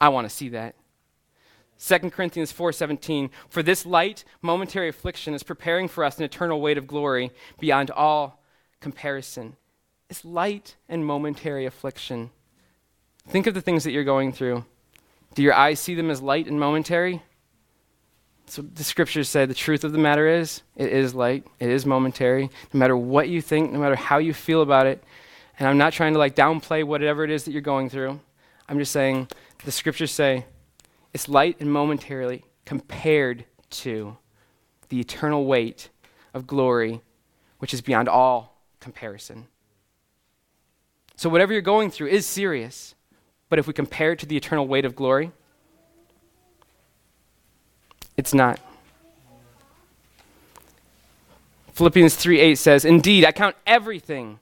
I 0.01 0.09
want 0.09 0.29
to 0.29 0.35
see 0.35 0.51
that. 0.51 0.75
2 1.79 2.11
Corinthians 2.11 2.53
4:17 2.53 3.31
For 3.49 3.63
this 3.63 3.85
light 3.85 4.25
momentary 4.41 4.89
affliction 4.89 5.35
is 5.35 5.43
preparing 5.43 5.89
for 5.89 6.05
us 6.05 6.19
an 6.19 6.25
eternal 6.25 6.61
weight 6.61 6.79
of 6.79 6.87
glory 6.87 7.31
beyond 7.59 7.91
all 7.91 8.43
comparison. 8.81 9.57
It's 10.09 10.25
light 10.25 10.77
and 10.89 11.05
momentary 11.05 11.67
affliction. 11.67 12.31
Think 13.27 13.47
of 13.47 13.55
the 13.55 13.61
things 13.61 13.85
that 13.85 13.93
you're 13.93 14.05
going 14.05 14.33
through. 14.33 14.65
Do 15.35 15.43
your 15.43 15.55
eyes 15.55 15.81
see 15.81 15.95
them 15.95 16.11
as 16.11 16.23
light 16.23 16.47
and 16.47 16.61
momentary? 16.61 17.23
So 18.47 18.63
the 18.63 18.85
scriptures 18.85 19.29
say 19.29 19.47
the 19.47 19.55
truth 19.55 19.85
of 19.85 19.93
the 19.93 19.99
matter 19.99 20.29
is 20.29 20.63
it 20.77 20.93
is 20.93 21.15
light, 21.15 21.47
it 21.59 21.71
is 21.71 21.87
momentary, 21.87 22.51
no 22.73 22.79
matter 22.79 22.97
what 22.97 23.29
you 23.29 23.41
think, 23.41 23.73
no 23.73 23.79
matter 23.79 23.97
how 23.97 24.19
you 24.19 24.35
feel 24.35 24.63
about 24.63 24.87
it. 24.87 25.03
And 25.59 25.67
I'm 25.67 25.79
not 25.79 25.93
trying 25.93 26.13
to 26.13 26.19
like 26.19 26.37
downplay 26.37 26.85
whatever 26.85 27.25
it 27.25 27.31
is 27.31 27.45
that 27.45 27.53
you're 27.53 27.63
going 27.63 27.89
through. 27.89 28.21
I'm 28.69 28.79
just 28.79 28.93
saying 28.93 29.29
the 29.65 29.73
scriptures 29.73 30.11
say 30.11 30.47
it's 31.13 31.29
light 31.29 31.57
and 31.61 31.73
momentarily 31.73 32.45
compared 32.65 33.45
to 33.71 34.17
the 34.89 35.01
eternal 35.01 35.47
weight 35.47 35.89
of 36.33 36.47
glory, 36.47 37.01
which 37.59 37.73
is 37.73 37.81
beyond 37.81 38.09
all 38.09 38.61
comparison. 38.81 39.47
So, 41.17 41.29
whatever 41.29 41.53
you're 41.53 41.63
going 41.63 41.91
through 41.91 42.09
is 42.09 42.27
serious, 42.27 42.95
but 43.49 43.59
if 43.59 43.67
we 43.67 43.73
compare 43.73 44.13
it 44.13 44.19
to 44.21 44.27
the 44.27 44.37
eternal 44.37 44.67
weight 44.67 44.85
of 44.85 44.97
glory, 44.97 45.31
it's 48.17 48.35
not. 48.35 48.61
Philippians 51.73 52.15
3 52.15 52.41
8 52.41 52.55
says, 52.57 52.85
Indeed, 52.85 53.25
I 53.25 53.33
count 53.33 53.57
everything. 53.67 54.39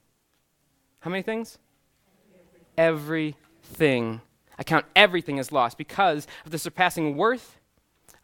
How 1.01 1.11
many 1.11 1.23
things? 1.23 1.59
Everything 2.77 4.21
I 4.59 4.65
count 4.65 4.87
everything 4.95 5.39
as 5.39 5.53
lost 5.53 5.79
because 5.79 6.27
of 6.45 6.51
the 6.51 6.59
surpassing 6.59 7.17
worth 7.17 7.59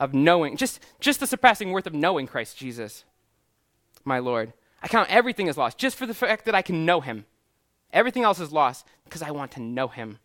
of 0.00 0.14
knowing, 0.14 0.56
just, 0.56 0.80
just 1.00 1.20
the 1.20 1.26
surpassing 1.26 1.72
worth 1.72 1.86
of 1.86 1.94
knowing 1.94 2.26
Christ 2.26 2.56
Jesus, 2.56 3.04
my 4.04 4.18
Lord. 4.18 4.52
I 4.82 4.88
count 4.88 5.10
everything 5.10 5.48
as 5.48 5.58
lost 5.58 5.78
just 5.78 5.96
for 5.96 6.06
the 6.06 6.14
fact 6.14 6.44
that 6.44 6.54
I 6.54 6.62
can 6.62 6.86
know 6.86 7.00
him. 7.00 7.26
Everything 7.92 8.22
else 8.22 8.38
is 8.38 8.52
lost 8.52 8.86
because 9.04 9.22
I 9.22 9.30
want 9.30 9.52
to 9.52 9.60
know 9.60 9.88
him. 9.88 10.18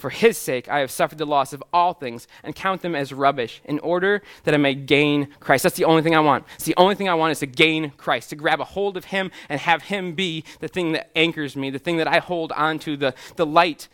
For 0.00 0.10
his 0.10 0.38
sake, 0.38 0.68
I 0.68 0.78
have 0.78 0.90
suffered 0.90 1.18
the 1.18 1.26
loss 1.26 1.52
of 1.52 1.62
all 1.74 1.92
things 1.92 2.26
and 2.42 2.54
count 2.54 2.80
them 2.80 2.94
as 2.94 3.12
rubbish 3.12 3.60
in 3.64 3.78
order 3.80 4.22
that 4.44 4.54
I 4.54 4.56
may 4.56 4.74
gain 4.74 5.28
Christ. 5.40 5.62
That's 5.62 5.76
the 5.76 5.84
only 5.84 6.02
thing 6.02 6.14
I 6.14 6.20
want. 6.20 6.46
It's 6.54 6.64
the 6.64 6.74
only 6.78 6.94
thing 6.94 7.08
I 7.08 7.14
want 7.14 7.32
is 7.32 7.40
to 7.40 7.46
gain 7.46 7.90
Christ, 7.98 8.30
to 8.30 8.36
grab 8.36 8.60
a 8.60 8.64
hold 8.64 8.96
of 8.96 9.04
him 9.04 9.30
and 9.50 9.60
have 9.60 9.82
him 9.82 10.14
be 10.14 10.42
the 10.60 10.68
thing 10.68 10.92
that 10.92 11.10
anchors 11.14 11.54
me, 11.54 11.68
the 11.68 11.78
thing 11.78 11.98
that 11.98 12.08
I 12.08 12.18
hold 12.18 12.50
onto, 12.52 12.96
the, 12.96 13.14
the 13.36 13.44
light 13.44 13.88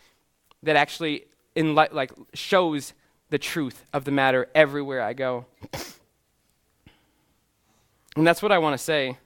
that 0.63 0.77
actually 0.77 1.25
in 1.55 1.75
light, 1.75 1.93
like 1.93 2.11
shows 2.33 2.93
the 3.29 3.37
truth 3.37 3.83
of 3.91 4.05
the 4.05 4.11
matter 4.11 4.47
everywhere 4.55 5.01
I 5.01 5.11
go. 5.11 5.45
And 8.15 8.25
that's 8.25 8.41
what 8.41 8.53
I 8.53 8.59
want 8.59 8.75
to 8.75 8.83
say 8.83 9.17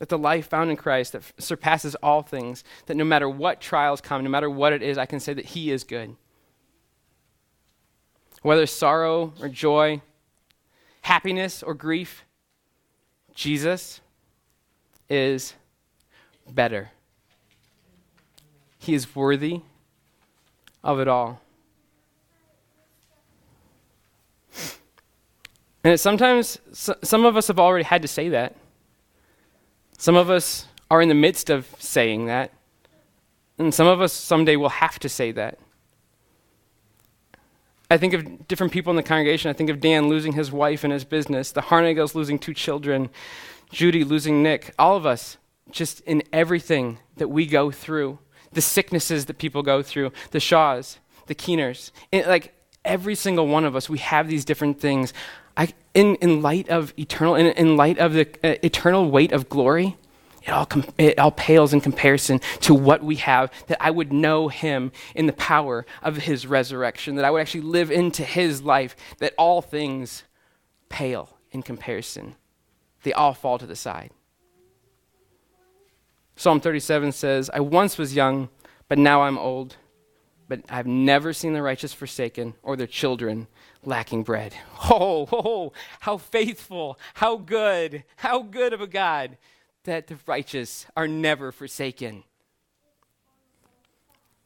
that 0.00 0.08
the 0.08 0.16
life 0.16 0.48
found 0.48 0.70
in 0.70 0.78
Christ 0.78 1.12
that 1.12 1.22
surpasses 1.36 1.94
all 1.96 2.22
things, 2.22 2.64
that 2.86 2.96
no 2.96 3.04
matter 3.04 3.28
what 3.28 3.60
trials 3.60 4.00
come, 4.00 4.24
no 4.24 4.30
matter 4.30 4.48
what 4.48 4.72
it 4.72 4.82
is, 4.82 4.96
I 4.96 5.04
can 5.04 5.20
say 5.20 5.34
that 5.34 5.44
He 5.44 5.70
is 5.70 5.84
good. 5.84 6.16
Whether 8.40 8.64
sorrow 8.64 9.34
or 9.42 9.50
joy, 9.50 10.00
happiness 11.02 11.62
or 11.62 11.74
grief, 11.74 12.24
Jesus 13.34 14.00
is 15.10 15.52
better. 16.48 16.92
He 18.78 18.94
is 18.94 19.14
worthy 19.14 19.60
of 20.82 20.98
it 20.98 21.08
all. 21.08 21.42
And 25.84 26.00
sometimes, 26.00 26.58
some 26.72 27.26
of 27.26 27.36
us 27.36 27.48
have 27.48 27.58
already 27.58 27.84
had 27.84 28.00
to 28.00 28.08
say 28.08 28.30
that. 28.30 28.56
Some 30.00 30.16
of 30.16 30.30
us 30.30 30.64
are 30.90 31.02
in 31.02 31.10
the 31.10 31.14
midst 31.14 31.50
of 31.50 31.76
saying 31.78 32.24
that, 32.24 32.52
and 33.58 33.74
some 33.74 33.86
of 33.86 34.00
us 34.00 34.14
someday 34.14 34.56
will 34.56 34.70
have 34.70 34.98
to 35.00 35.10
say 35.10 35.30
that. 35.32 35.58
I 37.90 37.98
think 37.98 38.14
of 38.14 38.48
different 38.48 38.72
people 38.72 38.92
in 38.92 38.96
the 38.96 39.02
congregation. 39.02 39.50
I 39.50 39.52
think 39.52 39.68
of 39.68 39.78
Dan 39.78 40.08
losing 40.08 40.32
his 40.32 40.50
wife 40.50 40.84
and 40.84 40.92
his 40.94 41.04
business, 41.04 41.52
the 41.52 41.60
Harnagels 41.60 42.14
losing 42.14 42.38
two 42.38 42.54
children, 42.54 43.10
Judy 43.70 44.02
losing 44.02 44.42
Nick, 44.42 44.72
all 44.78 44.96
of 44.96 45.04
us, 45.04 45.36
just 45.70 46.00
in 46.06 46.22
everything 46.32 46.98
that 47.18 47.28
we 47.28 47.44
go 47.44 47.70
through, 47.70 48.20
the 48.52 48.62
sicknesses 48.62 49.26
that 49.26 49.36
people 49.36 49.62
go 49.62 49.82
through, 49.82 50.12
the 50.30 50.40
Shaws, 50.40 50.98
the 51.26 51.34
Keeners. 51.34 51.90
like 52.10 52.54
Every 52.84 53.14
single 53.14 53.46
one 53.46 53.66
of 53.66 53.76
us, 53.76 53.90
we 53.90 53.98
have 53.98 54.28
these 54.28 54.46
different 54.46 54.80
things. 54.80 55.12
I, 55.56 55.72
in, 55.94 56.16
in 56.16 56.42
light 56.42 56.68
of 56.68 56.92
eternal, 56.98 57.34
in, 57.34 57.46
in 57.46 57.76
light 57.76 57.98
of 57.98 58.12
the 58.12 58.28
uh, 58.44 58.56
eternal 58.62 59.10
weight 59.10 59.32
of 59.32 59.48
glory, 59.48 59.96
it 60.42 60.50
all, 60.50 60.66
com- 60.66 60.86
it 60.96 61.18
all 61.18 61.32
pales 61.32 61.72
in 61.72 61.80
comparison 61.80 62.40
to 62.60 62.74
what 62.74 63.02
we 63.02 63.16
have, 63.16 63.52
that 63.66 63.76
I 63.80 63.90
would 63.90 64.12
know 64.12 64.48
him 64.48 64.90
in 65.14 65.26
the 65.26 65.32
power 65.34 65.84
of 66.02 66.16
his 66.16 66.46
resurrection, 66.46 67.16
that 67.16 67.24
I 67.24 67.30
would 67.30 67.40
actually 67.40 67.62
live 67.62 67.90
into 67.90 68.24
his 68.24 68.62
life, 68.62 68.96
that 69.18 69.34
all 69.36 69.60
things 69.60 70.24
pale 70.88 71.36
in 71.52 71.62
comparison. 71.62 72.36
They 73.02 73.12
all 73.12 73.34
fall 73.34 73.58
to 73.58 73.66
the 73.66 73.76
side. 73.76 74.10
Psalm 76.36 76.60
37 76.60 77.12
says, 77.12 77.50
I 77.52 77.60
once 77.60 77.98
was 77.98 78.14
young, 78.14 78.48
but 78.88 78.98
now 78.98 79.22
I'm 79.22 79.36
old. 79.36 79.76
But 80.48 80.62
I've 80.68 80.86
never 80.86 81.32
seen 81.32 81.52
the 81.52 81.62
righteous 81.62 81.92
forsaken 81.92 82.54
or 82.62 82.76
their 82.76 82.86
children 82.86 83.46
lacking 83.84 84.22
bread. 84.22 84.54
Oh, 84.92 85.28
oh, 85.30 85.72
how 86.00 86.16
faithful, 86.16 86.98
how 87.14 87.36
good, 87.36 88.02
how 88.16 88.42
good 88.42 88.72
of 88.72 88.80
a 88.80 88.88
God 88.88 89.36
that 89.84 90.08
the 90.08 90.16
righteous 90.26 90.86
are 90.96 91.06
never 91.06 91.52
forsaken. 91.52 92.24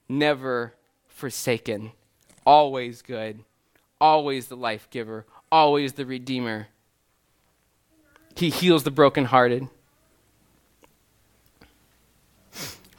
Never 0.06 0.74
forsaken. 1.06 1.92
Always 2.44 3.00
good. 3.00 3.44
Always 4.00 4.48
the 4.48 4.56
life 4.56 4.88
giver. 4.90 5.24
Always 5.50 5.94
the 5.94 6.04
redeemer. 6.04 6.68
He 8.36 8.50
heals 8.50 8.82
the 8.82 8.90
brokenhearted. 8.90 9.68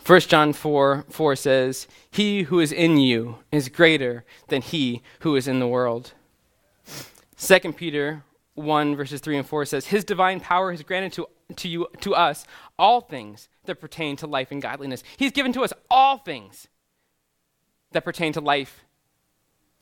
1 0.05 0.19
John 0.21 0.53
4 0.53 1.05
4 1.09 1.36
says, 1.36 1.88
He 2.11 2.43
who 2.43 2.59
is 2.59 2.71
in 2.71 2.97
you 2.97 3.39
is 3.51 3.69
greater 3.69 4.23
than 4.49 4.61
he 4.61 5.01
who 5.19 5.36
is 5.36 5.47
in 5.47 5.59
the 5.59 5.67
world. 5.67 6.13
2 7.38 7.73
Peter 7.73 8.23
1 8.55 8.95
verses 8.95 9.21
3 9.21 9.38
and 9.38 9.47
4 9.47 9.65
says, 9.65 9.88
His 9.88 10.03
divine 10.03 10.39
power 10.39 10.71
has 10.71 10.81
granted 10.83 11.13
to, 11.13 11.27
to 11.55 11.67
you 11.67 11.88
to 12.01 12.15
us 12.15 12.45
all 12.79 13.01
things 13.01 13.47
that 13.65 13.79
pertain 13.79 14.15
to 14.17 14.27
life 14.27 14.51
and 14.51 14.61
godliness. 14.61 15.03
He's 15.17 15.31
given 15.31 15.53
to 15.53 15.63
us 15.63 15.73
all 15.89 16.17
things 16.17 16.67
that 17.91 18.05
pertain 18.05 18.33
to 18.33 18.41
life 18.41 18.83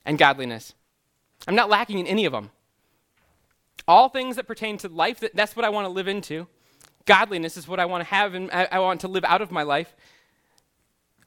and 0.05 0.17
godliness. 0.17 0.73
I'm 1.47 1.55
not 1.55 1.69
lacking 1.69 1.99
in 1.99 2.07
any 2.07 2.25
of 2.25 2.31
them. 2.31 2.51
All 3.87 4.09
things 4.09 4.35
that 4.37 4.47
pertain 4.47 4.77
to 4.79 4.87
life, 4.87 5.19
that, 5.19 5.35
that's 5.35 5.55
what 5.55 5.65
I 5.65 5.69
want 5.69 5.85
to 5.85 5.89
live 5.89 6.07
into. 6.07 6.47
Godliness 7.05 7.57
is 7.57 7.67
what 7.67 7.79
I 7.79 7.85
want 7.85 8.01
to 8.01 8.09
have 8.09 8.33
and 8.33 8.49
I, 8.51 8.67
I 8.71 8.79
want 8.79 9.01
to 9.01 9.07
live 9.07 9.25
out 9.25 9.41
of 9.41 9.51
my 9.51 9.63
life. 9.63 9.95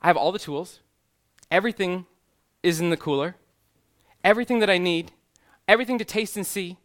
I 0.00 0.06
have 0.06 0.16
all 0.16 0.32
the 0.32 0.38
tools. 0.38 0.80
Everything 1.50 2.06
is 2.62 2.80
in 2.80 2.90
the 2.90 2.96
cooler. 2.96 3.36
Everything 4.24 4.60
that 4.60 4.70
I 4.70 4.78
need, 4.78 5.12
everything 5.68 5.98
to 5.98 6.04
taste 6.04 6.36
and 6.36 6.46
see. 6.46 6.76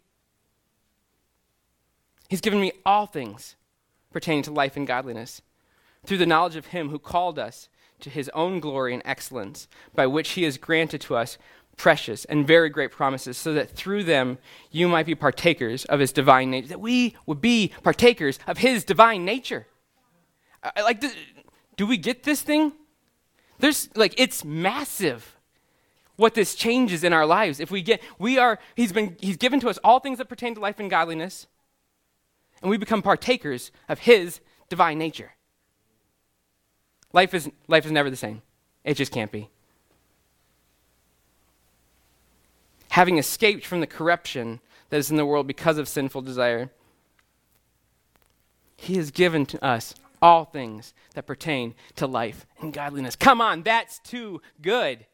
He's 2.30 2.42
given 2.42 2.62
me 2.62 2.72
all 2.86 3.06
things 3.06 3.56
pertaining 4.12 4.44
to 4.44 4.52
life 4.52 4.78
and 4.78 4.88
godliness 4.88 5.42
through 6.06 6.18
the 6.18 6.26
knowledge 6.26 6.56
of 6.56 6.68
Him 6.68 6.90
who 6.90 7.00
called 7.00 7.38
us 7.38 7.70
to 8.00 8.10
His 8.10 8.30
own 8.34 8.60
glory 8.60 8.94
and 8.94 9.04
excellence, 9.06 9.68
by 9.94 10.08
which 10.08 10.32
He 10.32 10.44
has 10.44 10.58
granted 10.58 11.02
to 11.02 11.16
us 11.16 11.38
precious 11.78 12.26
and 12.26 12.46
very 12.46 12.70
great 12.70 12.92
promises, 12.92 13.38
so 13.38 13.54
that 13.54 13.72
through 13.72 14.04
them 14.04 14.38
you 14.72 14.88
might 14.88 15.06
be 15.06 15.16
partakers 15.16 15.86
of 15.86 16.00
his 16.00 16.12
divine 16.12 16.52
nature, 16.52 16.68
that 16.68 16.82
we 16.82 17.16
would 17.26 17.42
be 17.42 17.72
partakers 17.82 18.40
of 18.46 18.60
his 18.60 18.84
divine 18.84 19.26
nature. 19.26 19.68
Like, 20.76 21.04
do 21.78 21.88
we 21.88 21.98
get 21.98 22.24
this 22.24 22.42
thing? 22.42 22.74
There's, 23.60 23.90
like, 23.96 24.14
it's 24.18 24.44
massive 24.44 25.38
what 26.16 26.34
this 26.34 26.56
changes 26.56 27.04
in 27.04 27.14
our 27.14 27.26
lives. 27.26 27.60
If 27.60 27.72
we 27.72 27.82
get, 27.82 28.02
we 28.20 28.38
are, 28.38 28.60
he's 28.76 28.92
been, 28.92 29.18
he's 29.20 29.38
given 29.38 29.60
to 29.62 29.70
us 29.70 29.80
all 29.84 30.00
things 30.00 30.18
that 30.18 30.30
pertain 30.30 30.56
to 30.56 30.62
life 30.62 30.80
and 30.80 30.90
godliness, 30.90 31.48
and 32.62 32.70
we 32.70 32.78
become 32.78 33.02
partakers 33.02 33.72
of 33.90 34.00
his 34.00 34.40
divine 34.70 34.98
nature. 34.98 35.32
Life 37.14 37.34
is, 37.34 37.50
life 37.68 37.86
is 37.86 37.92
never 37.92 38.10
the 38.10 38.16
same. 38.16 38.42
It 38.84 38.96
just 38.96 39.12
can't 39.12 39.32
be. 39.32 39.50
having 42.92 43.18
escaped 43.18 43.66
from 43.66 43.80
the 43.80 43.88
corruption 43.88 44.60
that 44.90 44.98
is 44.98 45.10
in 45.10 45.18
the 45.18 45.26
world 45.26 45.48
because 45.48 45.78
of 45.78 45.88
sinful 45.88 46.22
desire. 46.22 46.70
He 48.76 48.98
has 48.98 49.12
given 49.12 49.46
to 49.48 49.64
us 49.64 49.96
all 50.22 50.46
things 50.46 50.94
that 51.14 51.26
pertain 51.26 51.74
to 51.96 52.06
life 52.06 52.46
and 52.60 52.74
godliness. 52.74 53.16
Come 53.16 53.40
on, 53.40 53.64
that's 53.64 54.00
too 54.00 54.42
good. 54.62 55.06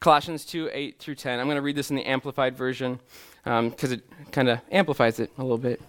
Colossians 0.00 0.44
2 0.44 0.70
8 0.72 0.98
through 0.98 1.16
10. 1.16 1.40
I'm 1.40 1.46
going 1.46 1.56
to 1.56 1.62
read 1.62 1.76
this 1.76 1.90
in 1.90 1.96
the 1.96 2.04
Amplified 2.04 2.56
Version 2.56 3.00
because 3.42 3.92
um, 3.92 3.92
it 3.92 4.02
kind 4.30 4.48
of 4.48 4.60
amplifies 4.70 5.18
it 5.18 5.32
a 5.38 5.42
little 5.42 5.58
bit. 5.58 5.80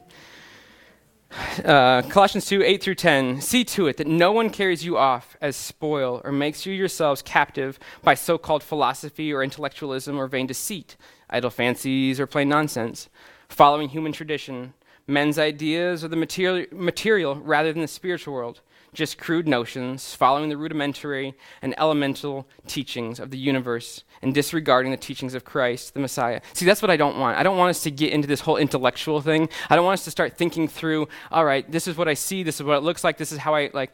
Uh, 1.63 2.01
Colossians 2.03 2.47
2 2.47 2.63
8 2.63 2.81
through 2.81 2.95
10. 2.95 3.41
See 3.41 3.63
to 3.65 3.87
it 3.87 3.97
that 3.97 4.07
no 4.07 4.31
one 4.31 4.49
carries 4.49 4.83
you 4.83 4.97
off 4.97 5.37
as 5.41 5.55
spoil 5.55 6.21
or 6.23 6.31
makes 6.31 6.65
you 6.65 6.73
yourselves 6.73 7.21
captive 7.21 7.77
by 8.01 8.15
so 8.15 8.37
called 8.37 8.63
philosophy 8.63 9.31
or 9.31 9.43
intellectualism 9.43 10.17
or 10.17 10.27
vain 10.27 10.47
deceit, 10.47 10.97
idle 11.29 11.51
fancies 11.51 12.19
or 12.19 12.25
plain 12.25 12.49
nonsense, 12.49 13.09
following 13.47 13.89
human 13.89 14.11
tradition, 14.11 14.73
men's 15.05 15.37
ideas 15.37 16.03
or 16.03 16.07
the 16.07 16.15
material, 16.15 16.65
material 16.71 17.35
rather 17.35 17.71
than 17.71 17.81
the 17.83 17.87
spiritual 17.87 18.33
world 18.33 18.61
just 18.93 19.17
crude 19.17 19.47
notions, 19.47 20.15
following 20.15 20.49
the 20.49 20.57
rudimentary 20.57 21.35
and 21.61 21.73
elemental 21.77 22.47
teachings 22.67 23.19
of 23.19 23.31
the 23.31 23.37
universe 23.37 24.03
and 24.21 24.33
disregarding 24.33 24.91
the 24.91 24.97
teachings 24.97 25.33
of 25.33 25.45
Christ, 25.45 25.93
the 25.93 25.99
Messiah. 25.99 26.41
See, 26.53 26.65
that's 26.65 26.81
what 26.81 26.91
I 26.91 26.97
don't 26.97 27.19
want. 27.19 27.37
I 27.37 27.43
don't 27.43 27.57
want 27.57 27.69
us 27.69 27.83
to 27.83 27.91
get 27.91 28.11
into 28.11 28.27
this 28.27 28.41
whole 28.41 28.57
intellectual 28.57 29.21
thing. 29.21 29.49
I 29.69 29.75
don't 29.75 29.85
want 29.85 29.99
us 29.99 30.05
to 30.05 30.11
start 30.11 30.37
thinking 30.37 30.67
through, 30.67 31.07
all 31.31 31.45
right, 31.45 31.69
this 31.71 31.87
is 31.87 31.97
what 31.97 32.07
I 32.07 32.13
see, 32.13 32.43
this 32.43 32.55
is 32.55 32.63
what 32.63 32.77
it 32.77 32.83
looks 32.83 33.03
like, 33.03 33.17
this 33.17 33.31
is 33.31 33.39
how 33.39 33.55
I 33.55 33.69
like. 33.73 33.93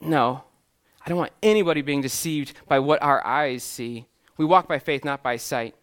No. 0.00 0.44
I 1.04 1.08
don't 1.08 1.18
want 1.18 1.32
anybody 1.42 1.82
being 1.82 2.00
deceived 2.00 2.54
by 2.66 2.78
what 2.78 3.02
our 3.02 3.24
eyes 3.26 3.62
see. 3.62 4.06
We 4.36 4.44
walk 4.44 4.68
by 4.68 4.78
faith, 4.78 5.04
not 5.04 5.22
by 5.22 5.36
sight. 5.36 5.74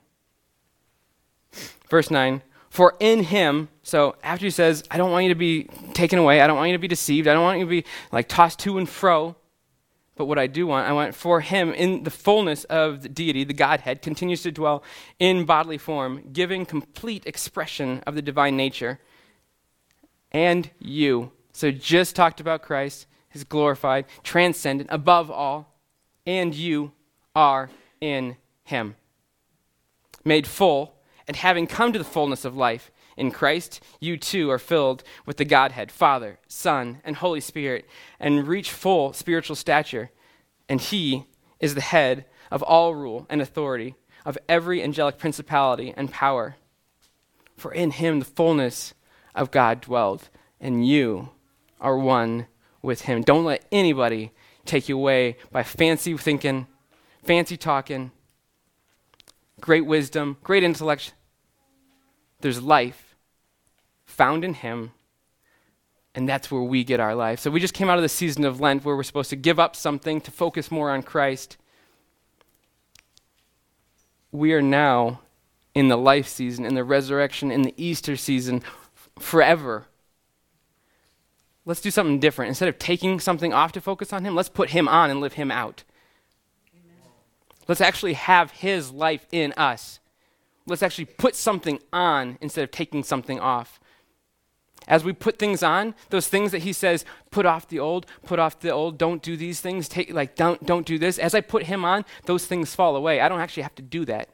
Verse 1.89 2.10
9 2.10 2.41
for 2.72 2.96
in 3.02 3.24
him, 3.24 3.68
so 3.84 4.16
after 4.24 4.46
he 4.46 4.50
says, 4.50 4.82
I 4.90 4.98
don't 4.98 5.12
want 5.12 5.26
you 5.26 5.30
to 5.30 5.38
be 5.38 5.66
taken 5.94 6.18
away, 6.18 6.40
I 6.40 6.48
don't 6.48 6.56
want 6.56 6.70
you 6.70 6.76
to 6.76 6.82
be 6.82 6.88
deceived, 6.88 7.28
I 7.28 7.34
don't 7.34 7.44
want 7.44 7.60
you 7.60 7.66
to 7.66 7.70
be 7.70 7.84
like 8.14 8.30
tossed 8.30 8.60
to 8.60 8.78
and 8.78 8.88
fro. 8.88 9.36
But 10.16 10.26
what 10.26 10.40
I 10.40 10.48
do 10.48 10.68
want, 10.68 10.88
I 10.88 10.94
want 10.94 11.14
for 11.14 11.42
him 11.42 11.74
in 11.74 12.04
the 12.04 12.10
fullness 12.10 12.64
of 12.66 13.02
the 13.02 13.10
deity, 13.10 13.44
the 13.44 13.54
Godhead, 13.54 14.02
continues 14.02 14.42
to 14.44 14.54
dwell 14.54 14.84
in 15.20 15.44
bodily 15.44 15.78
form, 15.78 16.30
giving 16.32 16.66
complete 16.66 17.26
expression 17.26 18.02
of 18.08 18.16
the 18.16 18.22
divine 18.22 18.56
nature. 18.56 19.00
And 20.32 20.70
you. 20.80 21.34
So 21.52 21.72
just 21.72 22.16
talked 22.16 22.40
about 22.40 22.62
Christ, 22.62 23.06
his 23.28 23.44
glorified, 23.44 24.06
transcendent, 24.24 24.90
above 24.94 25.30
all, 25.30 25.76
and 26.26 26.56
you 26.56 26.94
are 27.36 27.70
in 28.00 28.38
him. 28.64 28.96
Made 30.24 30.48
full 30.48 31.01
and 31.32 31.38
having 31.38 31.66
come 31.66 31.94
to 31.94 31.98
the 31.98 32.04
fullness 32.04 32.44
of 32.44 32.58
life 32.58 32.92
in 33.16 33.32
Christ, 33.32 33.82
you 34.02 34.18
too 34.18 34.52
are 34.52 34.60
filled 34.60 35.02
with 35.26 35.38
the 35.38 35.46
Godhead, 35.46 35.90
Father, 35.90 36.40
Son, 36.46 37.00
and 37.06 37.16
Holy 37.16 37.40
Spirit, 37.40 37.86
and 38.20 38.46
reach 38.46 38.70
full 38.70 39.14
spiritual 39.14 39.56
stature. 39.56 40.12
And 40.68 40.82
He 40.82 41.28
is 41.62 41.74
the 41.74 41.80
head 41.80 42.26
of 42.52 42.62
all 42.62 42.96
rule 42.96 43.28
and 43.30 43.42
authority, 43.42 43.96
of 44.26 44.38
every 44.50 44.84
angelic 44.84 45.18
principality 45.18 45.94
and 45.96 46.12
power. 46.12 46.58
For 47.56 47.72
in 47.72 47.92
Him 47.92 48.20
the 48.20 48.26
fullness 48.26 48.94
of 49.34 49.52
God 49.52 49.80
dwelled, 49.80 50.28
and 50.60 50.86
you 50.86 51.30
are 51.80 51.98
one 51.98 52.48
with 52.82 53.04
Him. 53.04 53.22
Don't 53.22 53.46
let 53.46 53.66
anybody 53.72 54.34
take 54.66 54.90
you 54.90 54.98
away 54.98 55.38
by 55.50 55.64
fancy 55.64 56.18
thinking, 56.18 56.68
fancy 57.24 57.56
talking 57.56 58.12
great 59.62 59.86
wisdom, 59.86 60.36
great 60.44 60.64
intellect. 60.64 61.14
There's 62.42 62.62
life 62.62 63.16
found 64.06 64.44
in 64.44 64.54
Him, 64.54 64.92
and 66.14 66.28
that's 66.28 66.52
where 66.52 66.62
we 66.62 66.84
get 66.84 67.00
our 67.00 67.16
life. 67.16 67.39
So 67.39 67.52
we 67.52 67.60
just 67.60 67.74
came 67.74 67.89
out 67.89 67.98
of 67.98 68.04
the 68.04 68.10
season 68.10 68.46
of 68.46 68.60
Lent 68.60 68.84
where 68.84 68.96
we're 68.96 69.04
supposed 69.04 69.30
to 69.30 69.36
give 69.36 69.60
up 69.60 69.76
something 69.76 70.22
to 70.22 70.32
focus 70.32 70.70
more 70.70 70.92
on 70.92 71.04
Christ. 71.04 71.58
We 74.32 74.54
are 74.54 74.62
now 74.62 75.22
in 75.74 75.88
the 75.88 75.98
life 75.98 76.28
season, 76.28 76.66
in 76.66 76.76
the 76.76 76.84
resurrection, 76.84 77.52
in 77.52 77.62
the 77.62 77.74
Easter 77.78 78.16
season, 78.16 78.62
forever. 79.20 79.86
Let's 81.66 81.82
do 81.82 81.92
something 81.92 82.20
different. 82.20 82.50
Instead 82.50 82.70
of 82.70 82.80
taking 82.80 83.20
something 83.20 83.54
off 83.54 83.72
to 83.74 83.82
focus 83.82 84.12
on 84.12 84.26
Him, 84.26 84.36
let's 84.36 84.50
put 84.50 84.72
Him 84.72 84.88
on 84.88 85.10
and 85.10 85.22
live 85.22 85.34
Him 85.34 85.52
out. 85.52 85.84
Let's 87.68 87.82
actually 87.82 88.14
have 88.14 88.52
His 88.52 88.92
life 88.92 89.26
in 89.32 89.54
us. 89.54 90.01
Let's 90.66 90.84
actually 90.84 91.05
put 91.05 91.36
something 91.36 91.80
on 91.91 92.38
instead 92.41 92.64
of 92.64 92.72
taking 92.72 93.03
something 93.03 93.39
off. 93.39 93.80
As 94.88 95.03
we 95.03 95.14
put 95.14 95.38
things 95.38 95.62
on, 95.62 95.93
those 96.09 96.28
things 96.28 96.51
that 96.51 96.64
he 96.64 96.74
says, 96.74 97.05
put 97.30 97.45
off 97.45 97.68
the 97.68 97.80
old, 97.80 98.05
put 98.26 98.39
off 98.39 98.59
the 98.59 98.72
old, 98.72 98.97
don't 98.97 99.22
do 99.22 99.38
these 99.38 99.59
things, 99.59 99.88
take 99.88 100.12
like 100.12 100.36
don't 100.36 100.66
don't 100.66 100.86
do 100.86 100.97
this. 100.97 101.20
As 101.20 101.36
I 101.36 101.41
put 101.41 101.64
him 101.64 101.86
on, 101.86 102.03
those 102.26 102.45
things 102.45 102.74
fall 102.74 102.95
away. 102.95 103.22
I 103.22 103.30
don't 103.30 103.39
actually 103.39 103.64
have 103.64 103.76
to 103.76 103.84
do 103.84 104.05
that. 104.05 104.30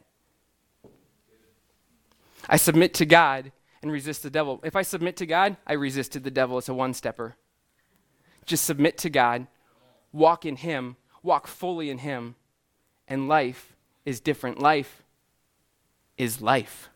I 2.50 2.56
submit 2.56 2.94
to 2.96 3.06
God 3.06 3.52
and 3.82 3.92
resist 3.92 4.24
the 4.24 4.30
devil. 4.30 4.62
If 4.64 4.76
I 4.76 4.84
submit 4.84 5.18
to 5.18 5.26
God, 5.26 5.58
I 5.68 5.74
resisted 5.74 6.24
the 6.24 6.32
devil. 6.32 6.58
It's 6.58 6.70
a 6.70 6.74
one 6.74 6.94
stepper. 6.94 7.36
Just 8.46 8.64
submit 8.64 8.98
to 9.00 9.10
God, 9.10 9.48
walk 10.14 10.46
in 10.46 10.56
him, 10.56 10.96
walk 11.22 11.48
fully 11.48 11.90
in 11.90 11.98
him, 11.98 12.36
and 13.08 13.28
life 13.28 13.76
is 14.06 14.22
different. 14.22 14.60
Life 14.60 15.04
is 16.18 16.42
life. 16.42 16.90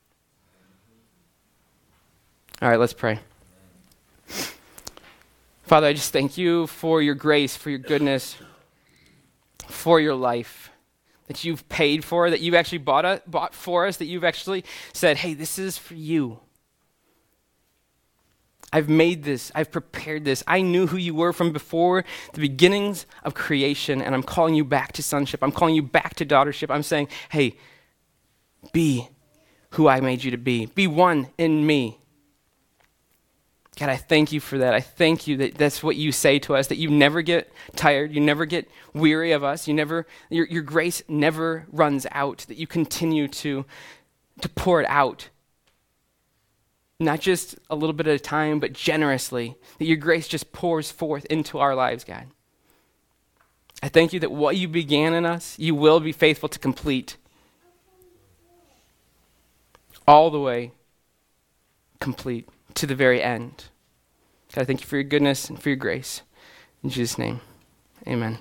All 2.62 2.70
right, 2.70 2.80
let's 2.80 2.94
pray. 2.94 3.20
Father, 5.64 5.88
I 5.88 5.94
just 5.94 6.12
thank 6.12 6.38
you 6.38 6.68
for 6.68 7.02
your 7.02 7.16
grace, 7.16 7.56
for 7.56 7.70
your 7.70 7.80
goodness, 7.80 8.36
for 9.68 10.00
your 10.00 10.16
life 10.16 10.70
that 11.28 11.46
you've 11.46 11.68
paid 11.70 12.04
for, 12.04 12.30
that 12.30 12.42
you've 12.42 12.56
actually 12.56 12.80
bought, 12.80 13.06
a, 13.06 13.22
bought 13.26 13.56
for 13.56 13.88
us, 13.88 13.98
that 13.98 14.06
you've 14.06 14.26
actually 14.26 14.66
said, 14.92 15.18
hey, 15.18 15.34
this 15.34 15.58
is 15.58 15.78
for 15.78 15.94
you. 15.94 16.40
I've 18.74 18.90
made 18.90 19.24
this. 19.24 19.52
I've 19.56 19.72
prepared 19.72 20.26
this. 20.26 20.44
I 20.46 20.62
knew 20.62 20.88
who 20.88 20.98
you 20.98 21.16
were 21.16 21.34
from 21.34 21.52
before 21.52 22.04
the 22.34 22.42
beginnings 22.42 23.06
of 23.24 23.34
creation, 23.34 24.02
and 24.02 24.14
I'm 24.14 24.24
calling 24.24 24.56
you 24.56 24.66
back 24.66 24.92
to 24.94 25.04
sonship. 25.04 25.42
I'm 25.42 25.52
calling 25.52 25.76
you 25.76 25.84
back 25.84 26.16
to 26.16 26.26
daughtership. 26.26 26.70
I'm 26.70 26.84
saying, 26.84 27.08
hey, 27.30 27.56
be 28.74 29.10
who 29.72 29.88
I 29.88 30.02
made 30.02 30.24
you 30.24 30.32
to 30.32 30.38
be. 30.38 30.68
Be 30.68 30.88
one 30.88 31.30
in 31.38 31.66
me. 31.66 31.98
God, 33.80 33.90
I 33.90 33.96
thank 33.96 34.32
you 34.32 34.40
for 34.40 34.58
that. 34.58 34.74
I 34.74 34.82
thank 34.82 35.28
you 35.28 35.38
that 35.38 35.56
that's 35.56 35.82
what 35.82 35.96
you 35.96 36.12
say 36.12 36.40
to 36.40 36.56
us, 36.56 36.68
that 36.68 36.78
you 36.78 36.90
never 36.90 37.22
get 37.22 37.52
tired, 37.76 38.12
you 38.14 38.20
never 38.20 38.46
get 38.46 38.70
weary 38.94 39.32
of 39.32 39.44
us, 39.44 39.68
you 39.68 39.74
never, 39.74 40.06
your, 40.30 40.46
your 40.48 40.62
grace 40.62 41.02
never 41.08 41.66
runs 41.72 42.06
out, 42.12 42.40
that 42.50 42.58
you 42.58 42.68
continue 42.68 43.28
to, 43.30 43.66
to 44.42 44.50
pour 44.50 44.82
it 44.82 44.88
out 44.90 45.30
not 47.02 47.20
just 47.20 47.56
a 47.70 47.76
little 47.76 47.94
bit 47.94 48.08
at 48.08 48.16
a 48.16 48.20
time, 48.20 48.60
but 48.60 48.74
generously, 48.74 49.56
that 49.80 49.86
your 49.86 49.98
grace 49.98 50.28
just 50.28 50.54
pours 50.54 50.92
forth 50.92 51.26
into 51.26 51.58
our 51.58 51.76
lives, 51.76 52.04
God. 52.04 52.28
I 53.84 53.90
thank 53.90 54.14
you 54.14 54.20
that 54.20 54.32
what 54.32 54.56
you 54.56 54.68
began 54.68 55.14
in 55.14 55.26
us, 55.26 55.58
you 55.58 55.74
will 55.74 56.00
be 56.00 56.12
faithful 56.12 56.48
to 56.50 56.60
complete. 56.60 57.18
All 60.08 60.30
the 60.30 60.40
way 60.40 60.72
complete 62.00 62.50
to 62.74 62.86
the 62.86 62.96
very 62.96 63.22
end. 63.22 63.66
God, 64.54 64.62
I 64.62 64.66
thank 64.66 64.82
you 64.82 64.88
for 64.88 64.98
your 64.98 65.04
goodness 65.04 65.50
and 65.50 65.62
for 65.62 65.70
your 65.70 65.76
grace. 65.78 66.24
In 66.84 66.90
Jesus' 66.90 67.18
name, 67.18 67.42
amen. 68.08 68.40